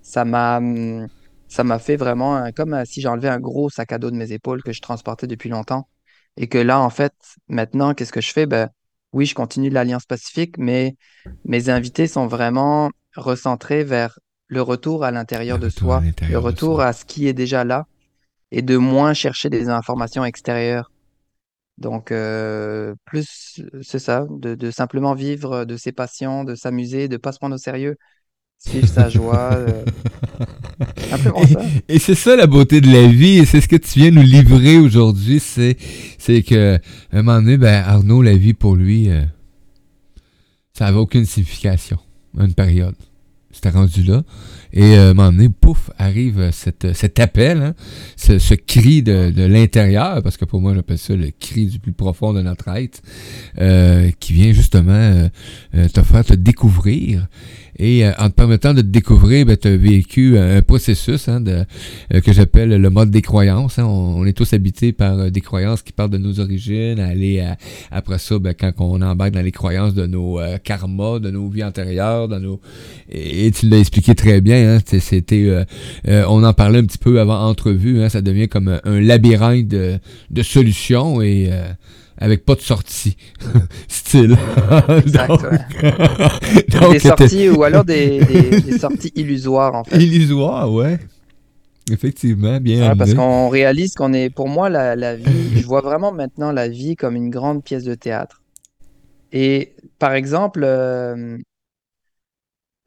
ça 0.00 0.24
m'a, 0.24 0.60
ça 1.48 1.64
m'a 1.64 1.78
fait 1.78 1.96
vraiment 1.96 2.36
un- 2.36 2.52
comme 2.52 2.72
euh, 2.74 2.84
si 2.86 3.00
j'enlevais 3.00 3.28
un 3.28 3.40
gros 3.40 3.68
sac 3.68 3.92
à 3.92 3.98
dos 3.98 4.10
de 4.10 4.16
mes 4.16 4.32
épaules 4.32 4.62
que 4.62 4.72
je 4.72 4.80
transportais 4.80 5.26
depuis 5.26 5.48
longtemps. 5.50 5.88
Et 6.38 6.48
que 6.48 6.58
là, 6.58 6.80
en 6.80 6.90
fait, 6.90 7.12
maintenant, 7.48 7.94
qu'est-ce 7.94 8.12
que 8.12 8.20
je 8.20 8.32
fais? 8.32 8.46
Ben, 8.46 8.68
oui, 9.12 9.26
je 9.26 9.34
continue 9.34 9.70
l'Alliance 9.70 10.04
Pacifique, 10.06 10.58
mais 10.58 10.96
mes 11.44 11.68
invités 11.68 12.06
sont 12.06 12.26
vraiment 12.26 12.90
recentrés 13.16 13.84
vers 13.84 14.18
le 14.48 14.62
retour 14.62 15.04
à 15.04 15.10
l'intérieur 15.10 15.58
de 15.58 15.68
soi, 15.68 16.02
le 16.30 16.38
retour 16.38 16.80
à 16.80 16.92
ce 16.92 17.04
qui 17.04 17.26
est 17.26 17.32
déjà 17.32 17.64
là 17.64 17.86
et 18.52 18.62
de 18.62 18.76
moins 18.76 19.12
chercher 19.14 19.50
des 19.50 19.68
informations 19.68 20.24
extérieures. 20.24 20.90
Donc, 21.78 22.10
euh, 22.10 22.94
plus, 23.04 23.60
c'est 23.82 23.98
ça, 23.98 24.24
de, 24.30 24.54
de 24.54 24.70
simplement 24.70 25.14
vivre 25.14 25.66
de 25.66 25.76
ses 25.76 25.92
passions, 25.92 26.42
de 26.44 26.54
s'amuser, 26.54 27.08
de 27.08 27.14
ne 27.14 27.18
pas 27.18 27.32
se 27.32 27.38
prendre 27.38 27.54
au 27.54 27.58
sérieux, 27.58 27.96
suivre 28.58 28.88
sa 28.88 29.10
joie, 29.10 29.50
euh, 29.52 29.84
simplement 31.10 31.46
ça. 31.46 31.60
Et, 31.88 31.96
et 31.96 31.98
c'est 31.98 32.14
ça 32.14 32.34
la 32.34 32.46
beauté 32.46 32.80
de 32.80 32.90
la 32.90 33.06
vie, 33.08 33.38
et 33.38 33.44
c'est 33.44 33.60
ce 33.60 33.68
que 33.68 33.76
tu 33.76 33.98
viens 33.98 34.10
nous 34.10 34.22
livrer 34.22 34.78
aujourd'hui, 34.78 35.38
c'est, 35.38 35.76
c'est 36.18 36.42
que, 36.42 36.76
à 36.76 37.18
un 37.18 37.22
moment 37.22 37.42
donné, 37.42 37.58
ben, 37.58 37.84
Arnaud, 37.84 38.22
la 38.22 38.36
vie 38.36 38.54
pour 38.54 38.74
lui, 38.74 39.10
euh, 39.10 39.24
ça 40.72 40.86
n'avait 40.86 40.98
aucune 40.98 41.26
signification, 41.26 41.98
une 42.44 42.54
période. 42.54 42.94
C'était 43.56 43.70
rendu 43.70 44.02
là. 44.02 44.22
Et 44.72 44.82
euh, 44.82 45.08
à 45.08 45.10
un 45.10 45.14
moment 45.14 45.32
donné, 45.32 45.48
pouf, 45.48 45.90
arrive 45.96 46.38
euh, 46.38 46.50
cette, 46.52 46.92
cet 46.94 47.18
appel, 47.20 47.62
hein, 47.62 47.74
ce, 48.16 48.54
cri 48.54 49.02
de, 49.02 49.30
de 49.30 49.44
l'intérieur, 49.44 50.22
parce 50.22 50.36
que 50.36 50.44
pour 50.44 50.60
moi, 50.60 50.74
j'appelle 50.74 50.98
ça 50.98 51.16
le 51.16 51.30
cri 51.30 51.66
du 51.66 51.78
plus 51.78 51.92
profond 51.92 52.34
de 52.34 52.42
notre 52.42 52.68
être, 52.68 53.00
euh, 53.58 54.10
qui 54.20 54.34
vient 54.34 54.52
justement 54.52 54.92
euh, 54.92 55.28
euh, 55.74 55.88
te 55.88 56.02
faire 56.02 56.24
te 56.24 56.34
découvrir. 56.34 57.26
Et 57.78 58.06
euh, 58.06 58.12
en 58.18 58.30
te 58.30 58.34
permettant 58.34 58.74
de 58.74 58.80
te 58.80 58.86
découvrir, 58.86 59.46
ben, 59.46 59.56
tu 59.56 59.68
as 59.68 59.76
vécu 59.76 60.38
un 60.38 60.62
processus 60.62 61.28
hein, 61.28 61.40
de, 61.40 61.64
euh, 62.14 62.20
que 62.20 62.32
j'appelle 62.32 62.70
le 62.70 62.90
mode 62.90 63.10
des 63.10 63.22
croyances. 63.22 63.78
hein. 63.78 63.84
On, 63.84 64.24
est 64.26 64.32
tous 64.32 64.52
habités 64.52 64.92
par 64.92 65.18
euh, 65.18 65.30
des 65.30 65.40
croyances 65.40 65.82
qui 65.82 65.92
partent 65.92 66.12
de 66.12 66.18
nos 66.18 66.40
origines, 66.40 66.98
aller 67.00 67.40
à- 67.40 67.56
après 67.90 68.18
ça, 68.18 68.38
ben, 68.38 68.54
quand 68.54 68.72
on 68.78 69.02
embarque 69.02 69.32
dans 69.32 69.42
les 69.42 69.52
croyances 69.52 69.94
de 69.94 70.06
nos 70.06 70.40
euh, 70.40 70.58
karmas, 70.58 71.18
de 71.18 71.30
nos 71.30 71.48
vies 71.48 71.64
antérieures, 71.64 72.28
dans 72.28 72.40
nos 72.40 72.60
et, 73.10 73.50
tu 73.52 73.68
l'as 73.68 73.78
expliqué 73.78 74.14
très 74.14 74.40
bien. 74.40 74.76
Hein, 74.76 74.98
c'était, 74.98 75.44
euh, 75.46 75.64
euh, 76.08 76.24
on 76.28 76.42
en 76.44 76.52
parlait 76.52 76.78
un 76.78 76.84
petit 76.84 76.98
peu 76.98 77.20
avant 77.20 77.46
entrevue. 77.46 78.02
Hein, 78.02 78.08
ça 78.08 78.22
devient 78.22 78.48
comme 78.48 78.80
un, 78.82 79.00
labyrinthe 79.00 79.68
de, 79.68 79.98
de 80.30 80.42
solutions 80.42 81.22
et 81.22 81.48
euh, 81.50 81.68
avec 82.18 82.44
pas 82.44 82.54
de 82.54 82.60
sortie. 82.60 83.16
Style. 83.88 84.36
Exact, 84.88 85.36
donc, 85.38 85.58
Ou 86.78 86.86
donc, 86.86 86.88
des 86.88 87.00
sorties, 87.00 87.48
ou 87.50 87.64
alors 87.64 87.84
des, 87.84 88.22
des- 88.22 88.60
des 88.60 88.72
sorties 88.72 89.12
illusoires, 89.14 89.74
en 89.74 89.84
fait. 89.84 90.04
Illusoire, 90.04 90.70
ouais. 90.72 90.98
Effectivement, 91.90 92.60
bien 92.60 92.90
Ouais, 92.90 92.94
parce 92.94 93.14
qu'on 93.14 93.48
réalise 93.48 93.94
qu'on 93.94 94.12
est, 94.12 94.28
pour 94.30 94.48
moi, 94.48 94.68
la, 94.68 94.96
la 94.96 95.16
vie, 95.16 95.56
je 95.58 95.66
vois 95.66 95.80
vraiment 95.80 96.12
maintenant 96.12 96.52
la 96.52 96.68
vie 96.68 96.94
comme 96.94 97.16
une 97.16 97.30
grande 97.30 97.64
pièce 97.64 97.84
de 97.84 97.94
théâtre. 97.94 98.42
Et 99.32 99.76
par 99.98 100.14
exemple, 100.14 100.62
euh, 100.64 101.38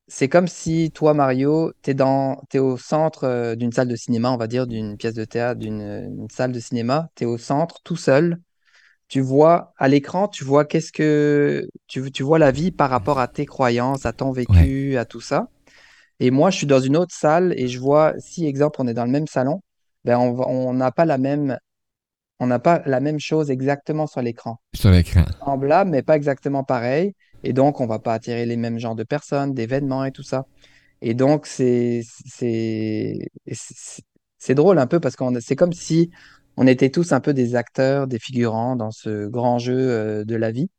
c'est 0.07 0.27
comme 0.29 0.47
si 0.47 0.91
toi, 0.91 1.13
Mario, 1.13 1.71
t'es 1.81 1.93
dans, 1.93 2.41
t'es 2.49 2.59
au 2.59 2.77
centre 2.77 3.25
euh, 3.25 3.55
d'une 3.55 3.71
salle 3.71 3.87
de 3.87 3.95
cinéma, 3.95 4.31
on 4.31 4.37
va 4.37 4.47
dire, 4.47 4.65
d'une 4.67 4.97
pièce 4.97 5.13
de 5.13 5.25
théâtre, 5.25 5.59
d'une 5.59 5.81
une 5.81 6.29
salle 6.29 6.51
de 6.51 6.59
cinéma. 6.59 7.09
T'es 7.15 7.25
au 7.25 7.37
centre, 7.37 7.79
tout 7.83 7.95
seul. 7.95 8.39
Tu 9.09 9.21
vois 9.21 9.73
à 9.77 9.87
l'écran, 9.87 10.27
tu 10.27 10.43
vois 10.45 10.65
qu'est-ce 10.65 10.91
que 10.91 11.67
tu, 11.87 12.11
tu 12.11 12.23
vois 12.23 12.39
la 12.39 12.51
vie 12.51 12.71
par 12.71 12.89
rapport 12.89 13.19
à 13.19 13.27
tes 13.27 13.45
croyances, 13.45 14.05
à 14.05 14.13
ton 14.13 14.31
Ouais, 14.31 14.45
vécu, 14.45 14.97
à 14.97 15.05
tout 15.05 15.21
ça. 15.21 15.49
Et 16.19 16.31
moi, 16.31 16.51
je 16.51 16.57
suis 16.57 16.67
dans 16.67 16.79
une 16.79 16.97
autre 16.97 17.13
salle 17.15 17.53
et 17.57 17.67
je 17.67 17.79
vois, 17.79 18.13
si 18.19 18.45
exemple, 18.45 18.81
on 18.81 18.87
est 18.87 18.93
dans 18.93 19.05
le 19.05 19.11
même 19.11 19.27
salon, 19.27 19.61
ben 20.05 20.17
on 20.19 20.73
n'a 20.73 20.91
pas 20.91 21.05
la 21.05 21.17
même, 21.17 21.57
on 22.39 22.47
n'a 22.47 22.59
pas 22.59 22.81
la 22.85 22.99
même 22.99 23.19
chose 23.19 23.51
exactement 23.51 24.07
sur 24.07 24.21
l'écran. 24.21 24.59
sur 24.75 24.91
l'écran. 24.91 25.25
Semblable, 25.43 25.91
mais 25.91 26.03
pas 26.03 26.15
exactement 26.15 26.63
pareil. 26.63 27.13
Et 27.43 27.53
donc, 27.53 27.79
on 27.81 27.87
va 27.87 27.99
pas 27.99 28.13
attirer 28.13 28.45
les 28.45 28.57
mêmes 28.57 28.79
genres 28.79 28.95
de 28.95 29.03
personnes, 29.03 29.53
d'événements 29.53 30.05
et 30.05 30.11
tout 30.11 30.23
ça. 30.23 30.45
Et 31.01 31.13
donc, 31.13 31.47
c'est, 31.47 32.01
c'est, 32.27 33.19
c'est 33.51 34.03
c'est 34.39 34.55
drôle 34.55 34.79
un 34.79 34.87
peu 34.87 34.99
parce 34.99 35.15
qu'on, 35.15 35.37
c'est 35.41 35.55
comme 35.55 35.73
si 35.73 36.11
on 36.57 36.67
était 36.67 36.89
tous 36.91 37.11
un 37.13 37.19
peu 37.21 37.33
des 37.33 37.55
acteurs, 37.55 38.07
des 38.07 38.19
figurants 38.19 38.75
dans 38.75 38.91
ce 38.91 39.27
grand 39.27 39.59
jeu 39.59 39.75
euh, 39.77 40.25
de 40.25 40.35
la 40.35 40.51
vie. 40.51 40.69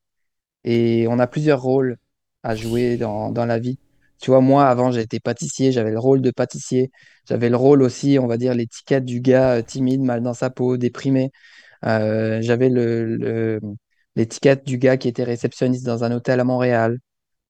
Et 0.65 1.07
on 1.09 1.19
a 1.19 1.27
plusieurs 1.27 1.63
rôles 1.63 1.97
à 2.43 2.55
jouer 2.57 2.97
dans, 2.99 3.31
dans 3.33 3.47
la 3.47 3.59
vie. 3.59 3.79
Tu 4.21 4.31
vois, 4.31 4.41
moi, 4.41 4.69
avant, 4.69 4.91
j'étais 4.93 5.21
pâtissier, 5.21 5.73
j'avais 5.73 5.91
le 5.93 5.99
rôle 5.99 6.21
de 6.23 6.31
pâtissier. 6.31 6.91
J'avais 7.29 7.49
le 7.51 7.57
rôle 7.57 7.83
aussi, 7.83 8.19
on 8.21 8.27
va 8.27 8.37
dire, 8.37 8.55
l'étiquette 8.55 9.05
du 9.07 9.21
gars 9.21 9.55
euh, 9.59 9.63
timide, 9.63 10.03
mal 10.03 10.23
dans 10.23 10.35
sa 10.35 10.51
peau, 10.51 10.77
déprimé. 10.77 11.31
Euh, 11.87 12.41
j'avais 12.43 12.71
le, 12.71 13.17
le- 13.17 13.61
l'étiquette 14.17 14.67
du 14.67 14.79
gars 14.79 14.97
qui 14.99 15.09
était 15.09 15.25
réceptionniste 15.25 15.87
dans 15.87 16.05
un 16.05 16.13
hôtel 16.13 16.41
à 16.41 16.45
Montréal, 16.45 16.99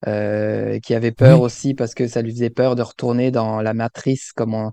euh, 0.07 0.79
qui 0.81 0.95
avait 0.95 1.13
peur 1.13 1.41
Oui, 1.41 1.43
aussi 1.43 1.75
parce 1.75 1.95
que 1.95 2.09
ça 2.09 2.23
lui 2.23 2.33
faisait 2.33 2.51
peur 2.51 2.75
de 2.77 2.83
retourner 2.83 3.31
dans 3.31 3.61
la 3.63 3.75
matrice, 3.75 4.33
comme 4.33 4.55
on, 4.55 4.73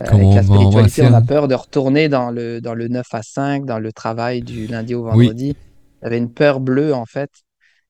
euh, 0.00 0.04
avec 0.06 0.34
la 0.34 0.42
spiritualité, 0.42 1.02
on 1.02 1.12
a 1.14 1.22
peur 1.22 1.48
de 1.48 1.54
retourner 1.54 2.08
dans 2.08 2.30
le, 2.30 2.60
dans 2.60 2.74
le 2.74 2.88
9 2.88 3.06
à 3.12 3.22
5, 3.22 3.64
dans 3.64 3.78
le 3.78 3.92
travail 3.92 4.42
du 4.42 4.66
lundi 4.66 4.94
au 4.94 5.04
Oui, 5.10 5.26
vendredi. 5.26 5.56
J'avais 6.02 6.18
une 6.18 6.32
peur 6.32 6.60
bleue, 6.60 6.94
en 6.94 7.06
fait. 7.06 7.30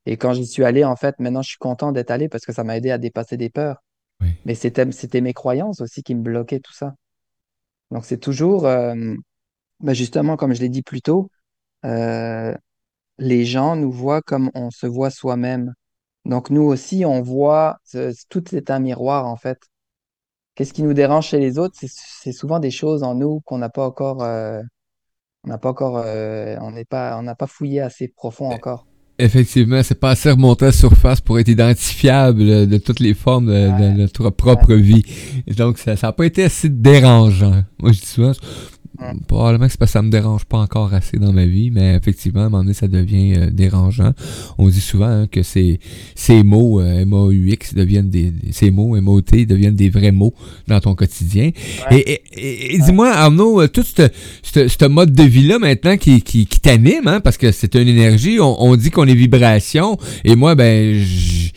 Et 0.07 0.17
quand 0.17 0.33
j'y 0.33 0.47
suis 0.47 0.65
allé, 0.65 0.85
en 0.85 0.97
fait, 0.97 1.19
maintenant, 1.19 1.43
je 1.43 1.51
suis 1.51 1.59
content 1.59 1.93
d'être 1.93 2.11
allé 2.11 2.29
parce 2.29 2.45
que 2.45 2.53
ça 2.53 2.65
m'a 2.65 2.77
aidé 2.77 2.91
à 2.91 2.99
dépasser 2.99 3.37
des 3.37 3.51
peurs. 3.51 3.83
oui. 4.21 4.29
Mais 4.45 4.55
c'était, 4.55 4.91
c'était 4.93 5.21
mes 5.21 5.35
croyances 5.35 5.81
aussi 5.81 6.03
qui 6.03 6.15
me 6.15 6.23
bloquaient 6.23 6.61
tout 6.61 6.73
ça. 6.73 6.95
Donc, 7.91 8.05
c'est 8.05 8.19
toujours, 8.19 8.67
euh, 8.67 8.95
ben 9.81 9.95
justement, 9.95 10.37
comme 10.37 10.55
je 10.55 10.61
l'ai 10.61 10.69
dit 10.69 10.83
plus 10.83 11.03
tôt, 11.03 11.31
euh, 11.85 12.55
les 13.19 13.45
gens 13.45 13.77
nous 13.77 13.93
voient 13.93 14.23
comme 14.23 14.51
on 14.55 14.71
se 14.71 14.87
voit 14.87 15.11
soi-même. 15.11 15.75
Donc 16.25 16.51
nous 16.51 16.63
aussi, 16.63 17.05
on 17.05 17.23
voit, 17.23 17.79
tout 18.29 18.55
est 18.55 18.71
un 18.71 18.79
miroir 18.81 19.27
en 19.27 19.37
fait. 19.37 19.59
Qu'est-ce 20.61 20.75
qui 20.75 20.83
nous 20.83 20.93
dérange 20.93 21.29
chez 21.29 21.39
les 21.39 21.59
autres? 21.59 21.75
C'est 21.81 22.33
souvent 22.33 22.59
des 22.59 22.71
choses 22.71 23.03
en 23.03 23.15
nous 23.15 23.41
qu'on 23.47 23.57
n'a 23.57 23.71
pas 23.71 23.87
encore, 23.87 24.23
euh, 24.23 24.61
on 25.43 25.49
n'a 25.49 25.57
pas 25.57 25.71
encore, 25.71 26.03
euh, 26.05 26.55
on 26.61 26.71
n'est 26.71 26.85
pas, 26.85 27.17
on 27.19 27.23
n'a 27.23 27.35
pas 27.35 27.47
fouillé 27.47 27.81
assez 27.81 28.09
profond 28.09 28.51
encore. 28.51 28.87
Effectivement, 29.19 29.83
c'est 29.83 29.99
pas 29.99 30.11
assez 30.11 30.31
remonté 30.31 30.67
à 30.67 30.69
la 30.69 30.73
surface 30.73 31.23
pour 31.23 31.39
être 31.39 31.49
identifiable 31.49 32.43
euh, 32.43 32.67
de 32.67 32.77
toutes 32.77 33.01
les 33.01 33.15
formes 33.15 33.47
de, 33.47 33.91
notre 33.93 34.29
propre 34.29 34.75
ouais, 34.75 34.83
vie. 34.83 35.03
Et 35.47 35.55
donc, 35.55 35.79
ça 35.79 35.95
n'a 35.95 36.13
pas 36.13 36.27
été 36.27 36.45
assez 36.45 36.69
dérangeant. 36.69 37.63
Moi, 37.79 37.93
je 37.93 38.01
dis 38.01 38.07
souvent, 38.07 38.33
Probablement 39.27 39.67
que 39.67 39.73
c'est 39.73 39.79
parce 39.79 39.91
que 39.91 39.99
ça 39.99 40.03
me 40.03 40.11
dérange 40.11 40.45
pas 40.45 40.59
encore 40.59 40.93
assez 40.93 41.17
dans 41.17 41.33
ma 41.33 41.47
vie, 41.47 41.71
mais 41.71 41.95
effectivement, 41.95 42.43
à 42.43 42.45
un 42.45 42.49
moment 42.49 42.63
donné, 42.63 42.75
ça 42.75 42.87
devient 42.89 43.35
euh, 43.37 43.51
dérangeant. 43.51 44.13
On 44.59 44.69
dit 44.69 44.81
souvent 44.81 45.07
hein, 45.09 45.27
que 45.31 45.43
ces, 45.43 45.81
ces 46.15 46.43
mots 46.43 46.81
euh, 46.81 47.01
M-A-U-X 47.01 47.75
deviennent 47.75 48.11
des, 48.11 48.33
ces 48.51 48.71
mots 48.71 48.97
M-O-T 48.97 49.47
deviennent 49.47 49.75
des 49.75 49.89
vrais 49.91 50.13
mots 50.13 50.35
dans 50.69 50.81
ton 50.81 50.95
quotidien. 50.95 51.51
Et, 51.91 51.95
ouais, 51.95 52.01
et, 52.07 52.23
et- 52.35 52.75
et 52.75 52.79
ouais. 52.79 52.85
dis-moi, 52.85 53.11
Arnaud, 53.11 53.63
euh, 53.63 53.69
tout 53.69 53.83
ce 53.85 54.87
mode 54.89 55.15
de 55.15 55.23
vie-là 55.25 55.59
maintenant 55.59 55.97
qui, 55.97 56.21
qui, 56.23 56.47
qui 56.47 56.61
t'anime, 56.61 57.07
hein, 57.07 57.21
parce 57.21 57.37
que 57.39 57.53
c'est 57.53 57.75
une 57.77 57.89
énergie, 57.89 58.39
on, 58.41 58.63
on 58.63 58.77
dit 58.77 58.91
qu'on 58.91 59.07
est 59.07 59.15
vibration, 59.15 59.97
et 60.25 60.37
moi, 60.37 60.55
ben, 60.55 60.95
je- 61.03 61.51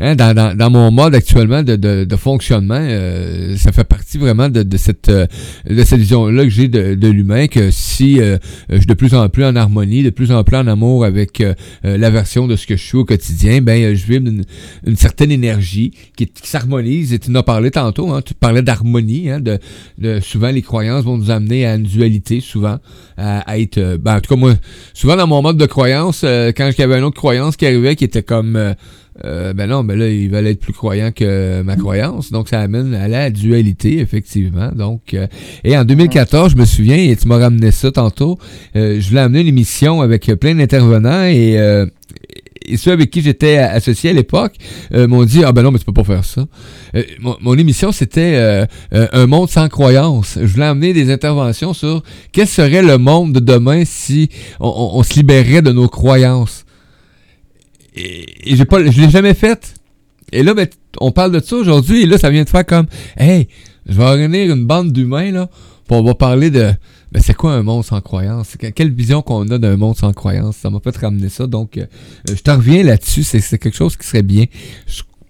Hein, 0.00 0.14
dans, 0.14 0.32
dans, 0.32 0.56
dans 0.56 0.70
mon 0.70 0.92
mode 0.92 1.16
actuellement 1.16 1.64
de, 1.64 1.74
de, 1.74 2.04
de 2.04 2.16
fonctionnement, 2.16 2.78
euh, 2.78 3.56
ça 3.56 3.72
fait 3.72 3.82
partie 3.82 4.16
vraiment 4.16 4.48
de, 4.48 4.62
de 4.62 4.76
cette 4.76 5.08
euh, 5.08 5.26
de 5.68 5.82
cette 5.82 5.98
vision-là 5.98 6.44
que 6.44 6.50
j'ai 6.50 6.68
de, 6.68 6.94
de 6.94 7.08
l'humain, 7.08 7.48
que 7.48 7.72
si 7.72 8.20
euh, 8.20 8.38
je 8.68 8.76
suis 8.76 8.86
de 8.86 8.94
plus 8.94 9.12
en 9.14 9.28
plus 9.28 9.44
en 9.44 9.56
harmonie, 9.56 10.04
de 10.04 10.10
plus 10.10 10.30
en 10.30 10.44
plus 10.44 10.56
en 10.56 10.68
amour 10.68 11.04
avec 11.04 11.40
euh, 11.40 11.54
euh, 11.84 11.96
la 11.98 12.10
version 12.10 12.46
de 12.46 12.54
ce 12.54 12.68
que 12.68 12.76
je 12.76 12.82
suis 12.84 12.96
au 12.96 13.04
quotidien, 13.04 13.60
ben 13.60 13.82
euh, 13.82 13.94
je 13.96 14.06
vibre 14.06 14.28
une, 14.28 14.44
une 14.86 14.96
certaine 14.96 15.32
énergie 15.32 15.90
qui, 16.16 16.26
qui 16.26 16.48
s'harmonise. 16.48 17.12
Et 17.12 17.18
tu 17.18 17.32
en 17.32 17.34
as 17.34 17.42
parlé 17.42 17.72
tantôt, 17.72 18.12
hein, 18.12 18.22
tu 18.24 18.34
parlais 18.34 18.62
d'harmonie, 18.62 19.30
hein, 19.30 19.40
de, 19.40 19.58
de 19.98 20.20
souvent 20.20 20.50
les 20.50 20.62
croyances 20.62 21.02
vont 21.02 21.18
nous 21.18 21.32
amener 21.32 21.66
à 21.66 21.74
une 21.74 21.82
dualité, 21.82 22.38
souvent, 22.40 22.78
à, 23.16 23.58
être 23.58 23.96
ben, 23.96 24.18
en 24.18 24.20
tout 24.20 24.32
cas 24.32 24.38
moi, 24.38 24.54
souvent 24.94 25.16
dans 25.16 25.26
mon 25.26 25.42
mode 25.42 25.56
de 25.56 25.66
croyance, 25.66 26.20
quand 26.20 26.70
avait 26.78 26.98
une 26.98 27.04
autre 27.04 27.16
croyance 27.16 27.56
qui 27.56 27.66
arrivait 27.66 27.96
qui 27.96 28.04
était 28.04 28.22
comme 28.22 28.74
euh, 29.24 29.52
ben 29.52 29.68
non, 29.68 29.84
ben 29.84 29.98
là, 29.98 30.08
ils 30.08 30.28
veulent 30.30 30.46
être 30.46 30.60
plus 30.60 30.72
croyants 30.72 31.10
que 31.12 31.62
ma 31.62 31.76
croyance. 31.76 32.30
Donc, 32.30 32.48
ça 32.48 32.60
amène 32.60 32.94
à 32.94 33.08
la 33.08 33.30
dualité, 33.30 33.98
effectivement. 33.98 34.70
Donc, 34.74 35.14
euh, 35.14 35.26
et 35.64 35.76
en 35.76 35.84
2014, 35.84 36.52
je 36.52 36.56
me 36.56 36.64
souviens, 36.64 36.96
et 36.96 37.16
tu 37.16 37.26
m'as 37.28 37.38
ramené 37.38 37.70
ça 37.70 37.90
tantôt, 37.90 38.38
euh, 38.76 39.00
je 39.00 39.08
voulais 39.08 39.20
amener 39.20 39.40
une 39.40 39.48
émission 39.48 40.00
avec 40.02 40.26
plein 40.40 40.54
d'intervenants 40.54 41.24
et, 41.24 41.58
euh, 41.58 41.86
ceux 42.76 42.92
avec 42.92 43.10
qui 43.10 43.22
j'étais 43.22 43.56
associé 43.56 44.10
à 44.10 44.12
l'époque 44.12 44.52
euh, 44.92 45.08
m'ont 45.08 45.24
dit, 45.24 45.42
ah 45.42 45.52
ben 45.52 45.62
non, 45.62 45.70
mais 45.70 45.78
tu 45.78 45.86
peux 45.86 45.92
pas 45.94 46.04
faire 46.04 46.24
ça. 46.24 46.44
Mon, 47.20 47.34
mon 47.40 47.56
émission, 47.56 47.92
c'était 47.92 48.66
un 48.92 49.26
monde 49.26 49.48
sans 49.48 49.68
croyance. 49.68 50.38
Je 50.40 50.46
voulais 50.46 50.66
amener 50.66 50.92
des 50.92 51.10
interventions 51.10 51.72
sur 51.72 52.02
quel 52.30 52.46
serait 52.46 52.82
le 52.82 52.98
monde 52.98 53.32
de 53.32 53.40
demain 53.40 53.84
si 53.86 54.28
on, 54.60 54.68
on- 54.68 54.98
on 54.98 55.02
se 55.02 55.14
libérait 55.14 55.62
de 55.62 55.72
nos 55.72 55.88
croyances 55.88 56.66
et, 57.98 58.52
et 58.52 58.56
j'ai 58.56 58.64
pas, 58.64 58.84
je 58.84 59.00
l'ai 59.00 59.10
jamais 59.10 59.34
fait. 59.34 59.74
Et 60.32 60.42
là, 60.42 60.54
ben, 60.54 60.66
on 61.00 61.10
parle 61.10 61.32
de 61.32 61.40
ça 61.40 61.56
aujourd'hui, 61.56 62.02
et 62.02 62.06
là, 62.06 62.18
ça 62.18 62.30
vient 62.30 62.44
de 62.44 62.48
faire 62.48 62.66
comme, 62.66 62.86
hey, 63.16 63.48
je 63.88 63.94
vais 63.96 64.04
réunir 64.10 64.54
une 64.54 64.66
bande 64.66 64.92
d'humains, 64.92 65.30
là, 65.32 65.48
puis 65.86 65.96
on 65.96 66.02
va 66.02 66.14
parler 66.14 66.50
de, 66.50 66.70
ben, 67.12 67.22
c'est 67.22 67.32
quoi 67.34 67.52
un 67.54 67.62
monde 67.62 67.84
sans 67.84 68.00
croyance? 68.02 68.56
Que- 68.58 68.66
Quelle 68.66 68.92
vision 68.92 69.22
qu'on 69.22 69.48
a 69.48 69.56
d'un 69.58 69.76
monde 69.78 69.96
sans 69.96 70.12
croyance? 70.12 70.56
Ça 70.56 70.68
m'a 70.68 70.80
fait 70.80 70.94
ramener 70.98 71.30
ça, 71.30 71.46
donc, 71.46 71.78
euh, 71.78 71.86
je 72.28 72.34
te 72.34 72.50
reviens 72.50 72.82
là-dessus, 72.82 73.22
c'est 73.22 73.40
c'est 73.40 73.56
quelque 73.58 73.76
chose 73.76 73.96
qui 73.96 74.06
serait 74.06 74.22
bien. 74.22 74.44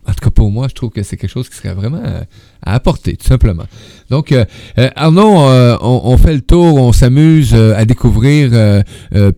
En 0.09 0.13
tout 0.13 0.25
cas, 0.25 0.31
pour 0.31 0.51
moi, 0.51 0.69
je 0.69 0.75
trouve 0.75 0.91
que 0.91 1.03
c'est 1.03 1.17
quelque 1.17 1.31
chose 1.31 1.49
qui 1.49 1.57
serait 1.57 1.75
vraiment 1.75 2.01
euh, 2.03 2.23
à 2.65 2.75
apporter, 2.75 3.17
tout 3.17 3.27
simplement. 3.27 3.65
Donc, 4.09 4.33
euh, 4.33 4.45
euh, 4.79 4.89
Arnaud, 4.97 5.43
euh, 5.43 5.77
on, 5.83 6.01
on 6.05 6.17
fait 6.17 6.33
le 6.33 6.41
tour, 6.41 6.77
on 6.77 6.93
s'amuse 6.93 7.53
euh, 7.55 7.77
à 7.77 7.85
découvrir 7.85 8.51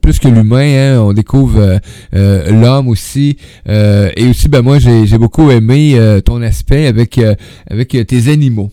plus 0.00 0.18
que 0.20 0.28
l'humain, 0.28 0.94
hein, 0.94 1.00
on 1.00 1.12
découvre 1.12 1.80
l'homme 2.12 2.88
aussi. 2.88 3.36
Et 3.66 4.28
aussi, 4.28 4.48
ben 4.48 4.62
moi, 4.62 4.78
j'ai 4.78 5.18
beaucoup 5.18 5.50
aimé 5.50 5.98
ton 6.24 6.42
aspect 6.42 6.86
avec, 6.86 7.20
avec 7.68 8.06
tes 8.06 8.28
animaux. 8.30 8.70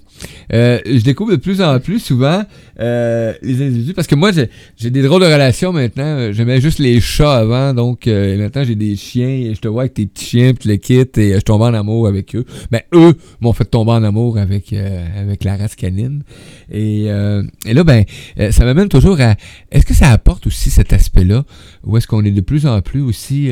Euh, 0.53 0.80
je 0.86 1.01
découvre 1.01 1.32
de 1.32 1.36
plus 1.36 1.61
en 1.61 1.80
plus 1.80 1.99
souvent 1.99 2.43
euh, 2.80 3.34
les 3.41 3.61
individus 3.61 3.93
parce 3.93 4.07
que 4.07 4.15
moi 4.15 4.32
j'ai 4.32 4.89
des 4.89 5.01
drôles 5.01 5.22
de 5.22 5.28
relations 5.28 5.74
maintenant. 5.74 6.03
Euh, 6.05 6.32
J'aimais 6.32 6.61
juste 6.61 6.80
les 6.80 7.01
chats 7.01 7.38
avant, 7.38 7.74
donc 7.74 8.07
maintenant 8.07 8.63
j'ai 8.63 8.76
des 8.76 8.95
chiens 8.95 9.28
et 9.28 9.53
je 9.55 9.59
te 9.61 9.68
vois 9.68 9.84
avec 9.84 9.95
tes 9.95 10.05
petits 10.05 10.26
chiens, 10.26 10.53
puis 10.53 10.63
tu 10.63 10.68
les 10.70 10.80
quittes 10.80 11.18
et 11.18 11.34
je 11.34 11.39
tombe 11.39 11.61
en 11.61 11.74
amour 11.74 12.07
avec 12.07 12.36
eux. 12.36 12.45
Ben 12.72 12.82
eux 12.93 13.13
m'ont 13.41 13.53
fait 13.53 13.65
tomber 13.65 13.91
en 13.91 14.03
amour 14.03 14.38
avec 14.38 14.74
avec 14.74 15.43
la 15.43 15.57
race 15.57 15.76
canine. 15.76 16.24
Et, 16.72 17.05
et 17.05 17.74
là 17.74 17.84
ben 17.84 18.03
ça 18.51 18.65
m'amène 18.65 18.89
toujours 18.89 19.20
à 19.22 19.36
est-ce 19.72 19.86
que 19.86 19.93
ça 19.93 20.11
apporte 20.11 20.47
aussi 20.47 20.70
cet 20.70 20.93
aspect-là? 20.93 21.43
Ou 21.84 21.97
est-ce 21.97 22.07
qu'on 22.07 22.24
est 22.24 22.32
de 22.32 22.41
plus 22.41 22.65
en 22.65 22.82
plus 22.82 23.01
aussi 23.01 23.51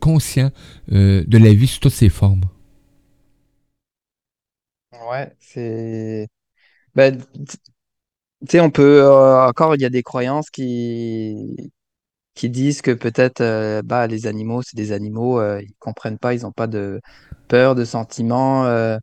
conscient 0.00 0.50
de 0.90 1.38
la 1.38 1.54
vie 1.54 1.66
sous 1.66 1.80
toutes 1.80 1.92
ses 1.92 2.08
formes? 2.08 2.42
Ouais, 5.08 5.34
c'est. 5.40 6.28
Ben, 6.94 7.18
tu 7.34 8.46
sais, 8.48 8.60
on 8.60 8.70
peut 8.70 9.02
euh, 9.02 9.46
encore, 9.48 9.74
il 9.74 9.80
y 9.82 9.84
a 9.84 9.90
des 9.90 10.02
croyances 10.02 10.50
qui 10.50 11.72
qui 12.34 12.50
disent 12.50 12.82
que 12.82 12.92
peut-être 12.92 13.40
euh, 13.42 13.82
bah 13.84 14.06
les 14.08 14.26
animaux, 14.26 14.62
c'est 14.62 14.76
des 14.76 14.92
animaux, 14.92 15.40
euh, 15.40 15.62
ils 15.62 15.74
comprennent 15.80 16.18
pas, 16.18 16.34
ils 16.34 16.46
ont 16.46 16.52
pas 16.52 16.66
de 16.68 17.00
peur, 17.48 17.74
de 17.76 17.84
sentiments, 17.84 18.66
euh, 18.66 18.98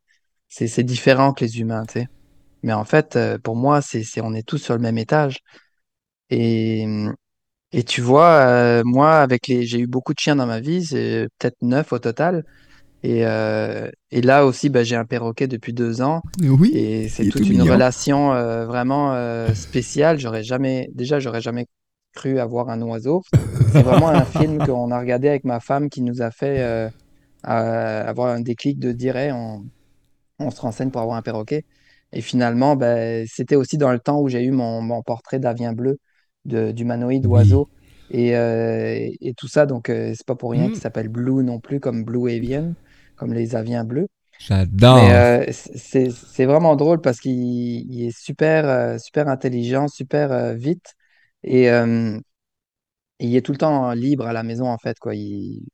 c'est 0.50 0.84
différent 0.84 1.34
que 1.34 1.46
les 1.46 1.60
humains, 1.62 1.86
tu 1.88 1.94
sais. 2.02 2.08
Mais 2.64 2.74
en 2.74 2.86
fait, 2.86 3.20
pour 3.44 3.56
moi, 3.58 3.82
c'est 3.82 4.04
c'est 4.04 4.22
on 4.22 4.34
est 4.34 4.48
tous 4.48 4.60
sur 4.60 4.76
le 4.76 4.82
même 4.82 4.98
étage. 5.00 5.40
Et 6.30 6.86
et 7.74 7.84
tu 7.84 8.02
vois, 8.02 8.84
moi 8.86 9.18
avec 9.20 9.48
les, 9.48 9.66
j'ai 9.66 9.80
eu 9.80 9.88
beaucoup 9.88 10.14
de 10.14 10.20
chiens 10.20 10.36
dans 10.38 10.48
ma 10.48 10.60
vie, 10.62 10.86
c'est 10.86 11.28
peut-être 11.40 11.58
neuf 11.62 11.94
au 11.94 12.00
total. 12.00 12.44
Et, 13.06 13.26
euh, 13.26 13.90
et 14.12 14.22
là 14.22 14.46
aussi, 14.46 14.70
bah, 14.70 14.84
j'ai 14.84 14.96
un 14.96 15.06
perroquet 15.06 15.48
depuis 15.48 15.74
deux 15.74 16.02
ans 16.02 16.22
Oui, 16.42 16.72
et 16.72 17.10
c'est 17.10 17.28
tout 17.28 17.40
toute 17.40 17.50
une 17.50 17.62
mignon. 17.62 17.64
relation 17.64 18.34
euh, 18.34 18.66
vraiment 18.66 19.14
euh, 19.14 19.54
spéciale. 19.54 20.20
J'aurais 20.20 20.44
jamais, 20.44 20.90
déjà, 20.94 21.20
j'aurais 21.20 21.42
jamais 21.42 21.68
cru 22.14 22.40
avoir 22.40 22.70
un 22.70 22.82
oiseau. 22.82 23.22
C'est 23.68 23.84
vraiment 23.84 24.10
un 24.10 24.26
film 24.26 24.62
qu'on 24.62 24.92
a 24.92 25.00
regardé 25.00 25.30
avec 25.30 25.44
ma 25.46 25.60
femme 25.60 25.90
qui 25.90 26.02
nous 26.02 26.22
a 26.22 26.32
fait 26.32 26.90
avoir 27.44 28.30
un 28.34 28.42
déclic 28.42 28.80
de 28.80 28.92
dire, 28.92 29.16
Hey, 29.18 29.32
on, 29.32 29.64
on 30.40 30.52
se 30.52 30.62
renseigne 30.62 30.92
pour 30.92 31.02
avoir 31.02 31.18
un 31.18 31.22
perroquet. 31.22 31.64
Et 32.14 32.22
finalement, 32.22 32.76
ben, 32.76 33.26
c'était 33.30 33.56
aussi 33.56 33.78
dans 33.78 33.92
le 33.92 34.00
temps 34.00 34.20
où 34.22 34.30
j'ai 34.30 34.44
eu 34.44 34.52
mon, 34.52 34.82
mon 34.82 35.04
portrait 35.04 35.40
d'Avien 35.40 35.74
bleu, 35.74 36.00
de, 36.46 36.72
d'humanoïde 36.72 37.26
oiseau. 37.28 37.70
Et, 38.10 38.30
et, 38.30 39.18
et 39.30 39.34
tout 39.34 39.48
ça, 39.48 39.66
donc 39.66 39.86
c'est 39.88 40.26
pas 40.26 40.36
pour 40.36 40.52
rien 40.52 40.70
qu'il 40.70 40.78
Hmm, 40.78 40.82
s'appelle 40.82 41.10
Blue 41.10 41.44
non 41.44 41.60
plus, 41.60 41.80
comme 41.80 42.04
Blue 42.06 42.30
Avian, 42.32 42.74
comme 43.18 43.34
les 43.34 43.56
aviens 43.56 43.84
bleus. 43.84 44.08
J'adore. 44.40 44.98
euh, 45.00 45.46
c'est 45.52 46.46
vraiment 46.46 46.76
drôle 46.76 47.02
parce 47.02 47.20
qu'il 47.20 47.34
il 47.92 48.08
est 48.08 48.18
super, 48.18 48.68
euh, 48.70 48.98
super 48.98 49.28
intelligent, 49.28 49.88
super 49.88 50.32
euh, 50.32 50.54
vite. 50.56 50.94
Et 51.44 51.70
euh, 51.72 52.20
il 53.20 53.36
est 53.36 53.42
tout 53.42 53.52
le 53.52 53.58
temps 53.58 53.92
libre 53.94 54.26
à 54.28 54.34
la 54.34 54.44
maison, 54.44 54.68
en 54.68 54.78
fait, 54.78 54.98
quoi. 55.00 55.16
Il, 55.16 55.66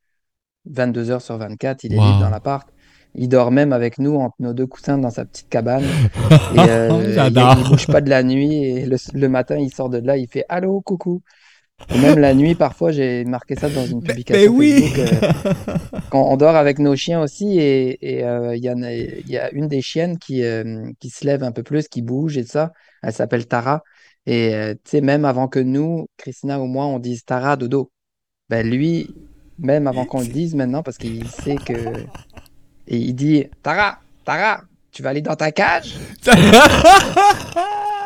22 0.66 1.10
heures 1.10 1.22
sur 1.22 1.38
24, 1.38 1.84
il 1.84 1.94
est 1.94 2.00
libre 2.00 2.18
dans 2.18 2.28
Wow. 2.28 2.30
l'appart. 2.30 2.68
Il 3.14 3.28
dort 3.28 3.50
même 3.52 3.72
avec 3.72 3.98
nous 3.98 4.14
entre 4.16 4.36
nos 4.40 4.54
deux 4.54 4.66
coussins 4.66 4.98
dans 4.98 5.10
sa 5.10 5.24
petite 5.26 5.48
cabane. 5.48 5.98
Et 6.48 6.68
il, 6.90 7.12
J'adore. 7.14 7.56
bouge 7.64 7.88
pas 7.88 8.00
de 8.00 8.10
la 8.10 8.22
nuit. 8.22 8.64
Et 8.64 8.86
le, 8.86 8.96
le 9.14 9.28
matin, 9.28 9.56
il 9.58 9.72
sort 9.72 9.90
de 9.90 9.98
là, 9.98 10.16
il 10.16 10.28
fait 10.28 10.44
Allô, 10.48 10.80
coucou. 10.82 11.22
Et 11.90 11.98
même 11.98 12.18
la 12.18 12.34
nuit, 12.34 12.54
parfois, 12.54 12.92
j'ai 12.92 13.24
marqué 13.24 13.54
ça 13.56 13.68
dans 13.68 13.86
une 13.86 14.00
Mais, 14.00 14.08
mais 14.08 14.14
publication 14.14 14.52
oui. 14.52 14.88
Facebook. 14.88 14.98
euh, 14.98 15.78
quand 16.10 16.22
on 16.30 16.36
dort 16.36 16.56
avec 16.56 16.78
nos 16.78 16.96
chiens 16.96 17.20
aussi, 17.22 17.58
et 17.58 18.24
euh, 18.24 18.56
il 18.56 18.62
y 18.62 18.68
a, 18.68 18.74
il 18.74 19.28
y 19.30 19.38
a 19.38 19.50
une 19.52 19.68
des 19.68 19.82
chiennes 19.82 20.18
qui, 20.18 20.42
euh, 20.44 20.90
qui 21.00 21.10
se 21.10 21.26
lève 21.26 21.42
un 21.42 21.52
peu 21.52 21.62
plus, 21.62 21.88
qui 21.88 22.02
bouge 22.02 22.36
et 22.38 22.44
tout 22.44 22.50
ça. 22.50 22.72
Elle 23.02 23.12
s'appelle 23.12 23.46
Tara. 23.46 23.82
Et 24.26 24.54
euh, 24.54 24.74
tu 24.74 24.80
sais, 24.90 25.00
même 25.00 25.24
avant 25.24 25.48
que 25.48 25.58
nous, 25.58 26.06
Christina 26.16 26.60
ou 26.60 26.66
moi, 26.66 26.86
on 26.86 26.98
dise 26.98 27.24
Tara, 27.24 27.56
dodo, 27.56 27.90
ben 28.48 28.68
lui, 28.68 29.14
même 29.58 29.86
avant 29.86 30.04
qu'on 30.04 30.20
le 30.20 30.26
dise 30.28 30.54
maintenant, 30.54 30.82
parce 30.82 30.98
qu'il 30.98 31.28
sait 31.28 31.56
que. 31.56 31.72
Et 32.88 32.96
il 32.96 33.14
dit 33.14 33.46
Tara, 33.62 33.98
Tara, 34.24 34.62
tu 34.90 35.02
vas 35.02 35.10
aller 35.10 35.22
dans 35.22 35.36
ta 35.36 35.52
cage? 35.52 35.96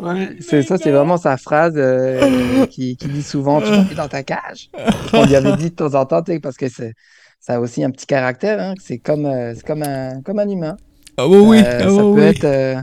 Ouais. 0.00 0.36
C'est 0.40 0.62
ça, 0.62 0.76
c'est 0.78 0.92
vraiment 0.92 1.16
sa 1.16 1.36
phrase 1.36 1.74
euh, 1.76 2.66
qui, 2.70 2.96
qui 2.96 3.08
dit 3.08 3.22
souvent 3.22 3.60
Tu 3.60 3.70
vas 3.70 3.82
dans 3.94 4.08
ta 4.08 4.22
cage? 4.22 4.70
Qu'on 5.10 5.24
lui 5.24 5.34
avait 5.36 5.52
dit 5.54 5.70
de 5.70 5.74
temps 5.74 5.94
en 5.94 6.06
temps, 6.06 6.22
parce 6.42 6.56
que 6.56 6.68
ça 6.68 7.54
a 7.54 7.60
aussi 7.60 7.82
un 7.84 7.90
petit 7.90 8.06
caractère, 8.06 8.60
hein, 8.60 8.74
c'est 8.80 8.98
comme, 8.98 9.26
euh, 9.26 9.54
comme 9.66 9.82
un, 9.82 10.22
comme 10.22 10.38
un 10.38 10.48
humain. 10.48 10.76
Ah 11.16 11.26
oui, 11.26 11.38
oui, 11.38 11.62
Euh, 11.64 11.84
ah 11.84 11.90
ça 11.90 12.06
peut 12.06 12.06
oui, 12.06 12.22
être, 12.26 12.44
euh, 12.44 12.80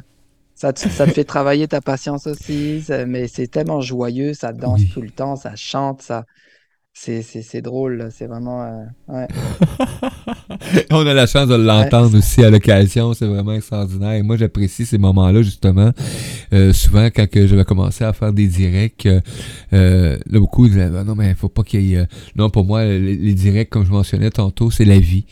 Ça 0.55 0.73
te, 0.73 0.79
ça 0.89 1.07
te 1.07 1.13
fait 1.13 1.25
travailler 1.25 1.67
ta 1.67 1.81
patience 1.81 2.27
aussi, 2.27 2.83
mais 3.07 3.27
c'est 3.27 3.47
tellement 3.47 3.81
joyeux, 3.81 4.33
ça 4.33 4.53
danse 4.53 4.87
tout 4.87 5.01
le 5.01 5.11
temps, 5.11 5.35
ça 5.35 5.55
chante, 5.55 6.01
ça, 6.01 6.25
c'est, 6.97 7.21
c'est, 7.23 7.41
c'est 7.41 7.61
drôle, 7.61 7.97
là, 7.97 8.09
c'est 8.09 8.25
vraiment, 8.25 8.63
euh, 8.63 8.85
ouais, 9.09 9.27
On 10.91 11.05
a 11.05 11.13
la 11.13 11.27
chance 11.27 11.49
de 11.49 11.57
ouais, 11.57 11.63
l'entendre 11.63 12.17
aussi 12.17 12.41
à 12.41 12.49
l'occasion, 12.49 13.13
c'est 13.13 13.25
vraiment 13.25 13.51
extraordinaire. 13.51 14.13
Et 14.13 14.21
moi, 14.23 14.37
j'apprécie 14.37 14.85
ces 14.85 14.97
moments-là, 14.97 15.41
justement. 15.41 15.91
Euh, 16.53 16.71
souvent, 16.71 17.07
quand 17.07 17.29
que 17.29 17.47
je 17.47 17.55
vais 17.55 17.65
commencer 17.65 18.05
à 18.05 18.13
faire 18.13 18.31
des 18.31 18.47
directs, 18.47 19.07
euh, 19.07 20.17
là, 20.25 20.39
beaucoup 20.39 20.69
disaient, 20.69 20.89
Ah 20.97 21.03
non, 21.03 21.15
mais 21.15 21.31
il 21.31 21.35
faut 21.35 21.49
pas 21.49 21.63
qu'il 21.63 21.81
y 21.81 21.95
ait... 21.95 21.97
euh, 21.97 22.05
Non, 22.37 22.49
pour 22.49 22.63
moi, 22.63 22.85
les, 22.85 23.17
les 23.17 23.33
directs, 23.33 23.71
comme 23.71 23.85
je 23.85 23.91
mentionnais 23.91 24.29
tantôt, 24.29 24.71
c'est 24.71 24.85
la 24.85 24.97
vie. 24.97 25.25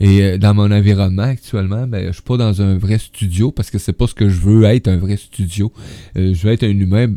Et 0.00 0.38
dans 0.38 0.54
mon 0.54 0.72
environnement 0.72 1.24
actuellement, 1.24 1.86
ben, 1.86 2.06
je 2.06 2.12
suis 2.12 2.22
pas 2.22 2.38
dans 2.38 2.62
un 2.62 2.78
vrai 2.78 2.96
studio 2.96 3.52
parce 3.52 3.70
que 3.70 3.76
c'est 3.76 3.92
pas 3.92 4.06
ce 4.06 4.14
que 4.14 4.30
je 4.30 4.40
veux 4.40 4.64
être, 4.64 4.88
un 4.88 4.96
vrai 4.96 5.18
studio. 5.18 5.70
Je 6.16 6.32
veux 6.46 6.52
être 6.52 6.64
un 6.64 6.68
humain 6.70 7.08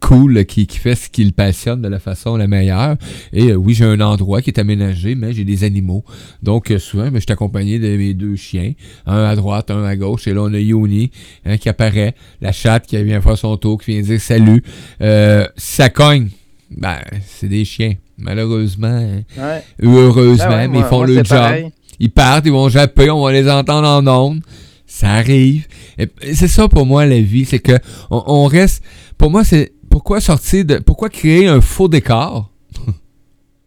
cool 0.00 0.44
qui, 0.44 0.66
qui 0.66 0.78
fait 0.78 0.94
ce 0.94 1.08
qui 1.08 1.24
le 1.24 1.32
passionne 1.32 1.82
de 1.82 1.88
la 1.88 1.98
façon 1.98 2.36
la 2.36 2.48
meilleure. 2.48 2.96
Et 3.32 3.50
euh, 3.50 3.54
oui, 3.54 3.74
j'ai 3.74 3.84
un 3.84 4.00
endroit 4.00 4.42
qui 4.42 4.50
est 4.50 4.58
aménagé, 4.58 5.14
mais 5.14 5.32
j'ai 5.32 5.44
des 5.44 5.64
animaux. 5.64 6.04
Donc 6.42 6.70
euh, 6.70 6.78
souvent, 6.78 7.04
ben, 7.04 7.16
je 7.16 7.20
suis 7.20 7.32
accompagné 7.32 7.78
de 7.78 7.96
mes 7.96 8.14
deux 8.14 8.36
chiens, 8.36 8.72
un 9.06 9.24
à 9.24 9.36
droite, 9.36 9.70
un 9.70 9.84
à 9.84 9.96
gauche. 9.96 10.26
Et 10.26 10.34
là, 10.34 10.42
on 10.42 10.54
a 10.54 10.58
Yoni 10.58 11.10
hein, 11.44 11.56
qui 11.58 11.68
apparaît, 11.68 12.14
la 12.40 12.52
chatte 12.52 12.86
qui 12.86 13.02
vient 13.02 13.20
faire 13.20 13.38
son 13.38 13.56
tour, 13.56 13.80
qui 13.80 13.92
vient 13.92 14.02
dire 14.02 14.20
salut. 14.20 14.62
Euh, 15.00 15.46
ça 15.56 15.88
cogne, 15.88 16.28
ben, 16.70 16.98
c'est 17.26 17.48
des 17.48 17.64
chiens. 17.64 17.94
Malheureusement, 18.18 18.88
hein, 18.88 19.22
ouais. 19.38 19.62
heureusement, 19.82 20.48
ouais, 20.48 20.68
mais 20.68 20.78
ils 20.78 20.84
font 20.84 20.98
moi, 20.98 21.06
le 21.06 21.14
job. 21.16 21.26
pareil. 21.26 21.70
Ils 21.98 22.10
partent, 22.10 22.46
ils 22.46 22.52
vont 22.52 22.68
japper, 22.68 23.10
on 23.10 23.22
va 23.22 23.32
les 23.32 23.48
entendre 23.50 23.88
en 23.88 24.06
ondes. 24.06 24.40
Ça 24.86 25.12
arrive. 25.12 25.66
C'est 26.34 26.48
ça 26.48 26.66
pour 26.66 26.84
moi 26.84 27.06
la 27.06 27.20
vie, 27.20 27.44
c'est 27.44 27.60
que 27.60 27.78
on, 28.10 28.22
on 28.26 28.46
reste. 28.46 28.82
Pour 29.16 29.30
moi, 29.30 29.44
c'est 29.44 29.72
pourquoi 29.90 30.20
sortir 30.20 30.64
de. 30.64 30.78
Pourquoi 30.78 31.10
créer 31.10 31.48
un 31.48 31.60
faux 31.60 31.88
décor 31.88 32.50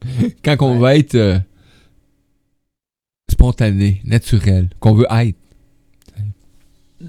quand 0.43 0.57
on 0.61 0.77
Ouais. 0.77 0.79
va 0.79 0.95
être 0.97 1.15
euh, 1.15 1.39
spontané, 3.29 3.99
naturel, 4.05 4.69
qu'on 4.79 4.93
veut 4.93 5.07
être? 5.11 5.35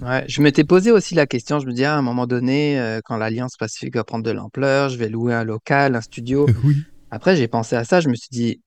Ouais, 0.00 0.24
je 0.28 0.42
m'étais 0.42 0.64
posé 0.64 0.90
aussi 0.90 1.14
la 1.14 1.26
question, 1.26 1.60
je 1.60 1.66
me 1.66 1.72
dis, 1.72 1.84
à 1.84 1.94
un 1.96 2.02
moment 2.02 2.26
donné, 2.26 2.78
euh, 2.80 3.00
quand 3.04 3.16
l'Alliance 3.16 3.56
Pacifique 3.56 3.94
va 3.94 4.02
prendre 4.02 4.24
de 4.24 4.30
l'ampleur, 4.32 4.88
je 4.88 4.96
vais 4.98 5.08
louer 5.08 5.34
un 5.34 5.44
local, 5.44 5.94
un 5.94 6.00
studio. 6.00 6.50
Oui. 6.64 6.86
Après, 7.10 7.36
j'ai 7.36 7.48
pensé 7.48 7.76
à 7.76 7.84
ça, 7.84 8.00
je 8.00 8.08
me 8.08 8.14
suis 8.16 8.28
dit, 8.30 8.62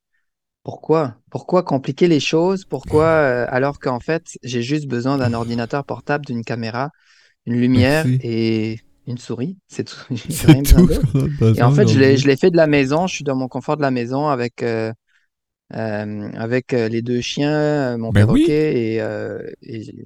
pourquoi? 0.64 1.18
Pourquoi 1.32 1.64
compliquer 1.64 2.08
les 2.08 2.20
choses? 2.22 2.66
Pourquoi, 2.66 3.06
euh, 3.06 3.48
alors 3.50 3.80
qu'en 3.80 4.00
fait, 4.02 4.26
j'ai 4.44 4.64
juste 4.64 4.88
besoin 4.88 5.18
d'un 5.18 5.34
ordinateur 5.34 5.86
portable, 5.86 6.26
d'une 6.26 6.44
caméra, 6.44 6.92
une 7.46 7.56
lumière 7.62 8.08
Merci. 8.08 8.22
et 8.22 8.80
une 9.08 9.18
souris. 9.18 9.58
C'est 9.68 9.84
tout. 9.86 9.96
Rien 10.10 10.64
tout 10.64 10.88
a 11.42 11.52
Et 11.56 11.62
en 11.62 11.72
fait, 11.72 11.88
je 11.88 12.00
l'ai, 12.00 12.38
fait 12.38 12.52
de 12.52 12.58
la 12.58 12.68
maison, 12.68 13.08
je 13.08 13.16
suis 13.16 13.24
dans 13.24 13.36
mon 13.36 13.48
confort 13.48 13.78
de 13.78 13.82
la 13.82 13.92
maison 13.92 14.28
avec, 14.28 14.64
euh, 14.64 14.94
euh, 15.74 16.32
avec 16.34 16.74
euh, 16.74 16.90
les 16.90 17.02
deux 17.02 17.22
chiens, 17.22 17.98
mon 17.98 18.12
Ben 18.12 18.30
oui. 18.30 18.46
perroquet, 18.46 18.96
et, 18.96 18.98
et 19.62 20.06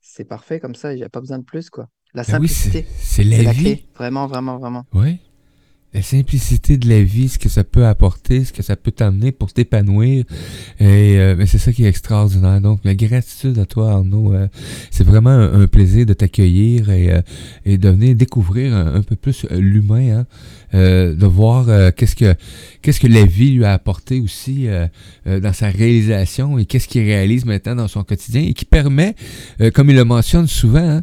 c'est 0.00 0.24
parfait 0.24 0.60
comme 0.60 0.74
ça, 0.74 0.92
il 0.92 0.96
n'y 0.96 1.04
a 1.04 1.08
pas 1.08 1.20
besoin 1.20 1.38
de 1.38 1.44
plus, 1.44 1.70
quoi. 1.70 1.88
La 2.14 2.24
Ben 2.24 2.38
oui, 2.40 2.48
c'est 2.48 2.64
simplicité, 2.64 2.86
c'est 2.98 3.24
la 3.24 3.42
la 3.42 3.54
clé, 3.54 3.86
vraiment, 3.96 4.26
vraiment, 4.26 4.58
vraiment. 4.58 4.84
Oui. 4.92 5.18
La 5.94 6.00
simplicité 6.00 6.78
de 6.78 6.88
la 6.88 7.02
vie, 7.02 7.28
ce 7.28 7.38
que 7.38 7.50
ça 7.50 7.64
peut 7.64 7.86
apporter, 7.86 8.46
ce 8.46 8.52
que 8.52 8.62
ça 8.62 8.76
peut 8.76 8.92
t'amener 8.92 9.30
pour 9.30 9.52
t'épanouir. 9.52 10.24
Et 10.80 11.18
euh, 11.18 11.44
c'est 11.44 11.58
ça 11.58 11.70
qui 11.70 11.84
est 11.84 11.88
extraordinaire. 11.88 12.62
Donc, 12.62 12.80
la 12.84 12.94
gratitude 12.94 13.58
à 13.58 13.66
toi, 13.66 13.92
Arnaud. 13.92 14.32
euh, 14.32 14.48
c'est 14.90 15.04
vraiment 15.04 15.30
un, 15.30 15.66
plaisir 15.66 16.06
de 16.06 16.14
t'accueillir 16.14 16.90
et, 16.90 17.12
euh, 17.12 17.76
de 17.76 17.88
venir 17.88 18.14
découvrir 18.14 18.74
un, 18.74 19.02
peu 19.02 19.16
plus 19.16 19.44
euh, 19.50 19.60
l'humain, 19.60 20.20
hein, 20.20 20.26
de 20.72 21.26
voir 21.26 21.66
qu'est-ce 21.94 22.16
que 22.16 22.34
qu'est-ce 22.80 23.00
que 23.00 23.06
la 23.06 23.26
vie 23.26 23.50
lui 23.50 23.64
a 23.64 23.74
apporté 23.74 24.20
aussi 24.20 24.68
dans 25.26 25.52
sa 25.52 25.68
réalisation 25.68 26.58
et 26.58 26.64
qu'est-ce 26.64 26.88
qu'il 26.88 27.02
réalise 27.02 27.44
maintenant 27.44 27.74
dans 27.74 27.88
son 27.88 28.04
quotidien 28.04 28.42
et 28.42 28.54
qui 28.54 28.64
permet, 28.64 29.14
comme 29.74 29.90
il 29.90 29.96
le 29.96 30.04
mentionne 30.04 30.46
souvent, 30.46 30.88
hein, 30.88 31.02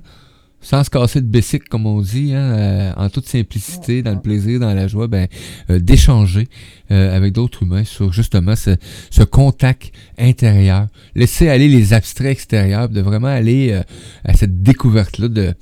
sans 0.62 0.84
se 0.84 0.90
casser 0.90 1.22
de 1.22 1.28
bessic, 1.28 1.70
comme 1.70 1.86
on 1.86 2.02
dit, 2.02 2.34
hein, 2.34 2.52
euh, 2.58 2.94
en 2.98 3.10
toute 3.10 3.28
simplicité, 3.28 4.04
dans 4.04 4.14
le 4.14 4.22
plaisir, 4.22 4.60
dans 4.60 4.74
la 4.74 4.88
joie, 4.88 5.08
ben, 5.08 5.28
euh, 5.70 5.80
d'échanger 5.80 6.48
euh, 6.92 7.16
avec 7.16 7.34
d'autres 7.34 7.64
humains 7.64 7.84
sur 7.86 8.12
justement 8.12 8.56
ce, 8.56 8.76
ce 9.10 9.24
contact 9.24 9.92
intérieur. 10.18 10.88
Laisser 11.16 11.50
aller 11.50 11.68
les 11.70 11.94
abstraits 11.94 12.32
extérieurs, 12.32 12.90
de 12.90 13.02
vraiment 13.02 13.28
aller 13.28 13.72
euh, 13.72 13.82
à 14.26 14.34
cette 14.34 14.62
découverte-là 14.62 15.30
de, 15.30 15.54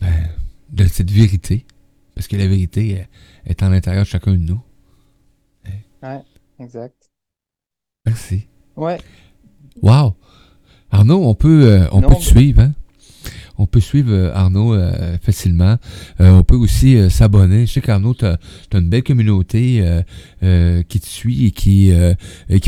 ben, 0.00 0.28
de 0.72 0.84
cette 0.86 1.10
vérité. 1.10 1.66
Parce 2.14 2.28
que 2.28 2.36
la 2.36 2.46
vérité 2.46 2.98
euh, 3.00 3.04
est 3.50 3.62
en 3.62 3.70
l'intérieur 3.70 4.04
de 4.04 4.08
chacun 4.08 4.32
de 4.32 4.36
nous. 4.36 4.60
Ouais, 6.02 6.20
exact. 6.58 7.10
Merci. 8.06 8.46
Ouais, 8.76 8.98
Wow! 9.82 10.14
Arnaud, 10.90 11.24
on 11.24 11.34
peut, 11.34 11.64
euh, 11.66 11.86
on 11.92 12.00
non, 12.00 12.08
peut 12.08 12.16
te 12.16 12.22
suivre, 12.24 12.62
hein? 12.62 12.72
On 13.60 13.66
peut 13.66 13.80
suivre 13.80 14.10
euh, 14.10 14.32
Arnaud 14.34 14.72
euh, 14.72 15.18
facilement. 15.20 15.76
Euh, 16.20 16.30
on 16.30 16.42
peut 16.42 16.56
aussi 16.56 17.10
s'abonner. 17.10 17.66
Je 17.66 17.72
sais 17.72 17.80
qu'Arnaud, 17.82 18.14
tu 18.14 18.24
as, 18.24 18.38
une 18.72 18.88
belle 18.88 19.02
communauté 19.02 19.84
qui 20.40 21.00
te 21.00 21.06
suit 21.06 21.46
et 21.46 21.50
qui, 21.50 21.92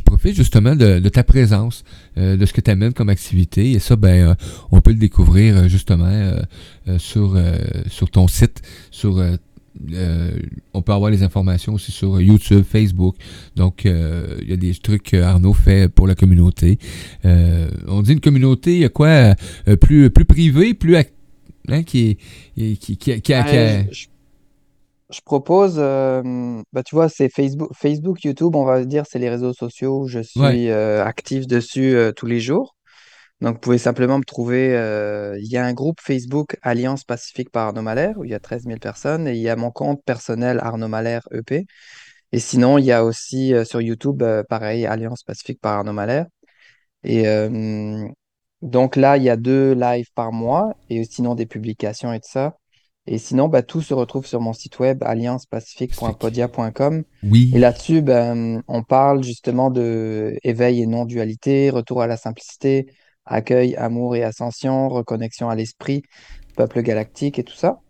profite 0.04 0.36
justement 0.36 0.76
de, 0.76 1.08
ta 1.08 1.24
présence, 1.24 1.84
de 2.16 2.44
ce 2.44 2.52
que 2.52 2.60
tu 2.60 2.70
amènes 2.70 2.92
comme 2.92 3.08
activité. 3.08 3.72
Et 3.72 3.78
ça, 3.78 3.96
ben, 3.96 4.36
on 4.70 4.80
peut 4.80 4.90
le 4.90 4.98
découvrir 4.98 5.68
justement 5.68 6.34
sur, 6.98 7.40
sur 7.88 8.10
ton 8.10 8.28
site, 8.28 8.60
sur 8.90 9.22
euh, 9.92 10.30
on 10.74 10.82
peut 10.82 10.92
avoir 10.92 11.10
les 11.10 11.22
informations 11.22 11.74
aussi 11.74 11.92
sur 11.92 12.20
YouTube, 12.20 12.64
Facebook. 12.64 13.16
Donc, 13.56 13.86
euh, 13.86 14.38
il 14.42 14.50
y 14.50 14.52
a 14.52 14.56
des 14.56 14.74
trucs 14.74 15.02
que 15.02 15.16
Arnaud 15.16 15.54
fait 15.54 15.88
pour 15.88 16.06
la 16.06 16.14
communauté. 16.14 16.78
Euh, 17.24 17.68
on 17.88 18.02
dit 18.02 18.12
une 18.12 18.20
communauté, 18.20 18.72
il 18.74 18.80
y 18.80 18.84
a 18.84 18.88
quoi 18.88 19.34
plus, 19.80 20.10
plus 20.10 20.24
privée, 20.24 20.74
plus 20.74 20.96
hein, 20.96 21.82
qui, 21.82 22.18
qui, 22.56 22.76
qui, 22.76 22.96
qui, 22.96 23.32
Ouais, 23.32 23.88
je, 23.90 25.20
propose, 25.24 25.76
bah, 25.76 26.82
tu 26.84 26.94
vois, 26.94 27.08
c'est 27.08 27.28
Facebook, 27.28 27.70
Facebook, 27.74 28.24
YouTube, 28.24 28.56
on 28.56 28.64
va 28.64 28.84
dire, 28.84 29.04
c'est 29.08 29.18
les 29.18 29.28
réseaux 29.28 29.52
sociaux 29.52 30.02
où 30.02 30.08
je 30.08 30.18
Ouais, 30.18 30.24
suis 30.24 30.70
euh, 30.70 31.04
actif 31.04 31.46
dessus 31.46 31.94
tous 32.16 32.26
les 32.26 32.40
jours. 32.40 32.74
Donc, 33.42 33.54
vous 33.54 33.60
pouvez 33.60 33.78
simplement 33.78 34.18
me 34.18 34.24
trouver. 34.24 34.76
euh, 34.76 35.36
il 35.38 35.50
y 35.50 35.56
a 35.56 35.64
un 35.64 35.72
groupe 35.72 36.00
Facebook 36.00 36.56
Alliance 36.62 37.02
Pacifique 37.02 37.50
par 37.50 37.66
Arnaud 37.66 37.82
Malher 37.82 38.12
où 38.16 38.24
il 38.24 38.30
y 38.30 38.34
a 38.34 38.40
treize 38.40 38.66
mille 38.66 38.78
personnes 38.78 39.26
et 39.26 39.32
il 39.32 39.42
y 39.42 39.48
a 39.48 39.56
mon 39.56 39.72
compte 39.72 40.02
personnel 40.04 40.60
Arnaud 40.62 40.88
Malher 40.88 41.20
EP. 41.32 41.66
Et 42.30 42.38
sinon, 42.38 42.78
il 42.78 42.84
y 42.84 42.92
a 42.92 43.04
aussi 43.04 43.52
euh, 43.52 43.64
sur 43.64 43.80
YouTube, 43.80 44.22
euh, 44.22 44.42
pareil, 44.42 44.86
Alliance 44.86 45.24
Pacifique 45.24 45.60
par 45.60 45.78
Arnaud 45.78 45.92
Malher. 45.92 46.24
Et 47.02 47.26
euh, 47.26 48.06
donc 48.62 48.94
là, 48.94 49.16
il 49.16 49.24
y 49.24 49.30
a 49.30 49.36
deux 49.36 49.74
lives 49.74 50.12
par 50.14 50.32
mois 50.32 50.76
et 50.88 51.04
sinon 51.04 51.34
des 51.34 51.46
publications 51.46 52.12
et 52.12 52.20
tout 52.20 52.30
ça. 52.30 52.56
Et 53.08 53.18
sinon, 53.18 53.48
bah, 53.48 53.62
tout 53.62 53.82
se 53.82 53.92
retrouve 53.92 54.24
sur 54.24 54.40
mon 54.40 54.52
site 54.52 54.78
web 54.78 55.02
alliancepacifique.podia.com. 55.02 57.02
Et 57.24 57.28
Oui, 57.28 57.50
là-dessus, 57.50 58.00
ben, 58.00 58.62
on 58.68 58.84
parle 58.84 59.24
justement 59.24 59.70
de 59.70 60.38
éveil 60.44 60.80
et 60.80 60.86
non-dualité, 60.86 61.70
retour 61.70 62.00
à 62.00 62.06
la 62.06 62.16
simplicité, 62.16 62.86
accueil, 63.26 63.76
amour 63.76 64.16
et 64.16 64.24
ascension, 64.24 64.88
reconnexion 64.88 65.48
à 65.48 65.54
l'esprit, 65.54 66.02
peuple 66.56 66.82
galactique 66.82 67.38
et 67.38 67.44
tout 67.44 67.54
ça. 67.54 67.80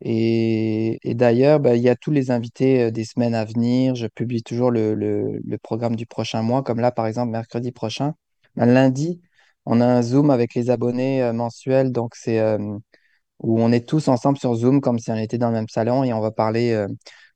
Et, 0.00 1.00
d'ailleurs, 1.04 1.60
ben, 1.60 1.74
il 1.74 1.82
y 1.82 1.88
a 1.88 1.96
tous 1.96 2.10
les 2.12 2.30
invités 2.30 2.84
euh, 2.84 2.90
des 2.90 3.04
semaines 3.04 3.34
à 3.34 3.44
venir. 3.44 3.94
Je 3.94 4.06
publie 4.06 4.42
toujours 4.42 4.70
le, 4.70 5.40
programme 5.62 5.96
du 5.96 6.06
prochain 6.06 6.42
mois, 6.42 6.62
comme 6.62 6.80
là, 6.80 6.92
par 6.92 7.06
exemple, 7.06 7.32
mercredi 7.32 7.72
prochain. 7.72 8.14
Lundi, 8.56 9.20
on 9.66 9.80
a 9.80 9.86
un 9.86 10.02
Zoom 10.02 10.30
avec 10.30 10.54
les 10.54 10.70
abonnés 10.70 11.22
euh, 11.22 11.32
mensuels. 11.32 11.92
Donc, 11.92 12.14
c'est 12.16 12.38
euh, 12.40 12.58
où 13.40 13.60
on 13.60 13.72
est 13.72 13.88
tous 13.88 14.08
ensemble 14.08 14.38
sur 14.38 14.54
Zoom, 14.54 14.80
comme 14.80 14.98
si 14.98 15.10
on 15.10 15.16
était 15.16 15.38
dans 15.38 15.48
le 15.48 15.54
même 15.54 15.68
salon, 15.68 16.04
et 16.04 16.12
on 16.12 16.20
va 16.20 16.32
parler 16.32 16.86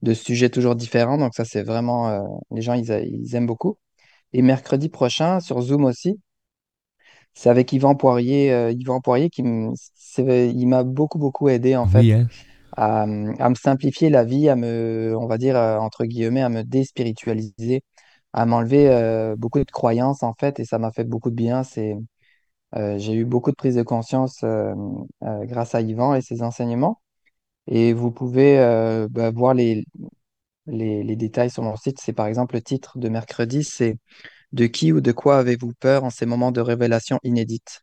de 0.02 0.14
sujets 0.14 0.50
toujours 0.50 0.76
différents. 0.76 1.18
Donc, 1.18 1.34
ça, 1.34 1.44
c'est 1.44 1.62
vraiment, 1.62 2.40
les 2.50 2.62
gens, 2.62 2.74
ils 2.74 3.34
aiment 3.36 3.46
beaucoup. 3.46 3.78
Et 4.32 4.42
mercredi 4.42 4.88
prochain, 4.88 5.40
sur 5.40 5.60
Zoom 5.62 5.84
aussi, 5.84 6.20
c'est 7.34 7.50
avec 7.50 7.72
Yvan 7.72 7.94
Poirier. 7.96 8.52
euh, 8.52 8.72
Yvan 8.72 9.00
Poirier 9.00 9.30
qui 9.30 9.42
me, 9.42 9.72
c'est- 9.94 10.50
il 10.50 10.66
m'a 10.66 10.84
beaucoup, 10.84 11.18
beaucoup 11.18 11.48
aidé, 11.48 11.76
en 11.76 11.86
fait 11.86 12.06
oui, 12.06 12.12
hein. 12.12 12.28
à, 12.76 13.02
à 13.02 13.06
me 13.50 13.54
simplifier 13.54 14.10
la 14.10 14.24
vie, 14.24 14.48
à 14.48 14.56
me, 14.56 15.16
on 15.18 15.26
va 15.26 15.38
dire, 15.38 15.56
euh, 15.56 15.78
entre 15.78 16.04
guillemets, 16.06 16.42
à 16.42 16.48
me 16.50 16.62
déspiritualiser, 16.64 17.82
à 18.32 18.46
m'enlever 18.46 18.88
euh, 18.90 19.36
beaucoup 19.36 19.60
de 19.60 19.70
croyances, 19.70 20.22
en 20.22 20.34
fait, 20.40 20.60
et 20.60 20.64
ça 20.66 20.78
m'a 20.78 20.92
fait 20.92 21.04
beaucoup 21.04 21.30
de 21.30 21.36
bien. 21.36 21.64
C'est, 21.64 21.96
euh, 22.76 22.98
j'ai 22.98 23.14
eu 23.14 23.24
beaucoup 23.24 23.50
de 23.50 23.56
prise 23.56 23.76
de 23.76 23.82
conscience 23.82 24.42
euh, 24.44 24.74
euh, 25.24 25.44
grâce 25.46 25.74
à 25.74 25.80
Yvan 25.82 26.14
et 26.14 26.22
ses 26.22 26.42
enseignements. 26.42 27.00
Et 27.68 27.92
vous 27.94 28.10
pouvez 28.12 28.58
euh, 28.60 29.08
bah, 29.10 29.30
voir 29.30 29.54
les, 29.54 29.84
les, 30.66 31.02
les 31.04 31.16
détails 31.16 31.50
sur 31.50 31.62
mon 31.62 31.76
site. 31.76 32.00
C'est 32.00 32.12
par 32.12 32.26
exemple 32.26 32.54
le 32.54 32.62
titre 32.62 32.98
de 32.98 33.08
mercredi, 33.08 33.64
c'est 33.64 33.96
De 34.52 34.66
qui 34.66 34.92
ou 34.92 35.00
de 35.00 35.12
quoi 35.12 35.38
avez-vous 35.38 35.72
peur 35.80 36.04
en 36.04 36.10
ces 36.10 36.26
moments 36.26 36.52
de 36.52 36.60
révélation 36.60 37.18
inédite? 37.22 37.80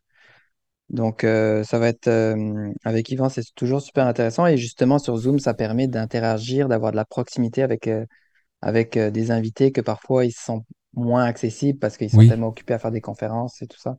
Donc, 0.90 1.24
euh, 1.24 1.62
ça 1.64 1.78
va 1.78 1.88
être 1.88 2.08
euh, 2.08 2.72
avec 2.84 3.10
Yvan, 3.10 3.28
c'est 3.28 3.44
toujours 3.54 3.80
super 3.82 4.06
intéressant. 4.06 4.46
Et 4.46 4.56
justement, 4.56 4.98
sur 4.98 5.16
Zoom, 5.16 5.38
ça 5.38 5.54
permet 5.54 5.86
d'interagir, 5.88 6.68
d'avoir 6.68 6.90
de 6.92 6.96
la 6.96 7.04
proximité 7.04 7.62
avec, 7.62 7.86
euh, 7.88 8.04
avec 8.62 8.96
euh, 8.96 9.10
des 9.10 9.30
invités 9.32 9.72
que 9.72 9.80
parfois 9.82 10.26
ils 10.26 10.32
sont 10.32 10.64
moins 10.94 11.24
accessibles 11.24 11.78
parce 11.78 11.96
qu'ils 11.98 12.10
sont 12.10 12.18
Oui. 12.18 12.28
tellement 12.28 12.48
occupés 12.48 12.74
à 12.74 12.80
faire 12.80 12.92
des 12.92 13.00
conférences 13.02 13.62
et 13.62 13.68
tout 13.68 13.78
ça. 13.80 13.98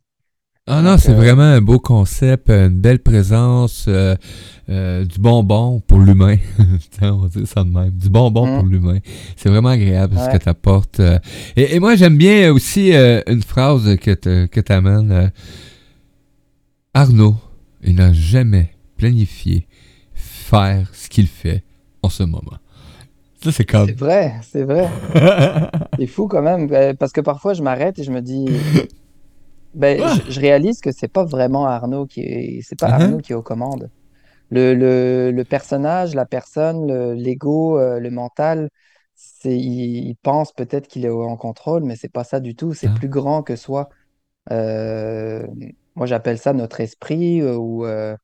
Ah 0.68 0.82
non, 0.84 0.98
c'est 0.98 1.12
euh, 1.12 1.16
vraiment 1.16 1.42
un 1.42 1.60
beau 1.62 1.80
concept, 1.80 2.50
une 2.50 2.80
belle 2.80 3.00
présence, 3.00 3.86
euh, 3.88 4.16
euh, 4.70 5.04
du 5.06 5.20
bonbon 5.20 5.80
pour 5.80 5.98
l'humain. 6.00 6.38
On 7.02 7.18
va 7.18 7.28
dire 7.30 7.48
ça 7.48 7.64
de 7.64 7.70
même. 7.70 7.90
Du 7.90 8.10
bonbon 8.10 8.46
Mm. 8.46 8.60
pour 8.60 8.68
l'humain. 8.68 9.00
C'est 9.36 9.50
vraiment 9.50 9.70
agréable 9.70 10.16
ce 10.18 10.30
que 10.32 10.42
tu 10.42 10.50
apportes. 10.50 11.02
et, 11.56 11.76
et 11.76 11.80
moi, 11.80 11.96
j'aime 11.96 12.16
bien 12.18 12.52
aussi 12.54 12.94
une 12.94 13.42
phrase 13.42 13.96
que 13.98 14.14
tu 14.62 14.72
amènes. 14.72 15.32
Arnaud, 16.94 17.36
il 17.84 17.96
n'a 17.96 18.14
jamais 18.14 18.70
planifié 18.98 19.68
faire 20.14 20.88
ce 20.94 21.10
qu'il 21.10 21.28
fait 21.28 21.64
en 22.04 22.10
ce 22.10 22.24
moment. 22.24 22.58
Ça, 23.44 23.52
c'est 23.52 23.66
comme... 23.66 23.88
c'est 23.88 23.98
vrai, 23.98 24.36
c'est 24.44 24.64
vrai. 24.64 24.88
C'est 25.98 26.06
fou 26.08 26.28
quand 26.28 26.44
même, 26.44 26.70
parce 26.98 27.12
que 27.12 27.22
parfois 27.22 27.54
je 27.56 27.64
m'arrête 27.64 27.98
et 27.98 28.04
je 28.04 28.12
me 28.12 28.22
dis, 28.22 28.46
ben, 29.74 30.02
Ah! 30.04 30.16
je, 30.28 30.32
je 30.32 30.40
réalise 30.40 30.80
que 30.82 30.92
c'est 30.92 31.08
pas 31.08 31.24
vraiment 31.26 31.66
Arnaud 31.66 32.06
qui 32.06 32.22
est, 32.22 32.62
c'est 32.64 32.80
pas 32.80 32.90
Uh-huh. 32.90 32.94
Arnaud 33.04 33.18
qui 33.20 33.32
est 33.34 33.36
aux 33.36 33.42
commandes. 33.44 33.90
Le, 34.50 34.74
le, 34.76 35.32
le 35.32 35.44
personnage, 35.46 36.16
la 36.16 36.26
personne, 36.26 36.88
le- 36.88 37.14
l'ego, 37.14 37.80
euh, 37.80 38.00
le 38.00 38.12
mental, 38.12 38.70
c'est, 39.16 39.58
il, 39.58 40.08
il 40.10 40.16
pense 40.24 40.52
peut-être 40.54 40.88
qu'il 40.88 41.06
est 41.06 41.10
en 41.10 41.38
contrôle, 41.38 41.84
mais 41.84 41.96
c'est 41.96 42.12
pas 42.12 42.24
ça 42.26 42.40
du 42.40 42.56
tout. 42.56 42.74
C'est 42.74 42.88
Ah. 42.88 42.96
plus 42.96 43.10
grand 43.10 43.44
que 43.44 43.56
soi. 43.56 43.90
Euh, 44.52 45.46
moi, 45.96 46.06
j'appelle 46.08 46.38
ça 46.40 46.54
notre 46.54 46.82
esprit 46.82 47.42
euh, 47.42 47.56
ou 47.58 47.86
euh, 47.86 48.16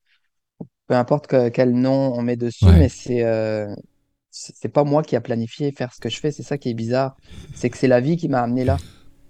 peu 0.86 0.94
importe 0.94 1.26
que- 1.26 1.48
quel 1.50 1.72
nom 1.72 2.12
on 2.14 2.22
met 2.22 2.36
dessus, 2.36 2.66
Ouais. 2.66 2.78
mais 2.78 2.88
c'est 2.88 3.24
euh, 3.24 3.74
c'est 4.30 4.54
c'est 4.56 4.68
pas 4.68 4.84
moi 4.84 5.02
qui 5.02 5.16
a 5.16 5.20
planifié 5.20 5.72
faire 5.72 5.92
ce 5.94 6.00
que 6.00 6.08
je 6.10 6.18
fais. 6.20 6.30
C'est 6.32 6.42
ça 6.42 6.58
qui 6.58 6.70
est 6.70 6.74
bizarre. 6.74 7.16
C'est 7.54 7.70
que 7.70 7.78
c'est 7.78 7.88
la 7.88 8.00
vie 8.00 8.16
qui 8.16 8.28
m'a 8.28 8.42
amené 8.42 8.64
là. 8.64 8.76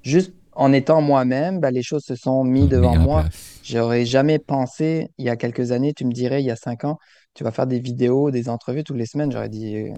Juste 0.03 0.33
en 0.59 0.73
étant 0.73 1.01
moi-même, 1.03 1.61
ben, 1.61 1.71
les 1.73 1.83
choses 1.83 2.05
se 2.05 2.17
sont 2.17 2.45
mises 2.45 2.69
Mis 2.69 2.69
devant 2.69 2.97
en 2.97 3.07
moi. 3.07 3.25
place. 3.25 3.63
J'aurais 3.63 4.05
jamais 4.07 4.39
pensé, 4.39 5.09
il 5.19 5.27
y 5.27 5.31
a 5.31 5.37
quelques 5.37 5.73
années, 5.73 5.93
tu 5.95 6.05
me 6.07 6.13
dirais, 6.13 6.43
il 6.43 6.47
y 6.47 6.51
a 6.51 6.57
cinq 6.57 6.85
ans, 6.85 6.99
tu 7.35 7.45
vas 7.45 7.53
faire 7.53 7.67
des 7.67 7.81
vidéos, 7.81 8.31
des 8.31 8.49
entrevues 8.49 8.85
toutes 8.85 8.97
les 8.99 9.07
semaines. 9.07 9.33
J'aurais 9.33 9.49
dit, 9.51 9.77
euh, 9.77 9.95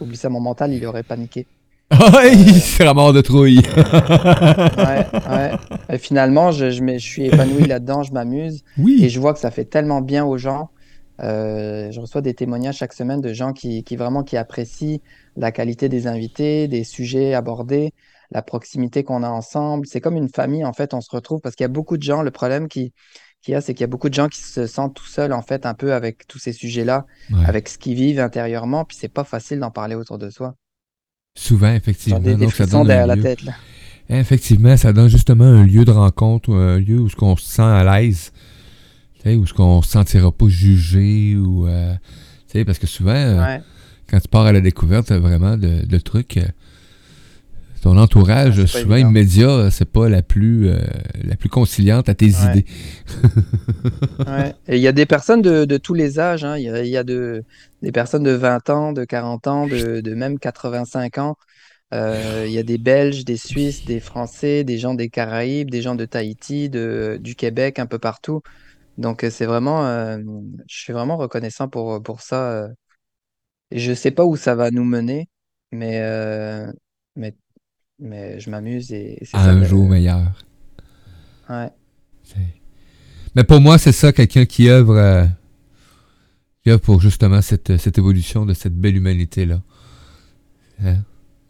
oublie 0.00 0.16
ça, 0.18 0.28
mon 0.30 0.40
mental, 0.40 0.72
il 0.74 0.84
aurait 0.86 1.04
paniqué. 1.04 1.48
Ah, 1.90 2.26
il 2.32 2.60
sera 2.60 2.94
mort 2.94 3.12
de 3.12 3.20
trouille. 3.20 3.62
Ouais, 4.76 5.10
ouais. 5.26 5.60
Et 5.88 5.98
finalement, 5.98 6.52
je, 6.52 6.70
je, 6.70 6.82
me- 6.82 6.98
je 6.98 7.04
suis 7.06 7.26
épanoui 7.26 7.66
là-dedans, 7.66 8.02
je 8.02 8.12
m'amuse 8.12 8.62
et 8.98 9.08
oui. 9.08 9.08
je 9.08 9.20
vois 9.20 9.34
que 9.34 9.40
ça 9.40 9.50
fait 9.50 9.64
tellement 9.64 10.00
bien 10.00 10.24
aux 10.24 10.38
gens. 10.38 10.68
Euh, 11.22 11.90
je 11.90 12.00
reçois 12.00 12.22
des 12.22 12.34
témoignages 12.34 12.76
chaque 12.78 12.94
semaine 12.94 13.20
de 13.20 13.32
gens 13.34 13.52
qui, 13.52 13.84
qui 13.84 13.96
vraiment 13.96 14.22
qui 14.24 14.36
apprécient 14.38 14.98
la 15.36 15.52
qualité 15.52 15.88
des 15.90 16.06
invités, 16.06 16.66
des 16.68 16.84
sujets 16.84 17.34
abordés, 17.34 17.92
la 18.32 18.42
proximité 18.42 19.02
qu'on 19.04 19.22
a 19.22 19.28
ensemble. 19.28 19.86
C'est 19.86 20.00
comme 20.00 20.16
une 20.16 20.28
famille, 20.28 20.64
en 20.64 20.72
fait, 20.72 20.94
on 20.94 21.00
se 21.00 21.10
retrouve 21.10 21.40
parce 21.40 21.54
qu'il 21.56 21.64
y 21.64 21.66
a 21.66 21.68
beaucoup 21.68 21.96
de 21.96 22.02
gens, 22.02 22.22
le 22.22 22.30
problème 22.30 22.68
qui, 22.68 22.92
qu'il 23.42 23.52
y 23.52 23.54
a, 23.54 23.60
c'est 23.60 23.74
qu'il 23.74 23.82
y 23.82 23.84
a 23.84 23.88
beaucoup 23.88 24.08
de 24.08 24.14
gens 24.14 24.28
qui 24.28 24.40
se 24.40 24.66
sentent 24.66 24.94
tout 24.94 25.06
seuls, 25.06 25.32
en 25.32 25.42
fait, 25.42 25.66
un 25.66 25.74
peu 25.74 25.92
avec 25.94 26.26
tous 26.26 26.38
ces 26.38 26.52
sujets-là, 26.52 27.06
Ouais. 27.30 27.44
avec 27.46 27.68
ce 27.68 27.78
qu'ils 27.78 27.94
vivent 27.94 28.20
intérieurement, 28.20 28.84
puis 28.84 28.96
c'est 29.00 29.08
pas 29.08 29.24
facile 29.24 29.58
d'en 29.60 29.70
parler 29.70 29.94
autour 29.94 30.18
de 30.18 30.30
soi. 30.30 30.54
Souvent, 31.36 31.72
effectivement. 31.72 32.18
des, 32.20 32.34
des 32.34 32.44
donc, 32.44 32.54
ça 32.54 32.66
donne 32.66 32.86
derrière 32.86 33.06
la 33.06 33.16
tête, 33.16 33.42
là. 33.42 33.52
Effectivement, 34.08 34.76
ça 34.76 34.92
donne 34.92 35.08
justement 35.08 35.44
un 35.44 35.64
lieu 35.64 35.84
de 35.84 35.92
rencontre, 35.92 36.52
un 36.52 36.78
lieu 36.80 36.98
où 36.98 37.08
on 37.22 37.36
se 37.36 37.46
sent 37.46 37.62
à 37.62 37.84
l'aise, 37.84 38.32
où 39.24 39.46
ce 39.46 39.54
qu'on 39.54 39.82
se 39.82 39.90
sentira 39.90 40.32
pas 40.32 40.48
jugé 40.48 41.36
ou, 41.36 41.68
euh, 41.68 41.94
parce 42.66 42.80
que 42.80 42.88
souvent, 42.88 43.14
euh, 43.14 43.58
quand 44.08 44.18
tu 44.18 44.28
pars 44.28 44.46
à 44.46 44.52
la 44.52 44.60
découverte 44.60 45.12
vraiment 45.12 45.56
de, 45.56 45.86
de 45.86 45.98
trucs, 45.98 46.38
euh, 46.38 46.46
ton 47.80 47.96
entourage, 47.98 48.64
pas 48.66 48.66
souvent 48.66 48.96
immédiat, 48.96 49.48
euh, 49.50 49.70
c'est 49.70 49.90
pas 49.90 50.08
la 50.08 50.22
plus, 50.22 50.68
euh, 50.68 50.78
la 51.24 51.36
plus 51.36 51.48
conciliante 51.48 52.08
à 52.08 52.14
tes 52.14 52.30
Ouais. 52.32 52.40
idées. 52.44 52.64
Ouais. 54.26 54.54
Et 54.66 54.76
il 54.76 54.82
y 54.82 54.86
a 54.88 54.92
des 54.92 55.06
personnes 55.06 55.42
de, 55.42 55.64
de 55.64 55.76
tous 55.78 55.94
les 55.94 56.18
âges, 56.20 56.44
hein. 56.44 56.56
Il 56.58 56.64
y 56.64 56.68
a, 56.68 56.82
il 56.82 56.88
y 56.90 56.96
a 56.96 57.04
de, 57.04 57.42
des 57.82 57.90
personnes 57.92 58.22
de 58.22 58.30
20 58.32 58.68
ans, 58.70 58.92
de 58.92 59.04
40 59.04 59.46
ans, 59.46 59.66
de, 59.66 60.00
de 60.00 60.14
même 60.14 60.38
85 60.38 61.18
ans. 61.18 61.36
Euh, 61.94 62.44
il 62.46 62.52
y 62.52 62.58
a 62.58 62.62
des 62.64 62.78
Belges, 62.78 63.24
des 63.24 63.36
Suisses, 63.38 63.84
des 63.84 64.00
Français, 64.00 64.64
des 64.64 64.78
gens 64.78 64.94
des 64.94 65.10
Caraïbes, 65.10 65.70
des 65.70 65.82
gens 65.82 65.94
de 65.96 66.04
Tahiti, 66.06 66.70
de, 66.70 67.18
du 67.22 67.36
Québec, 67.36 67.78
un 67.78 67.86
peu 67.86 67.98
partout. 67.98 68.42
Donc 68.98 69.26
c'est 69.30 69.46
vraiment, 69.46 69.86
euh, 69.86 70.18
je 70.68 70.78
suis 70.80 70.92
vraiment 70.94 71.16
reconnaissant 71.18 71.68
pour, 71.68 72.02
pour 72.02 72.20
ça. 72.22 72.68
je 73.70 73.92
sais 73.94 74.10
pas 74.10 74.24
où 74.24 74.36
ça 74.36 74.54
va 74.54 74.70
nous 74.70 74.84
mener, 74.84 75.28
mais, 75.72 76.00
mais, 77.16 77.34
mais 78.00 78.40
je 78.40 78.50
m'amuse 78.50 78.92
et, 78.92 79.18
et 79.20 79.24
c'est 79.24 79.36
À 79.36 79.44
ça. 79.44 79.50
un 79.50 79.64
jour 79.64 79.88
meilleur. 79.88 80.32
Ouais. 81.48 81.70
C'est- 82.24 82.36
Mais 83.34 83.44
pour 83.44 83.60
moi, 83.60 83.78
c'est 83.78 83.92
ça, 83.92 84.12
quelqu'un 84.12 84.44
qui 84.44 84.68
œuvre, 84.68 84.96
euh, 84.96 85.24
qui 86.62 86.70
œuvre 86.70 86.80
pour 86.80 87.00
justement 87.00 87.42
cette, 87.42 87.76
cette 87.78 87.98
évolution 87.98 88.46
de 88.46 88.54
cette 88.54 88.74
belle 88.74 88.96
humanité-là. 88.96 89.60
Hein? 90.84 90.98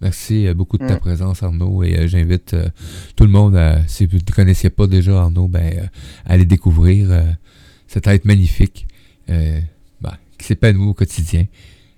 Merci 0.01 0.47
euh, 0.47 0.55
beaucoup 0.55 0.79
de 0.79 0.87
ta 0.87 0.97
Mm. 0.97 1.01
présence, 1.01 1.43
Arnaud, 1.43 1.83
et 1.83 1.99
euh, 1.99 2.07
j'invite 2.07 2.55
euh, 2.55 2.69
tout 3.17 3.25
le 3.25 3.31
monde, 3.31 3.55
à, 3.57 3.87
si 3.87 4.07
vous 4.07 4.17
ne 4.17 4.33
connaissiez 4.35 4.71
pas 4.71 4.87
déjà 4.87 5.21
Arnaud, 5.21 5.49
ben, 5.49 5.91
à 6.25 6.33
aller 6.33 6.47
découvrir 6.47 7.25
cet 7.87 8.07
être 8.07 8.25
magnifique 8.25 8.87
ben, 9.29 9.63
qui 10.39 10.47
s'épanouit 10.47 10.87
au 10.89 10.95
quotidien. 10.95 11.45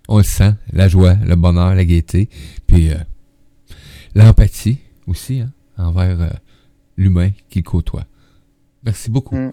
On 0.09 0.19
le 0.19 0.25
sent, 0.25 0.53
la 0.73 0.89
joie, 0.89 1.15
le 1.15 1.37
bonheur, 1.37 1.75
la 1.77 1.85
gaieté, 1.85 2.29
puis 2.67 2.91
euh, 2.91 2.97
l'empathie 4.15 4.79
aussi 5.07 5.41
hein, 5.41 5.53
envers 5.77 6.21
euh, 6.21 6.29
l'humain 6.97 7.31
qu'il 7.49 7.63
côtoie. 7.63 8.05
Merci 8.85 9.11
beaucoup. 9.11 9.37
Mm. 9.37 9.53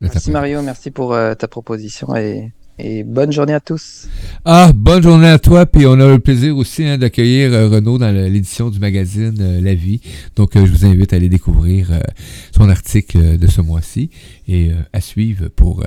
Merci. 0.00 0.30
Mario, 0.30 0.62
merci 0.62 0.90
pour 0.90 1.12
euh, 1.12 1.34
ta 1.34 1.46
proposition 1.46 2.16
et, 2.16 2.52
et 2.78 3.04
bonne 3.04 3.30
journée 3.30 3.52
à 3.52 3.60
tous. 3.60 4.08
Ah, 4.46 4.72
bonne 4.74 5.02
journée 5.02 5.28
à 5.28 5.38
toi, 5.38 5.66
puis 5.66 5.86
on 5.86 5.92
a 5.92 6.06
le 6.06 6.18
plaisir 6.18 6.56
aussi 6.56 6.84
hein, 6.84 6.96
d'accueillir 6.96 7.52
euh, 7.52 7.68
Renaud 7.68 7.98
dans 7.98 8.10
l'édition 8.10 8.70
du 8.70 8.78
magazine 8.78 9.36
euh, 9.38 9.60
La 9.60 9.74
Vie. 9.74 10.00
Donc, 10.36 10.52
je 10.54 10.60
vous 10.60 10.86
invite 10.86 11.12
à 11.12 11.16
aller 11.16 11.28
découvrir 11.28 11.88
son 12.56 12.70
article 12.70 13.36
de 13.36 13.46
ce 13.46 13.60
mois-ci 13.60 14.08
et 14.48 14.70
à 14.94 15.02
suivre 15.02 15.48
pour, 15.48 15.84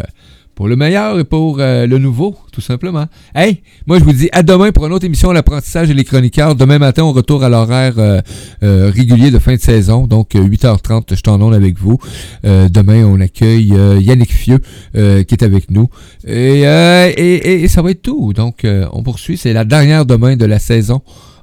pour 0.55 0.67
le 0.67 0.75
meilleur 0.75 1.19
et 1.19 1.23
pour 1.23 1.59
euh, 1.59 1.85
le 1.87 1.97
nouveau, 1.97 2.35
tout 2.51 2.61
simplement. 2.61 3.05
Hey, 3.35 3.61
moi 3.87 3.99
je 3.99 4.03
vous 4.03 4.13
dis 4.13 4.29
à 4.31 4.43
demain 4.43 4.71
pour 4.71 4.85
une 4.85 4.93
autre 4.93 5.05
émission 5.05 5.31
L'apprentissage 5.31 5.89
et 5.89 5.93
les 5.93 6.03
chroniqueurs. 6.03 6.55
Demain 6.55 6.79
matin, 6.79 7.03
on 7.03 7.11
retourne 7.13 7.43
à 7.43 7.49
l'horaire 7.49 7.93
euh, 7.97 8.21
euh, 8.63 8.91
régulier 8.93 9.31
de 9.31 9.39
fin 9.39 9.55
de 9.55 9.59
saison, 9.61 10.07
donc 10.07 10.35
euh, 10.35 10.43
8h30, 10.47 11.15
je 11.15 11.21
t'en 11.21 11.39
avec 11.51 11.77
vous. 11.77 11.97
Euh, 12.45 12.69
demain, 12.69 13.03
on 13.05 13.19
accueille 13.19 13.73
euh, 13.73 13.99
Yannick 13.99 14.31
Fieux 14.31 14.59
euh, 14.95 15.23
qui 15.23 15.35
est 15.35 15.43
avec 15.43 15.69
nous. 15.69 15.89
Et, 16.25 16.65
euh, 16.67 17.11
et, 17.15 17.63
et- 17.63 17.67
ça 17.67 17.81
va 17.81 17.91
être 17.91 18.01
tout. 18.01 18.33
Donc, 18.33 18.63
euh, 18.63 18.87
on 18.93 19.03
poursuit. 19.03 19.37
C'est 19.37 19.53
la 19.53 19.65
dernière 19.65 20.05
demain 20.05 20.35
de 20.35 20.45
la 20.45 20.59
saison 20.59 21.01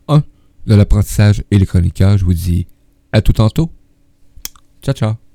1 0.08 0.22
de 0.66 0.74
l'apprentissage 0.74 1.42
et 1.50 1.58
les 1.58 1.66
chroniqueurs. 1.66 2.16
Je 2.16 2.24
vous 2.24 2.34
dis 2.34 2.66
à 3.12 3.20
tout 3.20 3.32
tantôt. 3.32 3.70
Ciao, 4.82 4.94
ciao. 4.94 5.29